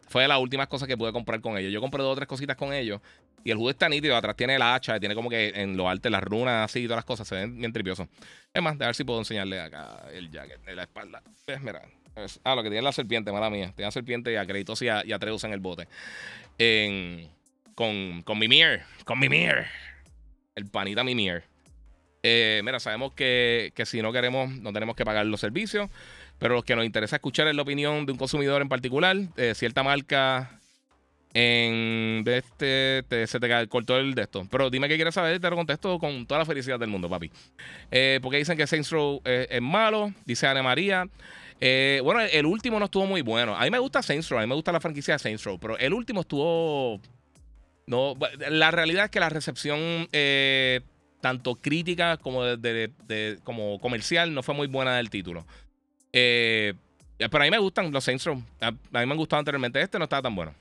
[0.08, 1.72] Fue de las últimas cosas que pude comprar con ellos.
[1.72, 3.00] Yo compré dos o tres cositas con ellos.
[3.42, 4.16] Y el juego está nítido.
[4.16, 6.98] Atrás tiene el hacha, tiene como que en lo alto las runas así y todas
[6.98, 7.26] las cosas.
[7.26, 8.06] Se ven bien tripiosos.
[8.52, 11.22] Es más, a ver si puedo enseñarle acá el jacket de la espalda.
[11.44, 11.60] Pues.
[12.44, 13.72] Ah, lo que tiene la serpiente, mala mía.
[13.74, 15.88] Tiene la serpiente y a Kratos y a, en el bote.
[17.74, 18.82] con, con Mimir.
[19.04, 19.66] Con Mimir.
[20.54, 21.44] El panita Mimir.
[22.22, 25.90] Eh, mira, sabemos que, que si no queremos, no tenemos que pagar los servicios.
[26.38, 29.54] Pero lo que nos interesa escuchar es la opinión de un consumidor en particular, de
[29.54, 30.58] cierta marca
[31.34, 34.46] en de este se te cortó el de esto.
[34.50, 37.30] Pero dime qué quieres saber, te lo contesto con toda la felicidad del mundo, papi.
[37.90, 41.06] Eh, porque dicen que Saints Row eh, es malo, dice Ana María.
[41.60, 43.56] Eh, bueno, el último no estuvo muy bueno.
[43.56, 45.58] A mí me gusta Saints Row, a mí me gusta la franquicia de Saints Row,
[45.58, 47.00] pero el último estuvo.
[47.86, 48.14] No,
[48.50, 50.08] la realidad es que la recepción,
[51.20, 55.46] tanto crítica como, comercial, no fue muy buena del título.
[56.12, 56.74] Eh,
[57.18, 58.42] pero a mí me gustan los Saints Row.
[58.60, 59.80] A, mí me han gustado anteriormente.
[59.80, 60.54] Este no estaba tan bueno.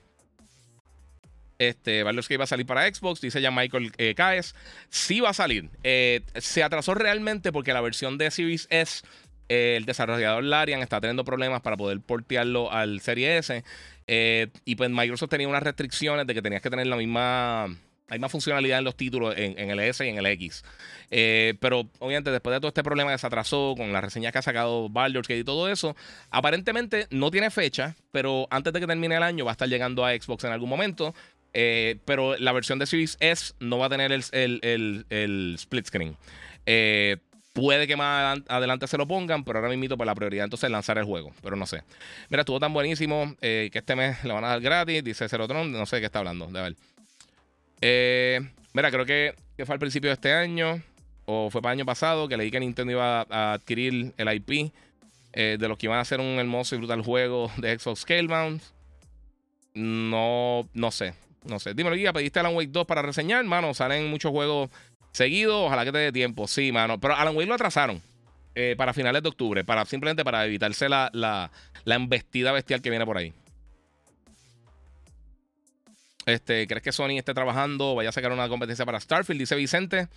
[1.59, 4.55] Este, Baldur's que iba a salir para Xbox, dice ya Michael eh, Caes.
[4.89, 5.69] Sí va a salir.
[5.83, 9.07] Eh, se atrasó realmente porque la versión de Series S, eh,
[9.49, 13.63] el desarrollador Larian está teniendo problemas para poder portearlo al Serie S.
[14.07, 17.69] y pues Microsoft tenía unas restricciones de que tenías que tener la misma
[18.13, 20.63] hay más funcionalidad en los títulos en, el S y en el X.
[21.09, 24.37] Eh, pero obviamente después de todo este problema que se atrasó con las reseñas que
[24.37, 25.95] ha sacado Baldur's Gate y todo eso,
[26.29, 30.05] aparentemente no tiene fecha, pero antes de que termine el año va a estar llegando
[30.05, 31.13] a Xbox en algún momento.
[31.55, 36.17] Eh, pero la versión de Series S no va a tener el, split screen.
[36.65, 37.17] Eh,
[37.54, 40.66] puede que más adelante se lo pongan, pero ahora mismo por pues, la prioridad entonces
[40.66, 41.32] es lanzar el juego.
[41.41, 41.84] Pero no sé.
[42.30, 45.04] Mira, estuvo tan buenísimo que este mes le van a dar gratis.
[45.04, 46.47] Dice Cerotron, no sé de qué está hablando.
[46.47, 46.76] De ver.
[47.86, 48.39] Eh,
[48.72, 49.36] mira, creo que,
[49.66, 50.82] fue al principio de este año,
[51.26, 54.72] o fue para el año pasado, que leí que Nintendo iba a, adquirir el IP
[55.34, 58.62] eh, de los que iban a hacer un hermoso y brutal juego de Xbox Scalebound.
[59.74, 61.74] No, no sé, no sé.
[61.74, 63.43] Dímelo, Guía, ¿pediste Alan Wake 2 para reseñar?
[63.43, 64.70] Mano, salen muchos juegos
[65.14, 66.47] seguidos, ojalá que te dé tiempo.
[66.47, 68.01] Sí, mano, pero Alan Wake lo atrasaron.
[68.55, 71.49] Eh, para finales de octubre, para, simplemente para evitarse la, la,
[71.86, 73.34] la embestida bestial que viene por ahí.
[76.26, 77.95] Este, ¿Crees que Sony esté trabajando?
[77.95, 80.07] Vaya a sacar una competencia para Starfield, dice Vicente.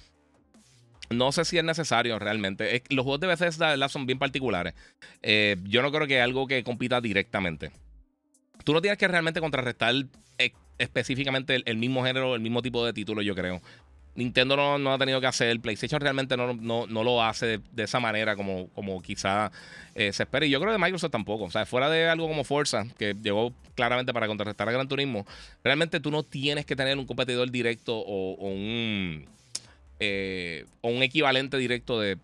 [1.10, 2.82] No sé si es necesario realmente.
[2.90, 4.74] los juegos de Bethesda son bien particulares.
[5.22, 7.70] Eh, yo no creo que algo que compita directamente.
[8.64, 9.94] Tú no tienes que realmente contrarrestar
[10.38, 13.62] eh, específicamente el, mismo género, el mismo tipo de título, yo creo.
[14.16, 18.68] Nintendo no, ha tenido que hacer, PlayStation realmente no, lo hace de, esa manera como,
[18.70, 19.52] como quizá
[19.94, 20.46] eh, se espera.
[20.46, 21.44] Y yo creo que Microsoft tampoco.
[21.44, 25.26] O sea, fuera de algo como Forza, que llegó claramente para contrarrestar a Gran Turismo,
[25.62, 29.26] realmente tú no tienes que tener un competidor directo o, un,
[30.00, 32.18] eh, un equivalente directo de,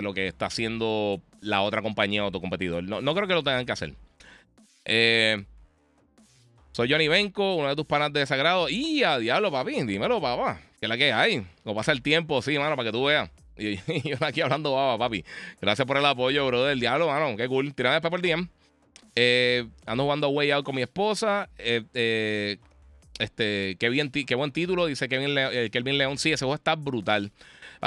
[0.00, 2.84] lo que está haciendo la otra compañía o tu competidor.
[2.84, 3.94] No, creo que lo tengan que hacer.
[4.84, 5.44] Eh,
[6.70, 8.68] soy Johnny Benko, uno de tus panas de desagrado.
[8.68, 10.60] Y a diablo, papi, dímelo, papá.
[10.82, 11.46] ¿Qué es la que hay?
[11.62, 13.30] O pasa el tiempo, sí, mano, para que tú veas.
[13.56, 15.24] Y, yo aquí hablando baba, papi.
[15.60, 17.36] Gracias por el apoyo, bro, del diablo, mano.
[17.36, 17.72] Qué cool.
[17.72, 18.50] Tírame después por el.
[19.14, 21.48] Eh, ando jugando Way Out con mi esposa.
[21.56, 22.56] Eh, eh,
[23.20, 26.18] Este, qué, bien, qué buen título, dice Kevin, Le Kelvin León.
[26.18, 27.30] Sí, ese juego está brutal.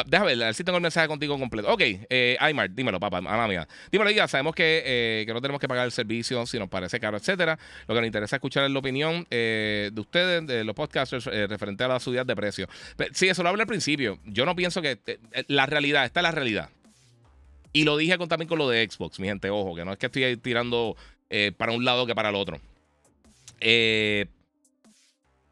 [0.08, 1.72] Déjame ver, a ver tengo el mensaje contigo completo.
[1.72, 3.68] Ok, eh, Aymar, dímelo, papá, mamá mía.
[3.92, 7.00] Dímelo, ya sabemos que, eh, que, no tenemos que pagar el servicio si nos parece
[7.00, 7.58] caro, etcétera.
[7.88, 11.48] Lo que nos interesa es escuchar la opinión eh, de ustedes, de los podcasters, eh,
[11.48, 12.68] referente a la subida de precio.
[13.14, 14.20] sí, eso lo hablé al principio.
[14.26, 15.00] Yo no pienso que
[15.48, 16.70] la realidad, esta es la realidad.
[17.72, 20.08] Y lo dije también con lo de Xbox, mi gente, ojo, que no es que
[20.08, 20.96] estoy tirando
[21.58, 22.60] para un lado que para el otro.
[23.60, 24.26] Eh,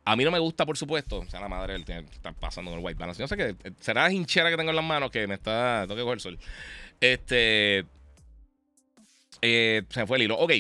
[0.05, 1.19] a mí no me gusta, por supuesto.
[1.19, 3.21] O sea, la madre está pasando con el white balance.
[3.21, 3.55] No sé qué.
[3.79, 5.85] Será la hinchera que tengo en las manos que me está.
[5.87, 6.39] Tengo que coger el sol.
[6.99, 7.85] Este.
[9.41, 10.37] Eh, se fue el hilo.
[10.37, 10.53] Ok.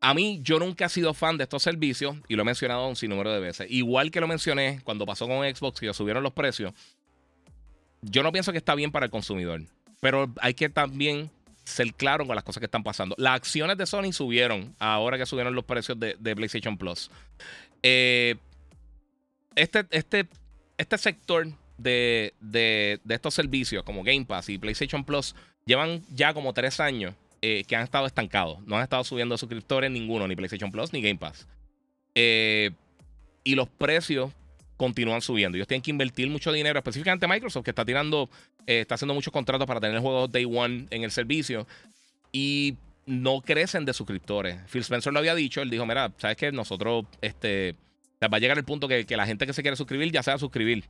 [0.00, 2.96] A mí, yo nunca he sido fan de estos servicios y lo he mencionado un
[2.96, 3.66] sinnúmero de veces.
[3.68, 6.72] Igual que lo mencioné cuando pasó con Xbox, que subieron los precios.
[8.00, 9.62] Yo no pienso que está bien para el consumidor.
[10.00, 11.30] Pero hay que también
[11.64, 13.16] ser claro con las cosas que están pasando.
[13.18, 17.10] Las acciones de Sony subieron ahora que subieron los precios de PlayStation Plus.
[17.82, 18.36] Eh,
[19.54, 20.26] este, este,
[20.76, 22.32] este sector de,
[23.08, 25.34] estos servicios como Game Pass y PlayStation Plus
[25.64, 28.60] llevan ya como tres años eh, que han estado estancados.
[28.66, 31.46] No han estado subiendo suscriptores ninguno, ni PlayStation Plus ni Game Pass.
[32.14, 32.70] Eh,
[33.44, 34.32] y los precios
[34.76, 35.56] continúan subiendo.
[35.56, 38.28] Ellos tienen que invertir mucho dinero, específicamente Microsoft, que está tirando,
[38.66, 41.66] está haciendo muchos contratos para tener juegos Day One en el servicio.
[42.30, 42.76] Y
[43.08, 44.58] no crecen de suscriptores.
[44.70, 47.74] Phil Spencer lo había dicho, él dijo, mira, sabes que nosotros, este,
[48.22, 50.36] va a llegar el punto que, la gente que se quiere suscribir ya se va
[50.36, 50.84] a suscribir.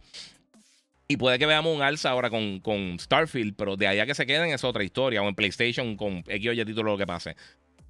[1.06, 4.26] Y puede que veamos un alza ahora con, con Starfield, pero de allá que se
[4.26, 7.36] queden es otra historia, o en PlayStation con X o título lo que pase.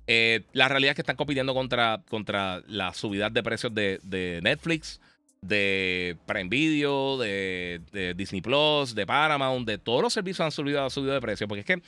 [0.07, 5.01] Eh, la realidad es que están compitiendo contra, contra la subida de precios de, Netflix,
[5.41, 10.85] de Prime Video, de, de, Disney Plus, de Paramount, de todos los servicios han subido,
[10.85, 11.49] han subido de precio.
[11.49, 11.83] Porque es que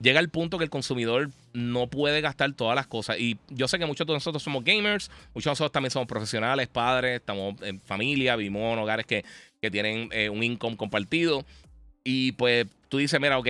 [0.00, 3.18] llega el punto que el consumidor no puede gastar todas las cosas.
[3.18, 6.68] Y yo sé que muchos de nosotros somos gamers, muchos de nosotros también somos profesionales,
[6.68, 9.24] padres, estamos en familia, vivimos en hogares que,
[9.70, 11.46] tienen eh, un income compartido.
[12.04, 13.48] Y pues tú dices, mira, ok,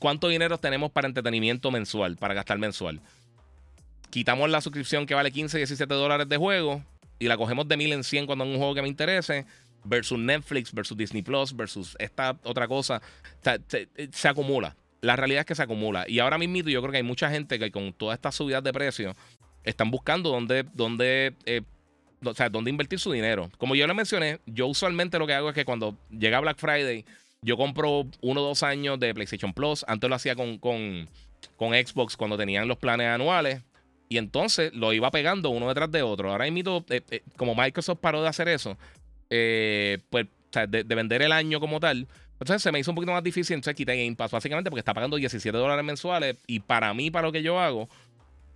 [0.00, 3.00] ¿cuánto dinero tenemos para entretenimiento mensual, para gastar mensual?
[4.10, 6.82] Quitamos la suscripción que vale 15, 17 dólares de juego
[7.20, 9.46] y la cogemos de mil en 100 cuando hay un juego que me interese
[9.84, 13.00] versus Netflix, versus Disney Plus, versus esta otra cosa.
[14.10, 16.04] se acumula la realidad es que se acumula.
[16.08, 18.72] Y ahora mismo yo creo que hay mucha gente que con todas estas subidas de
[18.72, 19.16] precios
[19.64, 21.62] están buscando dónde, dónde, eh,
[22.24, 23.50] o sea, dónde invertir su dinero.
[23.58, 27.04] Como yo le mencioné, yo usualmente lo que hago es que cuando llega Black Friday,
[27.42, 29.84] yo compro uno o dos años de PlayStation Plus.
[29.86, 31.08] Antes lo hacía con, con,
[31.56, 33.62] con Xbox cuando tenían los planes anuales.
[34.08, 36.32] Y entonces lo iba pegando uno detrás de otro.
[36.32, 38.76] Ahora mismo, eh, eh, como Microsoft paró de hacer eso,
[39.28, 42.08] pues, o sea, de, vender el año como tal,
[42.40, 44.94] entonces se me hizo un poquito más difícil, entonces quité Game Pass básicamente porque está
[44.94, 47.88] pagando 17 dólares mensuales y para mí, para lo que yo hago,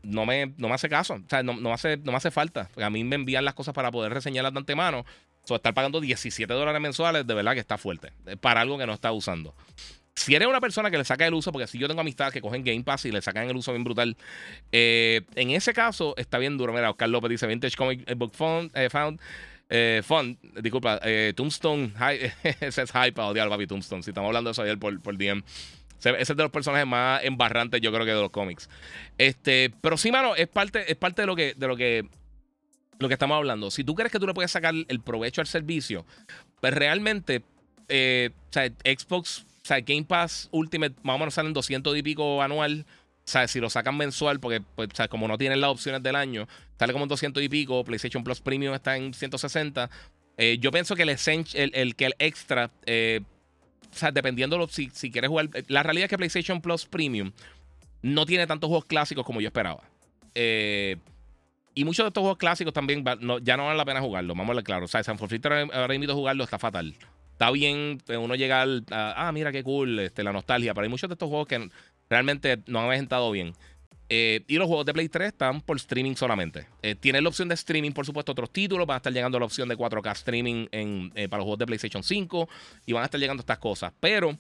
[0.03, 2.69] no me, no me hace caso, o sea, no, no, hace, no me hace falta.
[2.77, 5.05] A mí me envían las cosas para poder reseñarlas de antemano.
[5.45, 8.13] So, estar pagando 17 dólares mensuales, de verdad que está fuerte.
[8.41, 9.55] Para algo que no está usando.
[10.15, 12.41] Si eres una persona que le saca el uso, porque si yo tengo amistades que
[12.41, 14.17] cogen Game Pass y le sacan el uso bien brutal,
[14.71, 16.73] eh, en ese caso está bien duro.
[16.73, 19.21] Mira, Oscar López dice Vintage Comic Book Found, eh, found
[19.75, 21.95] eh, fun, disculpa, eh, Tombstone,
[22.61, 24.03] ese es hype para odiar papi Tombstone.
[24.03, 25.43] Si estamos hablando de eso ayer por, por DM.
[25.99, 28.69] Ese es de los personajes más embarrantes, yo creo que de los cómics.
[29.17, 32.07] Este, pero sí, mano, es parte, es parte de lo que, de lo que,
[32.99, 33.71] lo que estamos hablando.
[33.71, 36.05] Si tú crees que tú le puedes sacar el provecho al servicio,
[36.61, 37.43] pues realmente,
[37.89, 42.03] eh, o sea, Xbox, o sea, Game Pass Ultimate, más o menos salen 200 y
[42.03, 42.85] pico anual.
[43.25, 46.93] Sea, si lo sacan mensual, porque pues, como no tienen las opciones del año, sale
[46.93, 47.85] como en 200 y pico.
[47.85, 49.89] PlayStation Plus Premium está en 160.
[50.39, 51.11] Eh, yo pienso que el,
[51.75, 53.21] el, que el extra, eh,
[53.93, 55.51] o sea, dependiendo si, si quieres jugar.
[55.69, 57.33] La realidad es que PlayStation Plus Premium
[58.03, 59.83] no tiene tantos juegos clásicos como yo esperaba.
[60.35, 60.97] Eh,
[61.75, 63.05] y muchos de estos juegos clásicos también
[63.43, 64.85] ya no vale la pena jugarlo, vamos a ver claro.
[64.85, 66.95] O sea, San Francisco ahora invito a jugarlo, está fatal.
[67.33, 71.09] Está bien uno llegar a, ah, mira qué cool, este, la nostalgia, pero hay muchos
[71.09, 71.71] de estos juegos que
[72.13, 73.55] realmente no han aventado bien.
[74.11, 76.67] Eh, y los juegos de Play 3 están por streaming solamente.
[76.83, 78.87] Eh, tienen la opción de streaming, por supuesto, otros títulos.
[78.87, 81.67] Van a estar llegando la opción de 4K streaming en, eh, para los juegos de
[81.67, 82.49] PlayStation 5.
[82.85, 83.95] Y van a estar llegando estas cosas.
[83.99, 84.37] Pero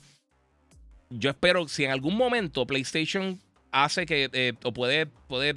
[1.08, 3.40] yo espero, si en algún momento PlayStation
[3.70, 5.56] hace que, o puede, puede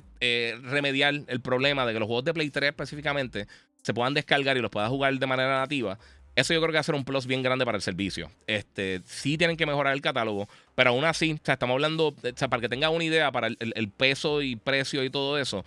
[0.61, 3.47] remediar el problema de que los juegos de Play 3 específicamente
[3.81, 5.99] se puedan descargar y los puedas jugar de manera nativa,
[6.35, 8.29] eso yo creo que va a ser un plus bien grande para el servicio.
[8.47, 12.15] Este, sí tienen que mejorar el catálogo, pero aún así, o sea, estamos hablando, o
[12.35, 15.63] sea, para que tengan una idea para el, peso y precio y todo eso.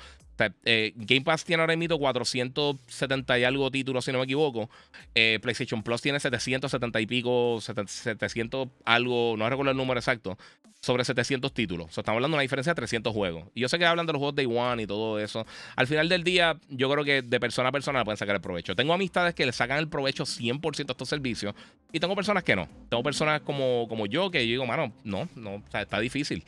[0.64, 4.70] Eh, Game Pass tiene ahora mismo 470 y algo títulos, si no me equivoco.
[5.14, 10.38] Eh, PlayStation Plus tiene 770 y pico, 700 algo, no recuerdo el número exacto,
[10.80, 11.88] sobre 700 títulos.
[11.88, 13.48] Estamos hablando de una diferencia de 300 juegos.
[13.54, 15.44] Y yo sé que hablan de los juegos Day One y todo eso.
[15.76, 18.40] Al final del día, yo creo que de persona a persona le pueden sacar el
[18.40, 18.76] provecho.
[18.76, 21.54] Tengo amistades que le sacan el provecho 100% a estos servicios
[21.92, 22.68] y tengo personas que no.
[22.88, 26.44] Tengo personas como, como yo que yo digo, mano, no, no, o sea, está difícil.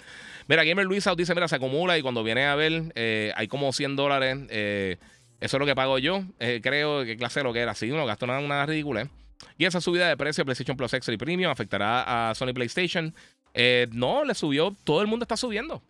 [0.47, 3.73] Mira, Gamer Luis dice, mira, se acumula y cuando viene a ver, eh, hay como
[3.81, 4.39] 100 dólares.
[4.51, 4.99] Eh,
[5.41, 6.23] eso es lo que pago yo.
[6.39, 7.75] Eh, creo que clase lo que era.
[7.75, 9.09] Sí, no gasto nada, una ridícula.
[9.57, 13.15] Y esa subida de precio de PlayStation Plus Extra y Premium afectará a Sony PlayStation.
[13.93, 14.77] no, le subió.
[14.85, 15.83] Todo el mundo está subiendo.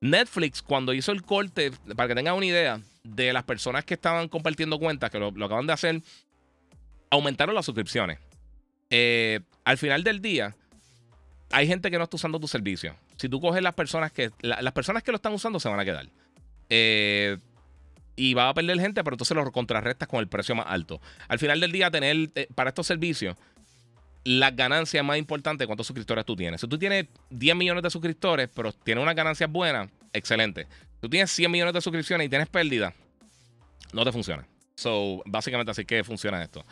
[0.00, 4.28] Netflix, cuando hizo el corte, para que tengan una idea, de las personas que estaban
[4.28, 6.00] compartiendo cuentas, que lo, acaban de hacer,
[7.10, 8.20] aumentaron las suscripciones.
[9.64, 10.54] al final del día,
[11.50, 14.30] hay gente que no está usando tu servicio si tú coges las personas que.
[14.40, 16.06] las personas que lo están usando se van a quedar.
[16.70, 17.38] Eh,
[18.16, 21.00] y va a perder gente, pero entonces lo contrarrestas con el precio más alto.
[21.28, 23.36] Al final del día, tener eh, para estos servicios
[24.24, 26.60] las ganancias más importantes de cuántos suscriptores tú tienes.
[26.60, 30.64] Si tú tienes 10 millones de suscriptores, pero tienes una ganancia buena, excelente.
[30.64, 32.92] Si tú tienes 100 millones de suscripciones y tienes pérdida,
[33.92, 34.46] no te funciona.
[34.74, 36.64] So, básicamente así que funciona esto.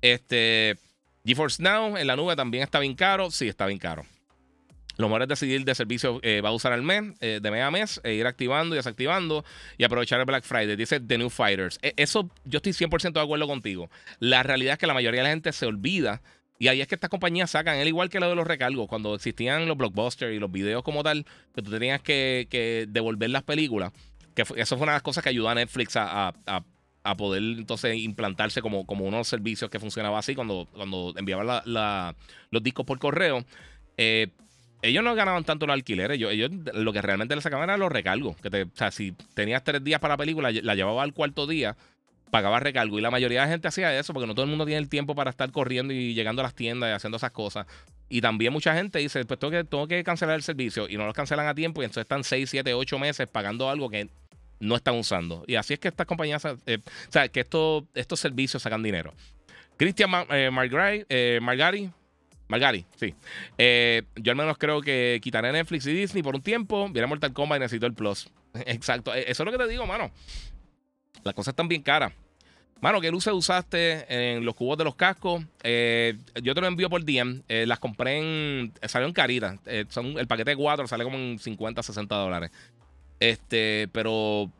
[0.00, 0.76] Este,
[1.24, 3.30] GeForce Now en la nube también está bien caro.
[3.30, 4.04] Sí, está bien caro.
[4.96, 7.62] Lo mejor es decidir de servicio eh, va a usar al mes, eh, de mes
[7.62, 9.44] a mes, e ir activando y desactivando
[9.78, 10.76] y aprovechar el Black Friday.
[10.76, 11.78] Dice The New Fighters.
[11.82, 13.90] E, eso yo estoy 100% de acuerdo contigo.
[14.18, 16.22] La realidad es que la mayoría de la gente se olvida.
[16.58, 19.16] Y ahí es que estas compañías sacan, el igual que lo de los recargos, cuando
[19.16, 23.92] existían los blockbusters y los videos como tal, que tú tenías que, devolver las películas.
[24.36, 26.32] Eso fue una de las cosas que ayudó a Netflix a,
[27.18, 31.62] poder entonces implantarse como, como unos servicios que funcionaba así cuando, cuando enviaban
[32.50, 33.44] los discos por correo.
[33.96, 34.28] Eh,
[34.82, 36.20] ellos no ganaban tanto los alquileres.
[36.20, 38.36] Ellos, lo que realmente le sacaban era los recargos.
[38.38, 41.46] Que te, o sea, si tenías tres días para la película, la llevaba al cuarto
[41.46, 41.76] día,
[42.30, 42.98] pagaba recargo.
[42.98, 44.88] Y la mayoría de la gente hacía eso porque no todo el mundo tiene el
[44.88, 47.66] tiempo para estar corriendo y llegando a las tiendas y haciendo esas cosas.
[48.08, 50.88] Y también mucha gente dice, pues tengo que, tengo que cancelar el servicio.
[50.88, 53.88] Y no lo cancelan a tiempo y entonces están 6, 7, 8 meses pagando algo
[53.88, 54.10] que
[54.58, 55.44] no están usando.
[55.46, 59.14] Y así es que estas compañías, eh, o sea, que estos estos servicios sacan dinero.
[59.76, 61.90] Christian eh, Margari, eh, Margari
[62.52, 63.14] Margari, sí.
[63.56, 66.86] Eh, yo al menos creo que quitaré Netflix y Disney por un tiempo.
[66.90, 68.28] Viene Mortal Kombat y necesito el Plus.
[68.66, 69.14] Exacto.
[69.14, 70.10] Eh, eso es lo que te digo, mano.
[71.24, 72.12] Las cosas están bien caras.
[72.82, 75.42] Mano, ¿qué luces usaste en los cubos de los cascos?
[75.62, 77.42] Eh, yo te lo envío por DM.
[77.48, 78.72] las compré en.
[78.86, 79.56] Salió en carita.
[79.88, 82.50] son, el paquete de 4 sale como en 50, 60 dólares.
[83.18, 84.50] Este, pero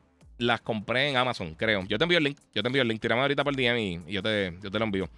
[0.43, 1.85] las compré en Amazon, creo.
[1.87, 2.39] Yo te envío el link.
[2.55, 3.01] Yo te envío el link.
[3.01, 5.09] Tirame ahorita por DM y, yo, te, yo te lo envío.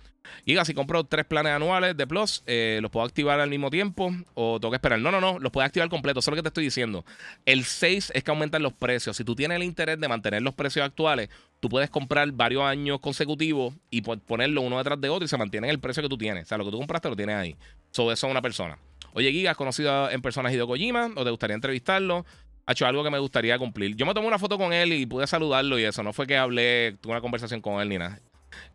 [0.45, 4.11] Y si compro tres planes anuales de Plus, eh, ¿los puedo activar al mismo tiempo
[4.35, 4.99] o tengo que esperar?
[4.99, 6.21] No, no, no, los puedes activar completo.
[6.21, 7.05] Eso es lo que te estoy diciendo.
[7.45, 9.17] El 6 es que aumentan los precios.
[9.17, 11.29] Si tú tienes el interés de mantener los precios actuales,
[11.61, 15.71] tú puedes comprar varios años consecutivos y ponerlo uno detrás de otro y se mantiene
[15.71, 16.45] el precio que tú tienes.
[16.45, 17.57] O sea, lo que tú compraste lo tienes ahí.
[17.91, 18.79] Sobre eso es una persona.
[19.17, 22.27] Oye, Giga, ¿has conocido en persona a Hideo Kojima o te gustaría entrevistarlo?
[22.67, 23.95] Ha hecho algo que me gustaría cumplir.
[23.97, 26.03] Yo me tomé una foto con él y pude saludarlo y eso.
[26.03, 28.19] No fue que hablé, tuve una conversación con él ni nada.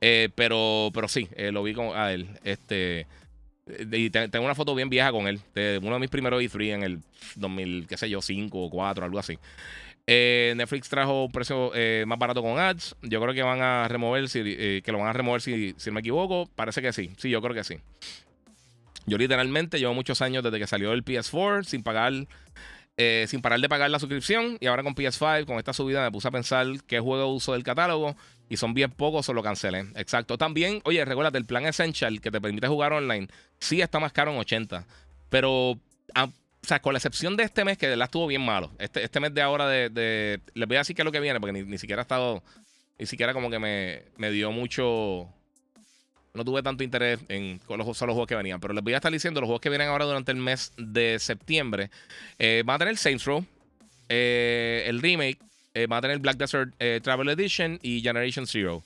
[0.02, 2.28] Eh, pero, pero sí, eh, lo vi con, a él.
[2.44, 3.08] Este,
[3.92, 5.40] y tengo una foto bien vieja con él.
[5.82, 7.00] Uno de mis primeros E3 en el
[7.36, 9.38] 2000, qué sé yo, 5 o 4, algo así.
[10.12, 11.72] Eh, Netflix trajo un precio
[12.06, 12.96] más barato con ads.
[13.02, 16.48] Yo creo que van a remover, que lo van a remover si, si me equivoco.
[16.56, 17.12] Parece que sí.
[17.18, 17.78] Sí, yo creo que sí.
[19.06, 22.14] Yo literalmente llevo muchos años desde que salió el PS4 sin pagar
[23.02, 24.58] eh, sin parar de pagar la suscripción.
[24.60, 27.64] Y ahora con PS5, con esta subida, me puse a pensar qué juego uso del
[27.64, 28.14] catálogo.
[28.50, 29.86] Y son bien pocos o lo cancelé.
[29.96, 30.38] Exacto.
[30.38, 34.34] También, oye, recuérdate, el plan Essential que te permite jugar online, sí está más caro
[34.34, 34.86] en 80.
[35.30, 35.80] Pero,
[36.14, 38.74] ah, o sea, con la excepción de este mes, que verdad estuvo bien malo.
[38.80, 41.40] Este, este mes de ahora de, Les voy a decir qué es lo que viene,
[41.40, 42.44] porque ni, ni siquiera ha estado.
[42.98, 45.34] Ni siquiera como que me, me dio mucho
[46.34, 48.60] no tuve tanto interés en con los, solo juegos que venían.
[48.60, 51.18] Pero les voy a estar diciendo los juegos que vienen ahora durante el mes de
[51.20, 51.90] septiembre.
[52.38, 53.46] Eh, van a tener Saints Row,
[54.08, 55.40] eh, el remake,
[55.74, 56.74] eh, van a tener Black Desert
[57.04, 58.84] Travel Edition y Generation Zero.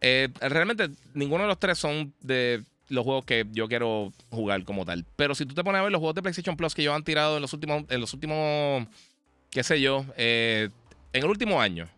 [0.00, 5.04] realmente ninguno de los tres son de los juegos que yo quiero jugar como tal.
[5.16, 7.04] Pero si tú te pones a ver los juegos de PlayStation Plus que yo han
[7.04, 8.86] tirado en los últimos, en los últimos,
[9.50, 10.72] qué sé yo, en
[11.12, 11.88] el último año.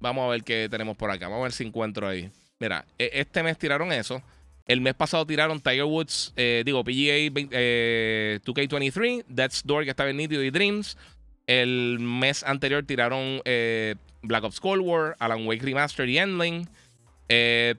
[0.00, 1.26] Vamos a ver qué tenemos por acá.
[1.28, 2.30] Vamos a ver si encuentro ahí.
[2.58, 4.22] Mira, e, este mes tiraron eso.
[4.66, 7.30] El mes pasado tiraron Tiger Woods, eh, digo, PGA
[8.42, 10.96] 2K23, Death's Door, que estaba en Nítido y Dreams.
[11.46, 16.68] El mes anterior tiraron eh, Black Ops Cold War, Alan Wake Remastered y Endling.
[17.28, 17.76] Eh,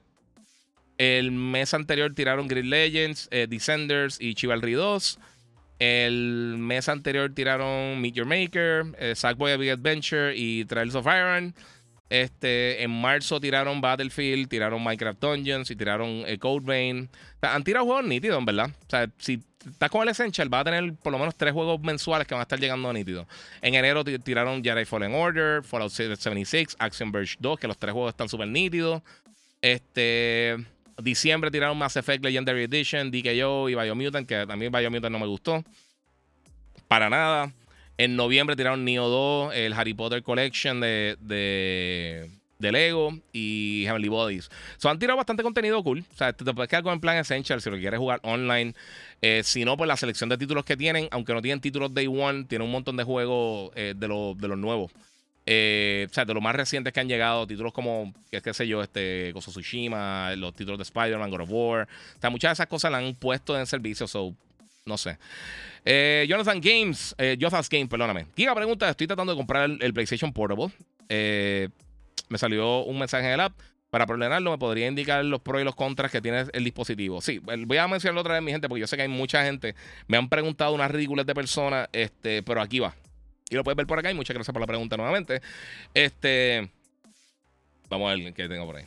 [0.96, 5.18] el mes anterior tiraron Grid Legends, Descenders y Chivalry 2.
[5.78, 11.54] El mes anterior tiraron Meet Your Maker, eh, Sackboy Big Adventure y Trails of Iron.
[12.10, 17.10] Este, en marzo tiraron Battlefield, tiraron Minecraft Dungeons y tiraron eh, Code Vein.
[17.42, 18.70] han tirado juegos nítidos, ¿verdad?
[18.70, 21.80] O sea, si estás con el Essential, va a tener por lo menos tres juegos
[21.80, 23.26] mensuales que van a estar llegando a nítido.
[23.60, 28.10] En enero tiraron Jedi Fallen Order, Fallout 76, Action Verge 2, que los tres juegos
[28.10, 29.02] están súper nítidos.
[29.60, 30.56] Este.
[31.00, 35.64] Diciembre tiraron Mass Effect Legendary Edition, DKO y Biomutant, que también Biomutant no me gustó.
[36.88, 37.52] Para nada.
[37.98, 44.50] En noviembre tiraron Neo 2, el Harry Potter Collection de, de, Lego y Heavenly Bodies.
[44.76, 46.04] So, han tirado bastante contenido cool.
[46.14, 48.74] O sea, te, puedes quedar con el plan Essential si lo quieres jugar online.
[49.20, 52.06] Eh, si no, pues la selección de títulos que tienen, aunque no tienen títulos Day
[52.06, 54.92] One, tienen un montón de juegos eh, de, de los nuevos.
[55.50, 58.82] Eh, o sea, de los más recientes que han llegado, títulos como, qué, sé yo,
[58.82, 61.88] este, los títulos de Spider-Man, God of War.
[62.16, 64.06] O sea, muchas de esas cosas las han puesto en servicio,
[64.88, 65.18] no sé.
[65.84, 68.26] Eh, Jonathan Games, eh, Jonathan's Game, perdóname.
[68.36, 70.70] Giga pregunta, estoy tratando de comprar el, PlayStation Portable.
[71.08, 71.68] Eh,
[72.28, 73.52] me salió un mensaje en el app.
[73.90, 77.22] Para problemarlo, ¿me podría indicar los pros y los contras que tiene el dispositivo?
[77.22, 79.74] Sí, voy a mencionarlo otra vez, mi gente, porque yo sé que hay mucha gente.
[80.08, 82.94] Me han preguntado unas ridículas de personas, este, pero aquí va.
[83.48, 84.10] Y lo puedes ver por acá.
[84.10, 85.40] Y muchas gracias por la pregunta nuevamente.
[85.94, 86.70] Este.
[87.88, 88.84] Vamos a ver qué tengo por ahí.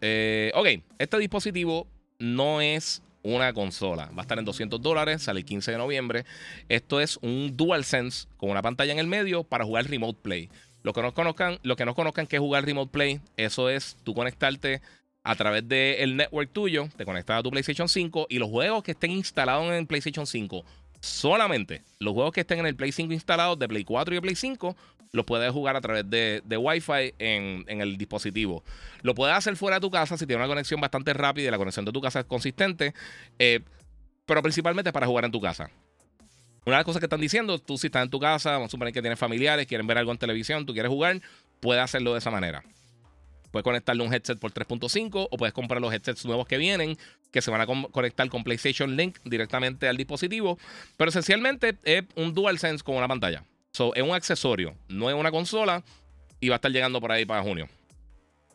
[0.00, 0.68] Eh, ok,
[0.98, 1.86] este dispositivo
[2.18, 3.02] no es
[3.34, 4.10] una consola.
[4.16, 6.24] Va a estar en 200 dólares, sale el 15 de noviembre.
[6.68, 10.48] Esto es un DualSense con una pantalla en el medio para jugar Remote Play.
[10.82, 13.96] Los que no conozcan, los que no conozcan qué es jugar Remote Play, eso es
[14.04, 14.80] tú conectarte
[15.24, 18.92] a través del network tuyo, te conectas a tu PlayStation 5 y los juegos que
[18.92, 20.64] estén instalados en el PlayStation 5
[21.00, 24.22] solamente los juegos que estén en el Play 5 instalados de Play 4 y de
[24.22, 24.76] Play 5
[25.12, 28.62] los puedes jugar a través de, de Wi-Fi en, el dispositivo.
[29.02, 31.58] Lo puedes hacer fuera de tu casa si tienes una conexión bastante rápida y la
[31.58, 32.94] conexión de tu casa es consistente,
[33.38, 33.60] eh,
[34.26, 35.70] pero principalmente para jugar en tu casa.
[36.64, 38.70] Una de las cosas que están diciendo, tú si estás en tu casa, vamos a
[38.70, 41.20] suponer que tienes familiares, quieren ver algo en televisión, tú quieres jugar,
[41.60, 42.64] puedes hacerlo de esa manera.
[43.52, 46.98] Puedes conectarle un headset por 3.5 o puedes comprar los headsets nuevos que vienen,
[47.30, 50.58] que se van a conectar con PlayStation Link directamente al dispositivo.
[50.96, 53.44] Pero esencialmente es un DualSense con una pantalla.
[53.76, 55.82] So, es un accesorio, no es una consola
[56.40, 57.68] y va a estar llegando por ahí para junio.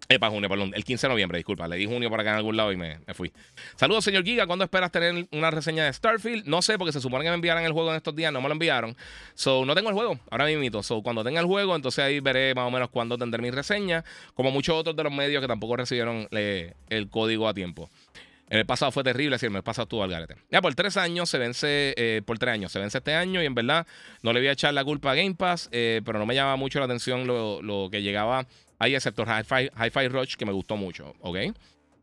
[0.09, 0.71] Eh, para junio, perdón.
[0.75, 1.67] El 15 de noviembre, disculpa.
[1.67, 3.31] Le di junio por acá en algún lado y me, fui.
[3.75, 4.47] Saludos, señor Giga.
[4.47, 6.47] ¿Cuándo esperas tener una reseña de Starfield?
[6.47, 8.33] No sé, porque se supone que me enviaran el juego en estos días.
[8.33, 8.97] No me lo enviaron.
[9.35, 10.19] So, no tengo el juego.
[10.31, 10.81] Ahora mismo.
[10.81, 14.03] So, cuando tenga el juego, entonces ahí veré más o menos cuándo tendré mi reseña.
[14.33, 17.91] Como muchos otros de los medios que tampoco recibieron eh, el código a tiempo.
[18.51, 20.35] En el pasado fue terrible, así, el pasado estuvo al garete.
[20.51, 23.45] Ya por tres años se vence, eh, por tres años se vence este año y
[23.45, 23.87] en verdad
[24.21, 26.79] no le voy a echar la culpa a Game Pass, pero no me llama mucho
[26.79, 28.45] la atención lo, que llegaba
[28.77, 31.37] hay excepto Hi-Fi, Rush que me gustó mucho, ¿ok?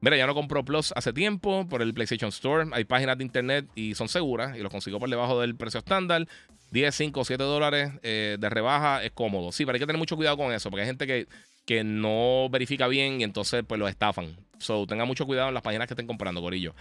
[0.01, 2.71] Mira, ya no compro Plus hace tiempo por el PlayStation Store.
[2.73, 6.29] Hay páginas de internet y son seguras y los consigo por debajo del precio estándar.
[6.71, 9.51] 10, 5, 7 dólares eh, de rebaja es cómodo.
[9.51, 11.27] Sí, pero hay que tener mucho cuidado con eso porque hay gente que,
[11.69, 14.35] que no verifica bien y entonces pues lo estafan.
[14.59, 16.75] So, tenga mucho cuidado en las páginas que estén comprando, Corillo.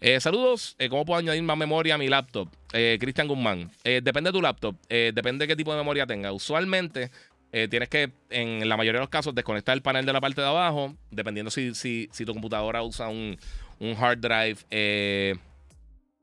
[0.00, 0.74] Eh, saludos.
[0.78, 2.48] Eh, ¿Cómo puedo añadir más memoria a mi laptop?
[2.72, 3.70] Cristian Guzmán.
[3.84, 4.74] depende de tu laptop.
[4.88, 6.32] depende de qué tipo de memoria tenga.
[6.32, 7.10] Usualmente
[7.52, 10.40] eh, tienes que, en la mayoría de los casos, desconectar el panel de la parte
[10.40, 13.36] de abajo, dependiendo si, si, si tu computadora usa un,
[13.80, 15.36] un hard drive, eh,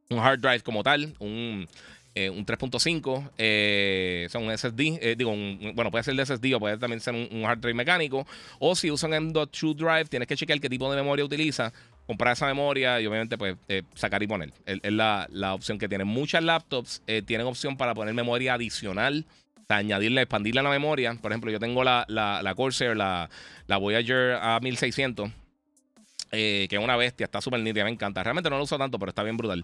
[0.09, 1.67] un hard drive como tal, un,
[2.25, 5.35] eh, un 3.5, eh, o SSD, digo,
[5.73, 8.25] bueno, puede ser de SSD o puede también ser un, hard drive mecánico,
[8.59, 11.71] o si usan M.2 drive, tienes que chequear qué tipo de memoria utiliza,
[12.05, 13.55] comprar esa memoria y obviamente pues
[13.95, 14.53] sacar y poner.
[14.65, 16.07] Es, la, la, opción que tienen.
[16.07, 19.25] Muchas laptops tienen opción para poner memoria adicional
[19.75, 21.17] añadirle, expandirle a la memoria.
[21.21, 23.29] Por ejemplo, yo tengo la, la, Corsair, la,
[23.67, 25.31] la Voyager A1600.
[26.31, 28.23] Eh, que es una bestia, está súper nítida, me encanta.
[28.23, 29.63] Realmente no lo uso tanto, pero está bien brutal.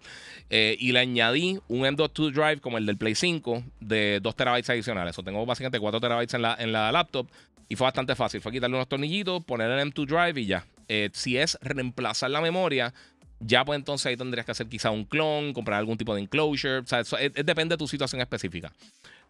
[0.49, 4.69] Eh, y le añadí un M.2 Drive como el del Play 5 de 2 terabytes
[4.69, 5.17] adicionales.
[5.17, 7.27] O tengo básicamente 4 terabytes en la, en la laptop
[7.67, 8.41] y fue bastante fácil.
[8.41, 10.65] Fue quitarle unos tornillitos, poner el M2 Drive y ya.
[10.87, 12.93] Eh, si es reemplazar la memoria,
[13.39, 16.79] ya pues entonces ahí tendrías que hacer quizá un clon, comprar algún tipo de enclosure.
[16.79, 18.71] O sea, eso, depende de tu situación específica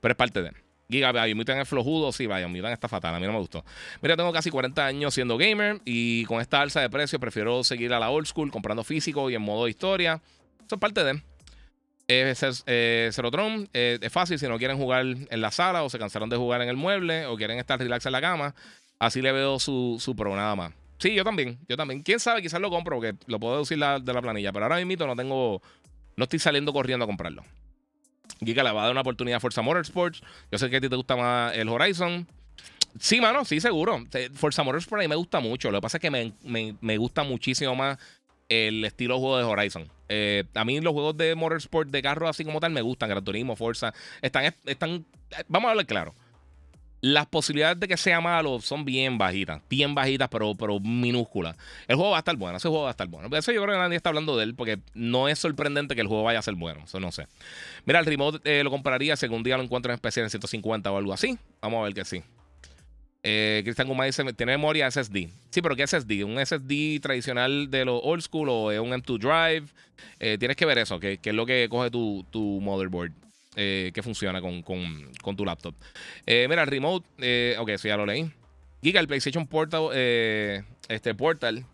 [0.04, 0.52] pero es parte de.
[0.94, 3.66] Giga Biomutant es flojudo, sí, Biomutant está fatal, a mí no me gustó.
[4.02, 7.94] Mira, tengo casi 40 años siendo gamer y con esta alza de precio prefiero seguir
[7.94, 10.22] a la old school, comprando físico y en modo historia.
[10.66, 11.22] Eso es parte de.
[12.08, 12.34] Eh,
[12.68, 16.30] eh, Cerotron eh, es fácil si no quieren jugar en la sala o se cansaron
[16.30, 18.54] de jugar en el mueble o quieren estar relax en la cama.
[19.00, 20.74] Así le veo su, su pro nada más.
[21.00, 22.04] Sí, yo también, yo también.
[22.04, 25.08] Quién sabe, quizás lo compro porque lo puedo deducir de la planilla, pero ahora mismo
[25.08, 25.62] no tengo,
[26.16, 27.44] no estoy saliendo corriendo a comprarlo.
[28.46, 30.22] Giga le va a dar una oportunidad a Forza Motorsports.
[30.52, 32.28] Yo sé que a ti te gusta más el Horizon.
[33.00, 34.04] Sí, mano, sí, seguro.
[34.34, 35.72] Forza Motorsport a mí me gusta mucho.
[35.72, 36.34] Lo que pasa es que me,
[36.82, 37.98] me, gusta muchísimo más
[38.50, 39.90] el estilo de juego de Horizon.
[40.10, 43.24] Eh, a mí los juegos de Motorsport de carro así como tal me gustan, Gran
[43.24, 43.94] Turismo, Forza.
[44.22, 45.06] Están, están,
[45.48, 46.14] vamos a hablar claro.
[47.04, 51.58] Las posibilidades de que sea malo son bien bajitas, bien bajitas, pero, pero minúsculas.
[51.86, 53.28] El juego va a estar bueno, ese juego va a estar bueno.
[53.36, 56.08] Eso yo creo que nadie está hablando de él, porque no es sorprendente que el
[56.08, 56.86] juego vaya a ser bueno.
[56.86, 57.28] Eso no sé.
[57.84, 60.90] Mira, el remote eh, lo compraría si algún día lo encuentro en especial en 150
[60.90, 61.38] o algo así.
[61.62, 62.24] Vamos a ver que sí.
[63.22, 65.28] Eh, Cristian Guma dice: ¿Tiene memoria SSD?
[65.50, 66.24] Sí, pero ¿qué SSD?
[66.24, 69.68] ¿Un SSD tradicional de los old school o es un M2 Drive?
[70.22, 73.12] Eh, tienes que ver eso, que, es lo que coge tu, tu motherboard.
[73.56, 74.64] Eh, que funciona con,
[75.36, 75.76] tu laptop.
[76.26, 77.58] Eh, mira, el remote.
[77.58, 78.32] ok, eso ya lo leí.
[78.82, 79.90] Giga, el PlayStation Portal.
[79.94, 81.66] este Portal.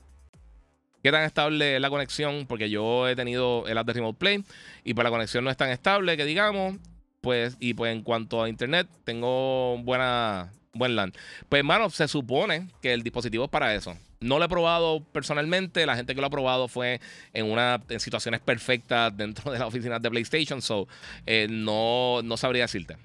[1.02, 2.46] ¿Qué tan estable es la conexión?
[2.48, 4.44] Porque yo he tenido el app de Remote Play
[4.84, 6.76] y pues la conexión no es tan estable que digamos.
[7.22, 11.14] Pues, y pues en cuanto a internet, tengo buena, buen LAN.
[11.50, 13.96] Pues, hermano, se supone que el dispositivo es para eso.
[14.22, 15.86] No lo he probado personalmente.
[15.86, 17.00] La gente que lo ha probado fue
[17.34, 20.62] en una en situaciones perfectas dentro de la oficina de PlayStation.
[20.62, 20.88] So,
[21.26, 22.98] eh, no, no sabría decirte.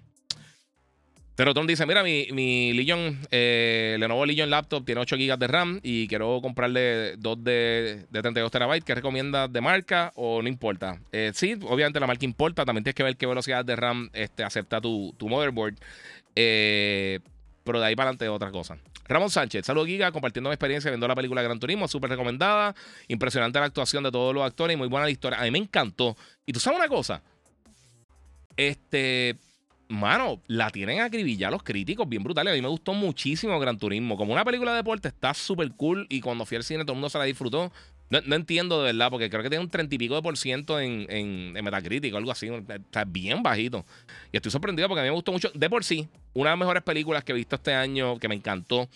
[1.36, 5.46] Pero Tom dice: Mira, mi, mi Legion, eh, Lenovo Legion Laptop tiene 8 GB de
[5.48, 8.84] RAM y quiero comprarle dos de, de 32 TB.
[8.84, 11.00] ¿Qué recomienda de marca o no importa?
[11.10, 12.64] Eh, sí, obviamente la marca importa.
[12.64, 15.74] También tienes que ver qué velocidad de RAM este, acepta tu, tu motherboard.
[16.36, 17.18] Eh,
[17.64, 18.78] pero de ahí para adelante otra cosa.
[19.06, 22.74] Ramón Sánchez, saludos Giga, compartiendo mi experiencia viendo la película Gran Turismo, súper recomendada,
[23.08, 25.40] impresionante la actuación de todos los actores y muy buena la historia.
[25.40, 26.16] A mí me encantó.
[26.46, 27.22] Y tú sabes una cosa,
[28.56, 29.36] este,
[29.88, 32.52] mano, la tienen acribillada los críticos, bien brutales.
[32.52, 34.16] A mí me gustó muchísimo Gran Turismo.
[34.16, 36.96] Como una película de deporte está súper cool y cuando fui al cine todo el
[36.96, 37.72] mundo se la disfrutó.
[38.10, 40.78] No, entiendo de verdad, porque creo que tiene un 30 y pico de por ciento
[40.78, 42.48] en, en, en Metacritic o algo así.
[42.48, 43.84] Está bien bajito.
[44.32, 45.50] Y estoy sorprendido porque a mí me gustó mucho.
[45.54, 48.34] De por sí, una de las mejores películas que he visto este año, que me
[48.34, 48.88] encantó.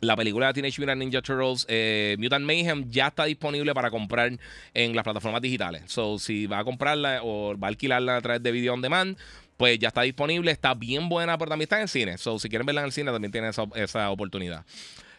[0.00, 4.30] La película de Teenage Mutant Ninja Turtles, eh, Mutant Mayhem, ya está disponible para comprar
[4.72, 5.82] en las plataformas digitales.
[5.86, 9.16] So, si va a comprarla o va a alquilarla a través de Video On Demand,
[9.56, 10.52] pues ya está disponible.
[10.52, 12.16] Está bien buena, pero también está en cine.
[12.16, 14.64] So, si quieren verla en el cine, también tienen esa, esa oportunidad.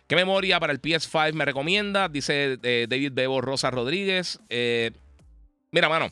[0.10, 2.10] ¿Qué memoria para el PS5 me recomienda?
[2.10, 4.40] Dice eh, David Bebo Rosa Rodríguez.
[4.50, 4.90] Eh,
[5.70, 6.10] mira, mano,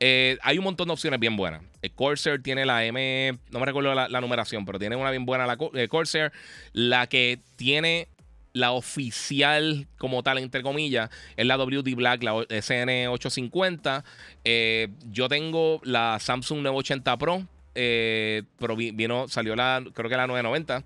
[0.00, 1.60] eh, hay un montón de opciones bien buenas.
[1.82, 5.46] El Corsair tiene la M, no me recuerdo la, numeración, pero tiene una bien buena
[5.46, 5.58] la
[5.88, 6.32] Corsair.
[6.72, 8.08] La que tiene
[8.54, 14.04] la oficial como tal, entre comillas, es la WD Black, la SN850.
[15.10, 20.82] yo tengo la Samsung 980 Pro, pero vino, salió la, creo que la 990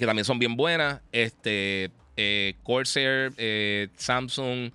[0.00, 1.00] que también son bien buenas.
[1.12, 4.72] Este, eh, Corsair, eh, Samsung,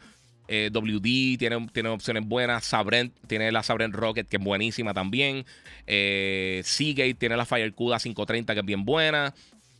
[0.47, 2.63] eh, WD tiene, tiene, opciones buenas.
[2.63, 5.45] Sabrent tiene la Sabrent Rocket, que es buenísima también.
[5.85, 9.33] Seagate tiene la FireCuda 530, que es bien buena.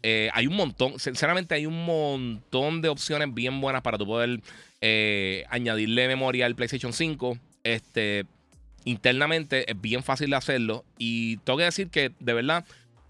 [0.04, 4.42] hay un montón, sinceramente, hay un montón de opciones bien buenas para tu poder
[5.50, 7.38] añadirle memoria al PlayStation 5.
[7.64, 8.26] Este,
[8.84, 10.86] internamente es bien fácil de hacerlo.
[10.98, 12.66] Y tengo que decir que, de verdad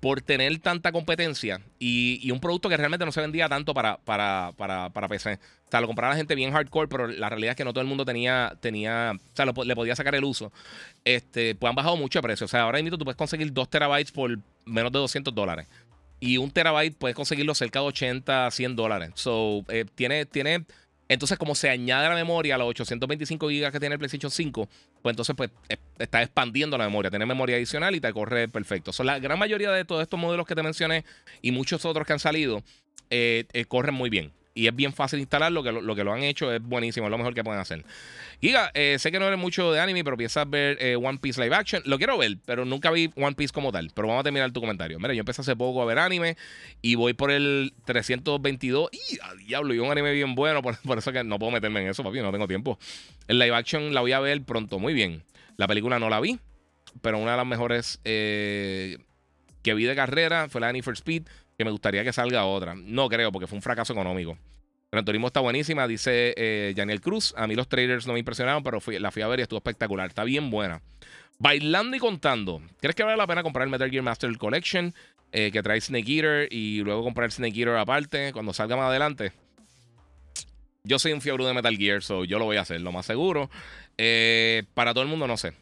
[0.06, 4.52] por tener tanta competencia y, un producto que realmente no se vendía tanto para, para,
[4.56, 5.34] para, para, PC.
[5.34, 7.82] O sea, lo compraba la gente bien hardcore, pero la realidad es que no todo
[7.82, 10.52] el mundo tenía, tenía o sea, le podía sacar el uso.
[11.04, 12.46] Este, pues han bajado mucho de precio.
[12.46, 15.66] O sea, ahora mismo tú puedes conseguir 2 terabytes por menos de 200 dólares.
[16.20, 19.10] Y un terabyte puedes conseguirlo cerca de 80, 100 dólares.
[19.16, 20.66] So, eh, tiene, tiene
[21.08, 24.68] entonces, como se añade la memoria a los 825 GB que tiene el PlayStation 5,
[25.02, 25.52] pues entonces pues,
[26.00, 27.12] está expandiendo la memoria.
[27.12, 28.92] Tiene memoria adicional y te corre perfecto.
[28.92, 31.06] Son la gran mayoría de todos estos modelos que te mencioné
[31.42, 32.64] y muchos otros que han salido
[33.12, 35.62] eh, eh, corren muy bien y es bien fácil instalarlo.
[35.62, 37.86] Que lo, que lo han hecho es buenísimo, es lo mejor que pueden hacer.
[38.42, 41.40] Giga, eh, sé que no eres mucho de anime, pero piensas ver eh, One Piece
[41.40, 41.84] live action.
[41.86, 43.92] Lo quiero ver, pero nunca vi One Piece como tal.
[43.94, 44.98] Pero vamos a terminar tu comentario.
[44.98, 46.38] Mira, yo empecé hace poco a ver anime
[46.82, 48.90] y voy por el 322.
[48.94, 50.62] Y a diablo, y un anime bien bueno.
[50.62, 52.80] Por, eso que no puedo meterme en eso, papi, no tengo tiempo.
[53.28, 55.24] El live action la voy a ver pronto, muy bien.
[55.58, 56.40] La película no la vi,
[57.02, 58.98] pero una de las mejores eh,
[59.64, 61.24] que vi de carrera fue la de for Speed
[61.58, 62.76] que me gustaría que salga otra.
[62.76, 64.38] No creo, porque fue un fracaso económico.
[64.92, 67.34] Gran Turismo está buenísima, dice eh, Daniel Cruz.
[67.38, 70.08] A mí los trailers no me impresionaron, pero la fui a ver y estuvo espectacular.
[70.08, 70.82] Está bien buena.
[71.38, 72.62] Bailando y contando.
[72.80, 74.94] ¿Crees que vale la pena comprar el Metal Gear Master Collection?
[75.32, 79.34] Eh, que trae Snake Eater y luego comprar Snake Eater aparte cuando salga más adelante.
[80.86, 83.06] Yo soy un fiebre de Metal Gear, so yo lo voy a hacer, lo más
[83.06, 83.50] seguro.
[83.98, 85.54] Eh, para todo el mundo, no sé.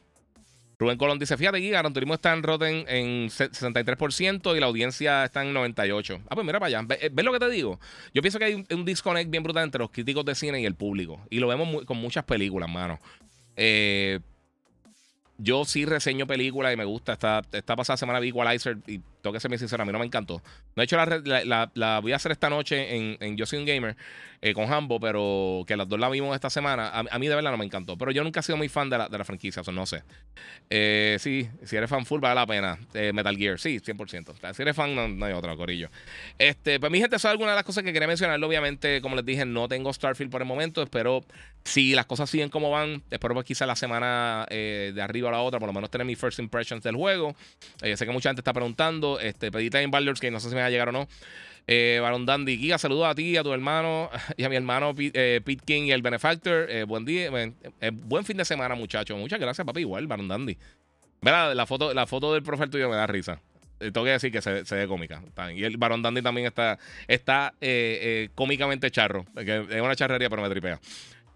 [0.78, 5.24] Rubén Colón dice: Fíjate, aquí Gran Turismo está en Rotten en 63% y la audiencia
[5.24, 6.22] está en 98%.
[6.30, 6.88] Ah, pues mira para allá.
[6.88, 7.80] ¿Ves, lo que te digo?
[8.14, 10.76] Yo pienso que hay un, disconnect bien brutal entre los críticos de cine y el
[10.76, 11.22] público.
[11.30, 13.00] Y lo vemos con muchas películas, mano.
[13.56, 14.20] Eh,
[15.38, 17.14] yo sí reseño películas y me gusta.
[17.14, 20.00] Esta, esta pasada semana vi Equalizer y tengo que ser muy sincero, a mí no
[20.00, 20.42] me encantó.
[20.76, 23.96] He hecho la, la, voy a hacer esta noche en, en Yo Soy un Gamer
[24.46, 26.90] eh, con Hambo, pero que las dos la vimos esta semana.
[26.90, 27.98] A, mí de verdad no me encantó.
[27.98, 30.04] Pero yo nunca he sido muy fan de la, de la franquicia, eso no sé.
[30.70, 32.78] Eh, sí, si eres fan full, vale la pena.
[32.94, 34.54] Eh, Metal Gear, sí, 100%.
[34.54, 35.90] Si eres fan, no, hay otra, Corillo.
[36.38, 38.44] Este, pues mi gente, eso es alguna de las cosas que quería mencionar.
[38.44, 40.84] Obviamente, como les dije, no tengo Starfield por el momento.
[40.84, 41.24] Espero,
[41.64, 45.40] si las cosas siguen como van, espero pues quizá la semana de arriba a la
[45.40, 47.34] otra, por lo menos tener mis first impressions del juego.
[47.82, 49.13] sé que mucha gente está preguntando.
[49.20, 51.08] Este, pedí en Baldur's que no sé si me va a llegar o no.
[51.66, 55.42] Eh, Baron Dandy Giga, saludos a ti, a tu hermano y a mi hermano eh,
[55.44, 56.70] Pete, King y el Benefactor.
[56.70, 59.18] Eh, buen día, eh, buen fin de semana, muchachos.
[59.18, 59.82] Muchas gracias, papi.
[59.82, 60.58] Igual, Baron Dandy.
[61.22, 63.40] La foto, la foto del profesor tuyo me da risa.
[63.80, 65.22] Tengo que decir que se, ve cómica.
[65.56, 66.78] Y el Baron Dandy también está,
[67.08, 67.54] está
[68.36, 69.26] cómicamente charro.
[69.36, 70.80] es una charrería, pero me tripea.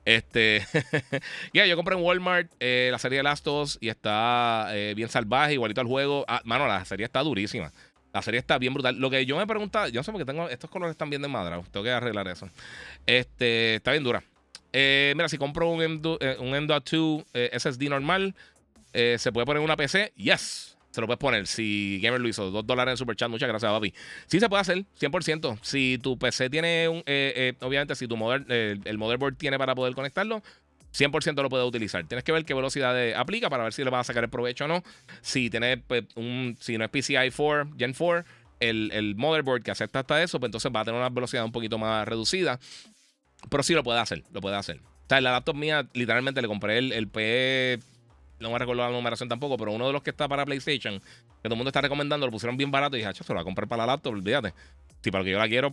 [0.07, 0.65] Este,
[1.53, 5.53] ya, yo compré en Walmart la serie de Last of Us y está bien salvaje,
[5.53, 6.23] igualito al juego.
[6.27, 7.73] Ah, mano, la serie está durísima.
[8.13, 8.95] La serie está bien brutal.
[8.97, 11.21] Lo que yo me preguntaba, yo no sé por qué tengo estos colores están bien
[11.21, 11.61] de madra.
[11.71, 12.49] Tengo que arreglar eso.
[13.05, 14.23] Este, está bien dura.
[14.73, 18.35] Eh, mira, si compro un, M2, eh, un M.2 eh, SSD normal,
[18.93, 20.13] ¿se puede poner una PC?
[20.15, 20.76] Yes.
[20.97, 21.45] Se lo puedes poner.
[21.45, 23.93] Si Gamer lo hizo, dos dólares en Super Chat, muchas gracias, papi.
[24.25, 25.59] Sí se puede hacer, 100%.
[25.61, 27.03] Si tu PC tiene, un,
[27.61, 28.47] obviamente, si tu model,
[28.83, 30.41] el motherboard tiene para poder conectarlo,
[30.95, 32.03] 100% lo puede utilizar.
[32.07, 34.65] Tienes que ver qué velocidad aplica para ver si le vas a sacar el provecho
[34.65, 34.83] o no.
[35.21, 38.25] Si tiene pues, un, si no es PCI 4, Gen 4,
[38.59, 41.77] el, motherboard que acepta hasta eso, pues entonces va a tener una velocidad un poquito
[41.77, 42.59] más reducida.
[43.51, 44.77] Pero sí lo puede hacer, lo puede hacer.
[44.79, 47.81] O sea, la laptop mía, literalmente le compré el, el PE,
[48.39, 51.43] no me recuerdo la numeración tampoco, pero uno de los que está para PlayStation, que
[51.43, 53.43] todo el mundo está recomendando, lo pusieron bien barato y dije, se lo voy a
[53.43, 54.53] comprar para la laptop, olvídate.
[55.01, 55.71] Si para lo que yo la quiero.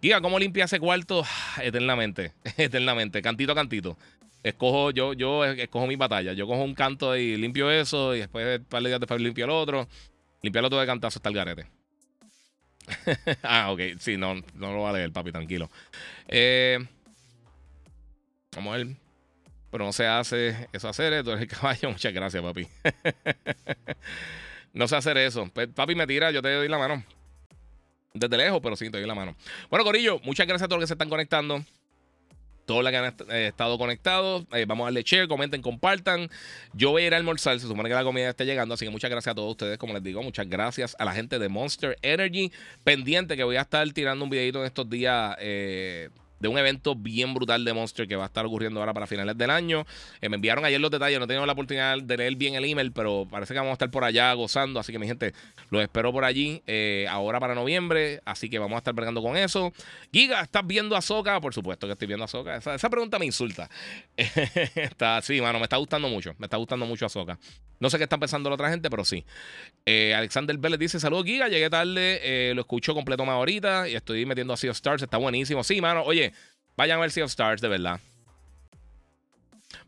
[0.00, 1.24] Guía, ¿cómo limpia ese cuarto?
[1.62, 3.96] Eternamente, eternamente, cantito a cantito
[4.44, 6.34] escojo, yo, yo escojo mi batalla.
[6.34, 9.46] Yo cojo un canto y limpio eso, y después, un par de días después limpio
[9.46, 9.88] el otro.
[10.42, 11.66] Limpio el otro de cantazo hasta el garete.
[13.42, 13.80] ah, ok.
[13.98, 15.70] Sí, no, no lo va a leer, papi, tranquilo.
[16.28, 16.78] Eh,
[18.54, 19.03] vamos a ver.
[19.74, 21.90] Pero no se hace eso hacer, tú eres el caballo.
[21.90, 22.68] Muchas gracias, papi.
[24.72, 25.50] no sé hacer eso.
[25.52, 27.02] Pues, papi, me tira, yo te doy la mano.
[28.12, 29.34] Desde lejos, pero sí, te doy la mano.
[29.70, 31.64] Bueno, Corillo, muchas gracias a todos los que se están conectando
[32.66, 34.44] todos los que han eh, estado conectados.
[34.52, 36.30] Eh, vamos a darle share, comenten, compartan.
[36.72, 37.58] Yo voy a ir a almorzar.
[37.58, 38.74] Se supone que la comida esté llegando.
[38.74, 39.76] Así que muchas gracias a todos ustedes.
[39.76, 42.52] Como les digo, muchas gracias a la gente de Monster Energy.
[42.84, 45.36] Pendiente que voy a estar tirando un videito en estos días.
[45.40, 46.10] Eh,
[46.44, 49.38] de un evento bien brutal de Monster que va a estar ocurriendo ahora para finales
[49.38, 49.86] del año.
[50.20, 52.92] Eh, me enviaron ayer los detalles, no he la oportunidad de leer bien el email,
[52.92, 54.78] pero parece que vamos a estar por allá gozando.
[54.78, 55.32] Así que, mi gente,
[55.70, 58.20] los espero por allí eh, ahora para noviembre.
[58.26, 59.72] Así que vamos a estar bregando con eso.
[60.12, 61.40] Giga, ¿estás viendo a Soca?
[61.40, 62.56] Por supuesto que estoy viendo a Soca.
[62.56, 63.70] Esa, pregunta me insulta.
[64.14, 66.34] está, sí, mano, me está gustando mucho.
[66.36, 67.38] Me está gustando mucho a Soca.
[67.80, 69.24] No sé qué está pensando la otra gente, pero sí.
[69.86, 71.48] Eh, Alexander Vélez dice: Saludos, Giga.
[71.48, 75.02] Llegué tarde, lo escucho completo más ahorita y estoy metiendo a Sea Stars.
[75.02, 75.64] Está buenísimo.
[75.64, 76.02] Sí, mano.
[76.02, 76.33] Oye,
[76.76, 78.00] Vayan a ver Sea of Stars, de verdad.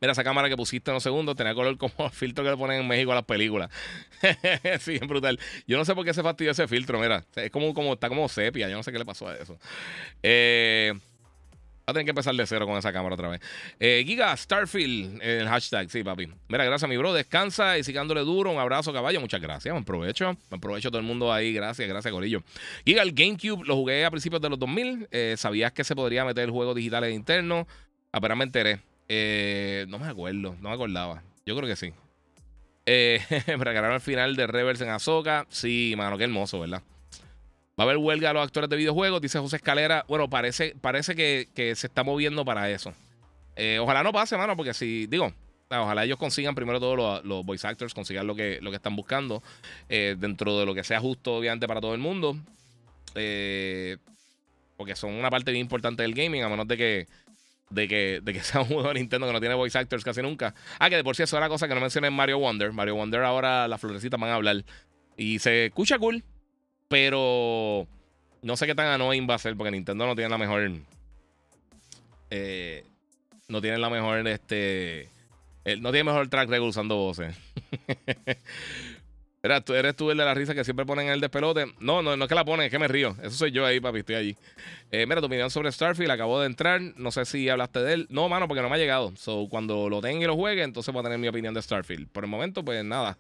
[0.01, 2.57] Mira esa cámara que pusiste en los segundos, tenía color como el filtro que le
[2.57, 3.71] ponen en México a las películas.
[4.81, 5.39] sí, es brutal.
[5.67, 7.25] Yo no sé por qué se fastidió ese filtro, mira.
[7.35, 9.59] Es como, como, está como sepia, yo no sé qué le pasó a eso.
[10.23, 10.93] Eh.
[11.89, 13.41] Va a tener que empezar de cero con esa cámara otra vez.
[13.79, 16.27] Eh, Giga Starfield, el hashtag, sí, papi.
[16.49, 17.13] Mira, gracias, mi bro.
[17.13, 18.51] Descansa y sigándole duro.
[18.51, 19.21] Un abrazo, caballo.
[19.21, 19.73] Muchas gracias.
[19.73, 20.37] Me aprovecho.
[20.51, 21.53] Me aprovecho todo el mundo ahí.
[21.53, 22.43] Gracias, gracias, Corillo.
[22.85, 25.07] Giga, el GameCube lo jugué a principios de los 2000.
[25.13, 27.69] Eh, ¿Sabías que se podría meter juegos digitales internos?
[28.11, 28.81] Apenas me enteré.
[29.09, 31.23] Eh, no me acuerdo, no me acordaba.
[31.47, 31.93] Yo creo que sí.
[32.85, 33.21] Eh,
[33.59, 35.47] para al final de Reverse en Azoka.
[35.51, 36.83] Sí, mano, qué hermoso, ¿verdad?
[37.79, 40.07] Va a haber huelga a los actores de videojuegos, dice José Escalera.
[40.09, 42.95] Bueno, parece, parece que, se está moviendo para eso.
[43.55, 45.31] Eh, ojalá no pase, mano, porque si, digo,
[45.69, 49.43] ojalá ellos consigan primero todos los, voice actors, consigan lo que, lo que están buscando,
[49.91, 52.39] eh, dentro de lo que sea justo, obviamente, para todo el mundo.
[53.15, 53.99] Eh,
[54.79, 57.07] porque son una parte bien importante del gaming, a menos de que,
[57.69, 60.23] de que, de que sea un juego de Nintendo que no tiene voice actors casi
[60.23, 60.55] nunca.
[60.79, 62.73] Ah, que de por sí es una cosa que no mencioné en Mario Wonder.
[62.73, 64.65] Mario Wonder ahora las florecitas van a hablar.
[65.19, 66.25] Y se escucha cool.
[66.89, 67.87] Pero
[68.43, 70.71] no sé qué tan annoying va a ser porque Nintendo no tiene la mejor.
[72.31, 72.85] Eh,
[73.49, 74.27] no tiene la mejor.
[74.27, 75.09] Este.
[75.79, 77.37] no tiene mejor track record usando voces.
[79.47, 81.67] Eres tú, eres tú el de la risa que siempre ponen en el despelote.
[81.79, 83.15] No, no, no es que la ponen, es que me río.
[83.23, 84.37] Eso soy yo ahí, papi, estoy allí.
[84.91, 86.81] Eh, mira, tu opinión sobre Starfield, acabo de entrar.
[86.97, 88.07] No sé si hablaste de él.
[88.11, 89.13] No, mano, porque no me ha llegado.
[89.17, 92.09] So, cuando lo tenga y lo juegue, entonces voy a tener mi opinión de Starfield.
[92.09, 93.19] Por el momento, pues nada.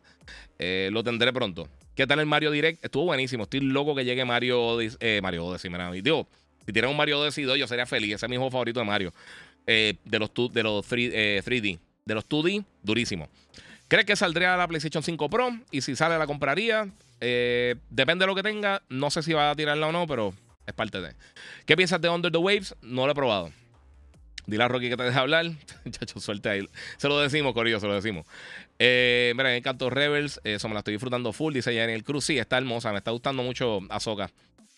[0.58, 1.68] Eh, lo tendré pronto.
[1.96, 2.84] ¿Qué tal el Mario Direct?
[2.84, 3.44] Estuvo buenísimo.
[3.44, 4.78] Estoy loco que llegue Mario.
[5.00, 5.90] Eh, Mario Odyssey, mira.
[5.90, 6.28] Digo,
[6.66, 8.16] si tienen un Mario Odyssey 2, yo sería feliz.
[8.16, 9.14] Ese es mi juego favorito de Mario.
[9.66, 11.78] de los, de los 3, 3D.
[12.04, 13.30] De los 2D, durísimo.
[13.88, 15.48] ¿Crees que saldría la PlayStation 5 Pro?
[15.70, 16.86] Y si sale, la compraría.
[17.18, 18.82] depende de lo que tenga.
[18.90, 20.34] No sé si va a tirarla o no, pero
[20.66, 21.14] es parte de.
[21.64, 22.74] ¿Qué piensas de Under the Waves?
[22.82, 23.52] No lo he probado.
[24.46, 25.46] Dile a Rocky que te deje hablar.
[25.90, 26.68] Chacho, suerte ahí.
[26.96, 28.26] Se lo decimos, Corillo, se lo decimos.
[28.78, 30.40] Eh, mira, me encantó Rebels.
[30.44, 31.54] Eso me la estoy disfrutando full.
[31.54, 32.24] Dice el Cruz.
[32.24, 32.92] Sí, está hermosa.
[32.92, 34.30] Me está gustando mucho Ahsoka.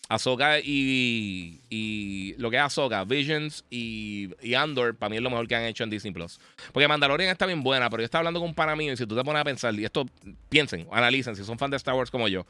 [0.09, 5.29] Ahsoka y, y lo que es Ahsoka, Visions y, y, Andor, para mí es lo
[5.29, 6.39] mejor que han hecho en Disney Plus.
[6.73, 9.05] Porque Mandalorian está bien buena, pero yo estaba hablando con un pana mío y si
[9.05, 10.07] tú te pones a pensar, y esto
[10.49, 12.47] piensen, analicen, si son fans de Star Wars como yo,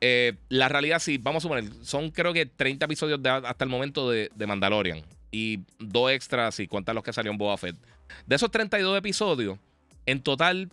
[0.00, 4.08] eh, la realidad sí, vamos a suponer, son creo que 30 episodios hasta el momento
[4.10, 5.02] de, Mandalorian
[5.34, 7.76] y dos extras y cuentan los que salió en Boba Fett.
[8.24, 9.58] De esos 32 episodios,
[10.06, 10.70] en total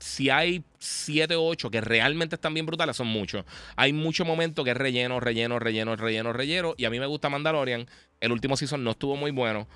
[0.00, 3.44] si hay 7 o 8 que realmente están bien brutales, son muchos.
[3.76, 6.74] Hay mucho momento que es relleno, relleno, relleno, relleno, relleno.
[6.76, 7.86] Y a mí me gusta Mandalorian.
[8.18, 9.68] El último season no estuvo muy bueno.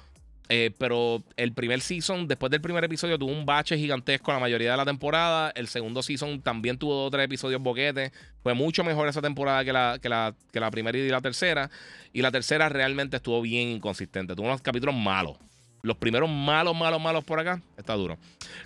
[0.50, 4.72] Eh, pero el primer season, después del primer episodio, tuvo un bache gigantesco la mayoría
[4.72, 5.50] de la temporada.
[5.54, 8.12] El segundo season también tuvo dos o tres episodios boquetes.
[8.42, 11.70] Fue mucho mejor esa temporada que la, que, la, que la primera y la tercera.
[12.12, 14.34] Y la tercera realmente estuvo bien inconsistente.
[14.34, 15.38] Tuvo unos capítulos malos
[15.84, 18.16] los primeros malos, malos, malos por acá, está duro.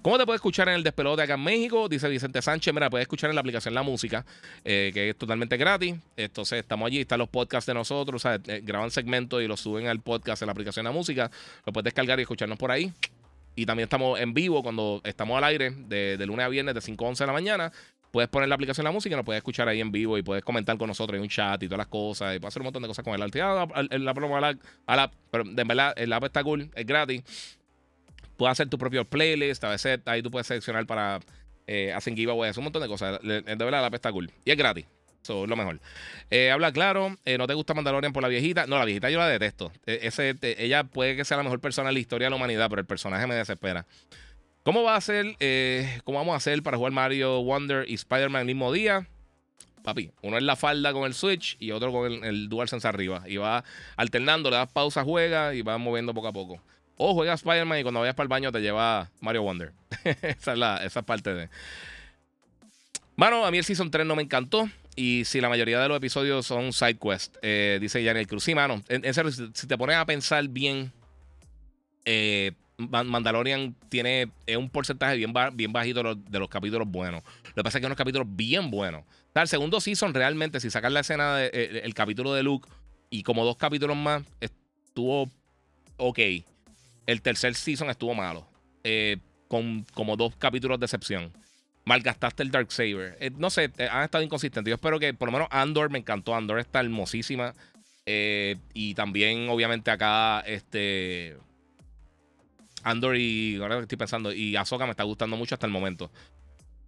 [0.02, 1.88] ¿Cómo te puedes escuchar en el despelote acá en México?
[1.88, 4.24] Dice Vicente Sánchez, mira, puedes escuchar en la aplicación La Música,
[4.64, 5.96] eh, que es totalmente gratis.
[6.16, 9.58] Entonces, estamos allí, están los podcasts de nosotros, o sea, eh, graban segmentos y los
[9.60, 11.28] suben al podcast en la aplicación La Música.
[11.66, 12.92] Lo puedes descargar y escucharnos por ahí.
[13.56, 16.80] Y también estamos en vivo cuando estamos al aire de, de lunes a viernes de
[16.80, 17.72] 5 a 11 de la mañana
[18.10, 20.22] puedes poner la aplicación de la música y nos puedes escuchar ahí en vivo y
[20.22, 22.66] puedes comentar con nosotros en un chat y todas las cosas y puedes hacer un
[22.66, 23.38] montón de cosas con el arte.
[23.38, 23.66] la,
[24.86, 27.22] la, pero de verdad, el app está cool, es gratis.
[28.36, 31.20] Puedes hacer tu propio playlist, a veces ahí tú puedes seleccionar para
[31.66, 33.20] eh, hacen giveaways, un montón de cosas.
[33.22, 34.30] De verdad, la app está cool.
[34.44, 34.86] Y es gratis.
[35.22, 35.80] Eso es lo mejor.
[36.30, 38.66] Eh, habla claro, eh, ¿no te gusta Mandalorian por la viejita?
[38.66, 39.70] No, la viejita yo la detesto.
[39.84, 42.70] E, ese, ella puede que sea la mejor persona en la historia de la humanidad,
[42.70, 43.86] pero el personaje me desespera.
[44.68, 45.34] ¿Cómo va a ser?
[45.40, 49.08] Eh, ¿Cómo vamos a hacer para jugar Mario Wonder y Spider-Man el mismo día?
[49.82, 53.24] Papi, uno es la falda con el Switch y otro con el, el DualSense arriba.
[53.26, 53.64] Y va
[53.96, 56.60] alternando, le das pausa, juega y va moviendo poco a poco.
[56.98, 59.72] O juega Spider-Man y cuando vayas para el baño te lleva Mario Wonder.
[60.04, 61.48] esa, es la, esa parte de.
[63.16, 64.68] Bueno, a mí el Season 3 no me encantó.
[64.96, 68.44] Y si la mayoría de los episodios son side quest, eh, dice Janel Cruz.
[68.44, 68.82] Sí, mano.
[68.90, 70.92] En, serio, si, te pones a pensar bien,
[72.04, 77.22] eh, Mandalorian tiene un porcentaje bien, bien bajito de los, capítulos buenos.
[77.48, 79.04] Lo que pasa es que hay unos capítulos bien buenos.
[79.34, 82.68] El segundo season realmente, si sacas la escena del de, capítulo de Luke
[83.10, 85.30] y como dos capítulos más, estuvo
[85.96, 86.18] ok.
[87.06, 88.48] El tercer season estuvo malo.
[88.84, 89.18] Eh,
[89.48, 91.32] con como dos capítulos de excepción.
[91.84, 93.16] Malgastaste el Dark Saber.
[93.20, 94.70] Eh, no sé, eh, han estado inconsistentes.
[94.70, 96.34] Yo espero que por lo menos Andor me encantó.
[96.34, 97.54] Andor está hermosísima.
[98.06, 101.36] y también, obviamente, acá, este.
[102.84, 103.58] Andor y.
[103.60, 104.32] Ahora estoy pensando.
[104.32, 106.10] Y Ahsoka me está gustando mucho hasta el momento.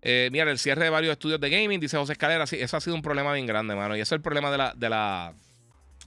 [0.02, 2.46] Eh, mira, el cierre de varios estudios de gaming, dice José Escalera.
[2.46, 3.96] Sí, eso ha sido un problema bien grande, mano.
[3.96, 5.34] Y eso es el problema de la, de la,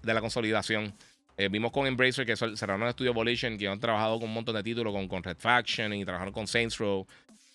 [0.01, 0.93] de la consolidación.
[1.37, 4.55] Eh, vimos con Embracer que cerraron el estudio Volition, que han trabajado con un montón
[4.55, 7.05] de títulos, con, con Red Faction y trabajaron con Saints Row.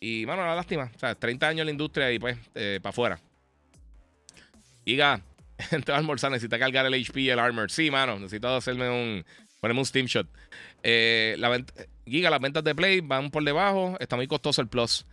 [0.00, 0.90] Y, mano, una lástima.
[0.94, 3.20] O sea, 30 años en la industria y pues, eh, para afuera.
[4.84, 5.20] Iga,
[5.88, 7.70] a almorzar, necesita cargar el HP y el Armor.
[7.70, 9.24] Sí, mano, necesito hacerme un.
[9.60, 10.28] Ponerme un Steam Shot.
[10.82, 11.64] Eh, la
[12.06, 13.96] Giga, las ventas de Play van por debajo.
[14.00, 15.06] Está muy costoso el Plus.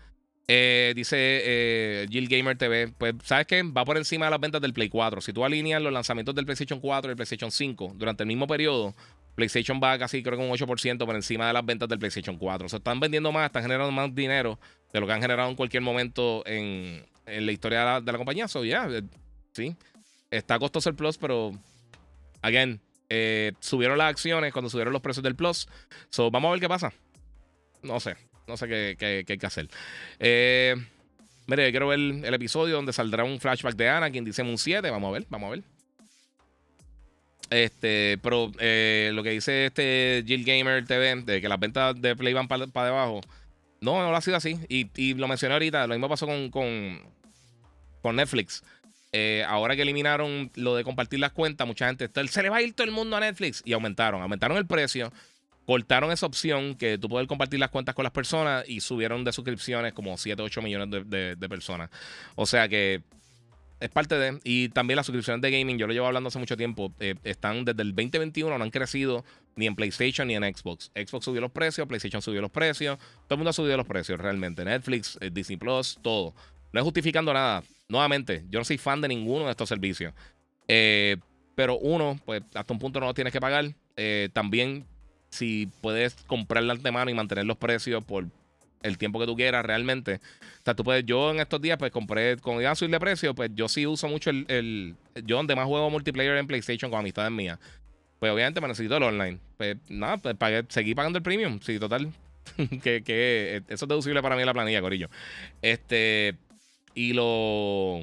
[0.47, 2.89] Eh, dice eh, Jill Gamer TV.
[2.97, 3.63] Pues, ¿sabes qué?
[3.63, 5.21] Va por encima de las ventas del Play 4.
[5.21, 8.45] Si tú alineas los lanzamientos del PlayStation 4 y el PlayStation 5 durante el mismo
[8.45, 8.93] periodo,
[9.33, 12.65] PlayStation va casi, creo que un 8% por encima de las ventas del PlayStation 4.
[12.65, 14.59] O sea, están vendiendo más, están generando más dinero
[14.93, 18.47] de lo que han generado en cualquier momento en, la historia de la, compañía.
[18.47, 18.87] So, yeah,
[19.53, 19.75] sí.
[20.29, 21.53] Está costoso el Plus, pero.
[22.41, 22.79] Again,
[23.09, 25.67] eh, subieron las acciones cuando subieron los precios del Plus.
[26.09, 26.93] So, vamos a ver qué pasa.
[27.81, 28.15] No sé.
[28.47, 29.67] No sé qué, hay que hacer.
[30.19, 30.75] Eh,
[31.47, 34.89] mire, quiero ver el episodio donde saldrá un flashback de Ana, quien dice un 7.
[34.89, 35.63] Vamos a ver, vamos a ver.
[37.49, 42.15] Este, pero eh, lo que dice este Jill Gamer TV, de que las ventas de
[42.15, 43.21] Play van para debajo.
[43.81, 44.59] No, no lo ha sido así.
[44.67, 47.01] Y, lo mencioné ahorita, lo mismo pasó con, con,
[48.01, 48.63] con Netflix.
[49.17, 52.61] Eh, ahora que eliminaron lo de compartir las cuentas, mucha gente se le va a
[52.61, 55.09] ir todo el mundo a Netflix y aumentaron, aumentaron el precio,
[55.65, 59.31] cortaron esa opción que tú puedes compartir las cuentas con las personas y subieron de
[59.31, 61.89] suscripciones como 7, 8 millones de, personas.
[62.35, 63.03] O sea que
[63.79, 64.37] es parte de.
[64.43, 67.63] Y también las suscripciones de gaming, yo lo llevo hablando hace mucho tiempo, eh, están
[67.63, 69.23] desde el 2021, no han crecido
[69.55, 70.91] ni en PlayStation ni en Xbox.
[70.93, 74.19] Xbox subió los precios, PlayStation subió los precios, todo el mundo ha subido los precios
[74.19, 74.65] realmente.
[74.65, 76.33] Netflix, eh, Disney Plus, todo.
[76.73, 80.13] No es justificando nada nuevamente, yo no soy fan de ninguno de estos servicios.
[80.67, 81.17] Eh,
[81.55, 83.73] pero uno, pues hasta un punto no lo tienes que pagar.
[83.95, 84.85] Eh, también,
[85.29, 88.25] si puedes comprarla de antemano y mantener los precios por
[88.83, 90.15] el tiempo que tú quieras realmente.
[90.15, 92.99] O sea, tú puedes, yo en estos días, pues compré, con iba a subir de
[92.99, 96.91] precio, pues yo sí uso mucho el, el, yo donde más juego multiplayer en PlayStation
[96.91, 97.57] con amistades mías.
[98.19, 99.39] Pues obviamente me necesito el online.
[99.57, 101.59] Pues nada, pues pagué, seguí pagando el premium.
[101.61, 102.11] Sí, total.
[102.83, 105.09] que, que eso es deducible para mí en la planilla, Corillo.
[105.61, 106.35] Este,
[106.95, 107.99] y lo...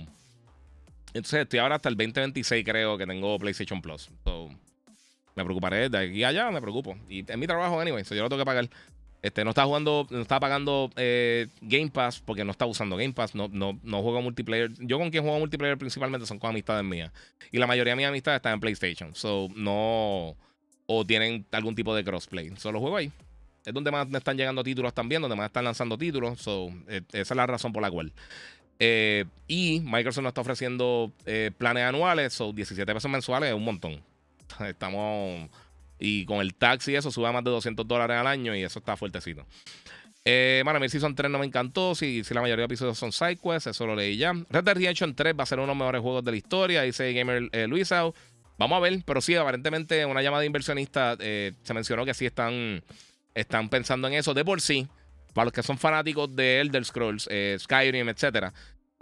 [1.15, 4.09] Entonces estoy ahora hasta el 2026 creo que tengo PlayStation Plus.
[5.35, 6.97] me preocuparé de aquí a allá, me preocupo.
[7.09, 8.69] Y es mi trabajo, anyway, so yo lo tengo que pagar.
[9.23, 13.13] Este, no está jugando, no está pagando eh, Game Pass porque no está usando Game
[13.13, 14.73] Pass, no, no, no juego multiplayer.
[14.81, 17.13] Yo con quien juego multiplayer principalmente son con amistades mías.
[17.53, 19.15] Y la mayoría de mis amistades están en PlayStation.
[19.15, 20.37] So, no.
[20.87, 22.53] O tienen algún tipo de crossplay.
[22.57, 23.13] Solo juego ahí.
[23.65, 26.41] Es donde más me están llegando títulos también, donde más están lanzando títulos.
[26.41, 28.13] So, eh, esa es la razón por la cual.
[28.85, 31.13] Eh, y Microsoft nos está ofreciendo
[31.57, 34.03] planes anuales, o 17 pesos mensuales es un montón.
[34.67, 35.49] Estamos
[36.05, 38.81] y con el taxi eso sube a más de 200 dólares al año y eso
[38.81, 39.47] está fuertecito.
[40.25, 41.95] Eh, bueno, a mí Season 3 no me encantó.
[41.95, 44.33] Si, si la mayoría de episodios son sidequests, eso lo leí ya.
[44.51, 46.83] Red Dead Redemption 3 va a ser uno de los mejores juegos de la historia,
[46.83, 48.15] dice Gamer eh, Luisao.
[48.59, 52.83] Vamos a ver, pero sí, aparentemente una llamada inversionista eh, se mencionó que sí están,
[53.35, 54.89] están pensando en eso de por sí.
[55.33, 58.53] Para los que son fanáticos de Elder Scrolls, eh, Skyrim, etcétera,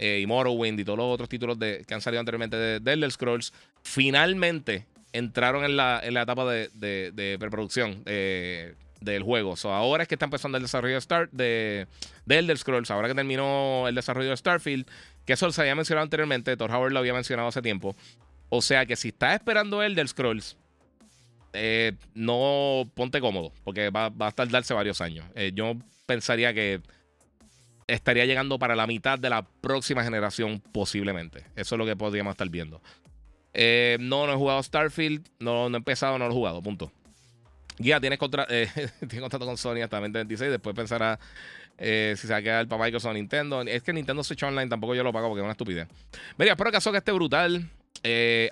[0.03, 3.11] y Morrowind y todos los otros títulos de, que han salido anteriormente de, de Elder
[3.11, 3.53] Scrolls,
[3.83, 6.69] finalmente entraron en la, en la etapa de,
[7.11, 9.55] de, preproducción eh, del juego.
[9.55, 11.87] So, ahora es que está empezando el desarrollo de, Star, de,
[12.27, 14.87] Elder Scrolls, ahora que terminó el desarrollo de Starfield,
[15.25, 17.95] que eso se había mencionado anteriormente, Thor Howard lo había mencionado hace tiempo.
[18.49, 20.57] O sea que si estás esperando Elder Scrolls,
[21.53, 25.25] eh, no ponte cómodo, porque va, a tardarse varios años.
[25.35, 25.75] Eh, yo
[26.05, 26.81] pensaría que
[27.87, 31.45] estaría llegando para la mitad de la próxima generación, posiblemente.
[31.55, 32.81] Eso es lo que podríamos estar viendo.
[33.53, 35.27] Eh, no, no he jugado Starfield.
[35.39, 36.61] No, he empezado, no lo he jugado.
[36.61, 36.91] Punto.
[37.77, 38.47] Ya tienes, contra,
[39.19, 40.51] contrato con Sony hasta 2026.
[40.51, 41.19] Después pensará
[41.77, 43.61] si se va a quedar para Microsoft o Nintendo.
[43.63, 45.87] Es que Nintendo Switch Online tampoco yo lo pago porque es una estupidez.
[46.37, 47.69] Mira, espero que que esté brutal.
[48.03, 48.49] He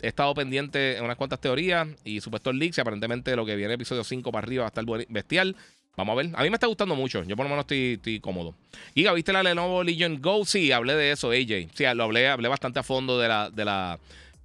[0.00, 2.78] estado pendiente en unas cuantas teorías y supuestos leaks.
[2.78, 5.56] Y aparentemente lo que viene episodio 5 para arriba va a estar bestial.
[5.96, 6.30] Vamos a ver.
[6.34, 7.22] A mí me está gustando mucho.
[7.24, 8.54] Yo por lo menos estoy, estoy cómodo.
[8.94, 10.44] Giga, ¿viste la Lenovo Legion Go?
[10.44, 11.68] Sí, hablé de eso, AJ.
[11.74, 13.98] Sí, lo hablé, hablé bastante a fondo de la, de la,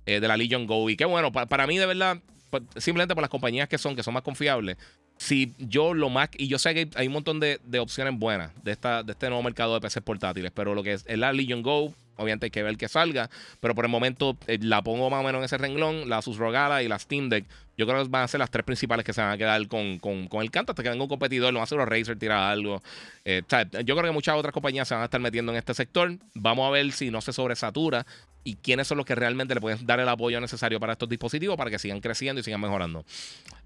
[0.06, 0.90] eh, de la Legion Go.
[0.90, 2.18] Y qué bueno, para, mí de verdad,
[2.50, 4.78] pues, simplemente por las compañías que son, que son más confiables.
[5.18, 8.74] Si yo lo más, y yo sé que hay un montón de, opciones buenas de,
[8.74, 11.94] esta, de este nuevo mercado de PCs portátiles, pero lo que es, la Legion Go,
[12.18, 13.30] obviamente hay que ver que salga,
[13.60, 16.38] pero por el momento eh, la pongo más o menos en ese renglón, la Asus
[16.38, 17.46] Rogala y la Steam Deck,
[17.78, 20.00] yo creo que van a ser las tres principales que se van a quedar con,
[20.00, 22.82] con, el canto hasta que venga un competidor, a ser los Razer, tirar algo.
[23.26, 23.42] Eh,
[23.84, 26.68] yo creo que muchas otras compañías se van a estar metiendo en este sector, vamos
[26.68, 28.06] a ver si no se sobresatura
[28.44, 31.58] y quiénes son los que realmente le pueden dar el apoyo necesario para estos dispositivos
[31.58, 33.04] para que sigan creciendo y sigan mejorando.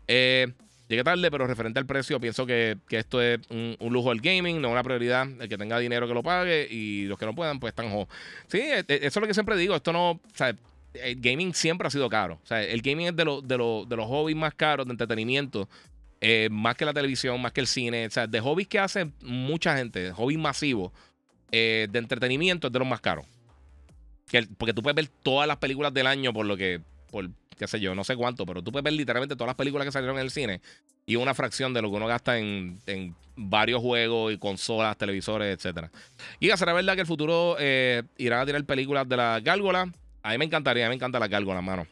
[0.07, 0.53] Eh,
[0.89, 4.69] llegué tarde, pero referente al precio, pienso que, esto es un, lujo del gaming, no
[4.69, 5.27] una prioridad.
[5.39, 8.09] El que tenga dinero que lo pague y los que no puedan, pues están jo.
[8.47, 9.75] Sí, e, e, eso es lo que siempre digo.
[9.75, 10.19] Esto no.
[10.93, 12.39] El gaming siempre ha sido caro.
[12.43, 15.69] O sea, el gaming es de, de, de los hobbies más caros de entretenimiento.
[16.21, 18.07] Eh, más que la televisión, más que el cine.
[18.07, 20.91] O sea, de hobbies que hace mucha gente, hobbies masivos
[21.51, 23.25] eh, de entretenimiento, es de los más caros
[24.57, 27.79] porque tú puedes ver todas las películas del año por lo que, por qué sé
[27.79, 30.23] yo, no sé cuánto, pero tú puedes ver literalmente todas las películas que salieron en
[30.23, 30.61] el cine
[31.05, 32.79] y una fracción de lo que uno gasta en,
[33.35, 35.91] varios juegos y consolas, televisores, etcétera.
[36.39, 39.91] Y será verdad que el futuro eh, irán a tirar películas de la gárgola.
[40.23, 41.87] A mí me encantaría, a mí me encanta la gárgola, mano.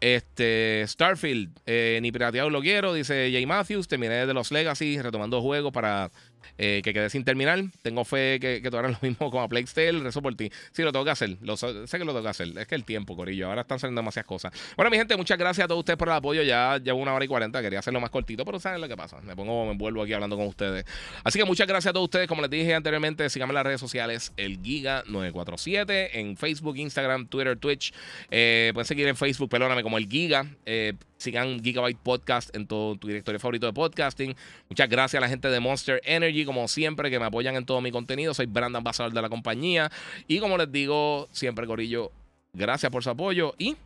[0.00, 3.86] Este, Starfield, eh, ni pirateado lo quiero, dice Jay Matthews.
[3.86, 6.10] Terminé de los Legacy, retomando juegos para
[6.58, 7.62] eh, que quede sin terminar.
[7.82, 9.66] Tengo fe que, que tú harás lo mismo con Plague
[10.02, 10.50] Rezo por ti.
[10.72, 11.36] Sí, lo tengo que hacer.
[11.40, 12.48] Lo, sé que lo tengo que hacer.
[12.58, 13.48] Es que el tiempo, Corillo.
[13.48, 14.52] Ahora están saliendo demasiadas cosas.
[14.76, 16.42] Bueno, mi gente, muchas gracias a todos ustedes por el apoyo.
[16.42, 17.60] Ya llevo una hora y cuarenta.
[17.62, 19.20] Quería hacerlo más cortito, pero saben lo que pasa.
[19.22, 20.84] Me pongo, me vuelvo aquí hablando con ustedes.
[21.24, 22.28] Así que muchas gracias a todos ustedes.
[22.28, 24.32] Como les dije anteriormente, síganme en las redes sociales.
[24.36, 27.92] El Giga947 en Facebook, Instagram, Twitter, Twitch.
[28.30, 30.46] Eh, pueden seguir en Facebook, perdóname, como el Giga.
[30.66, 34.34] Eh, Sigan Gigabyte Podcast en todo tu directorio favorito de podcasting.
[34.68, 37.80] Muchas gracias a la gente de Monster Energy, como siempre, que me apoyan en todo
[37.80, 38.34] mi contenido.
[38.34, 39.90] Soy brand ambassador de la compañía.
[40.26, 42.10] Y como les digo, siempre, Corillo,
[42.52, 43.76] gracias por su apoyo y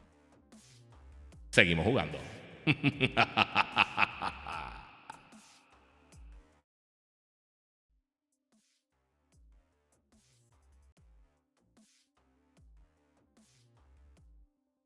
[1.50, 2.18] seguimos jugando.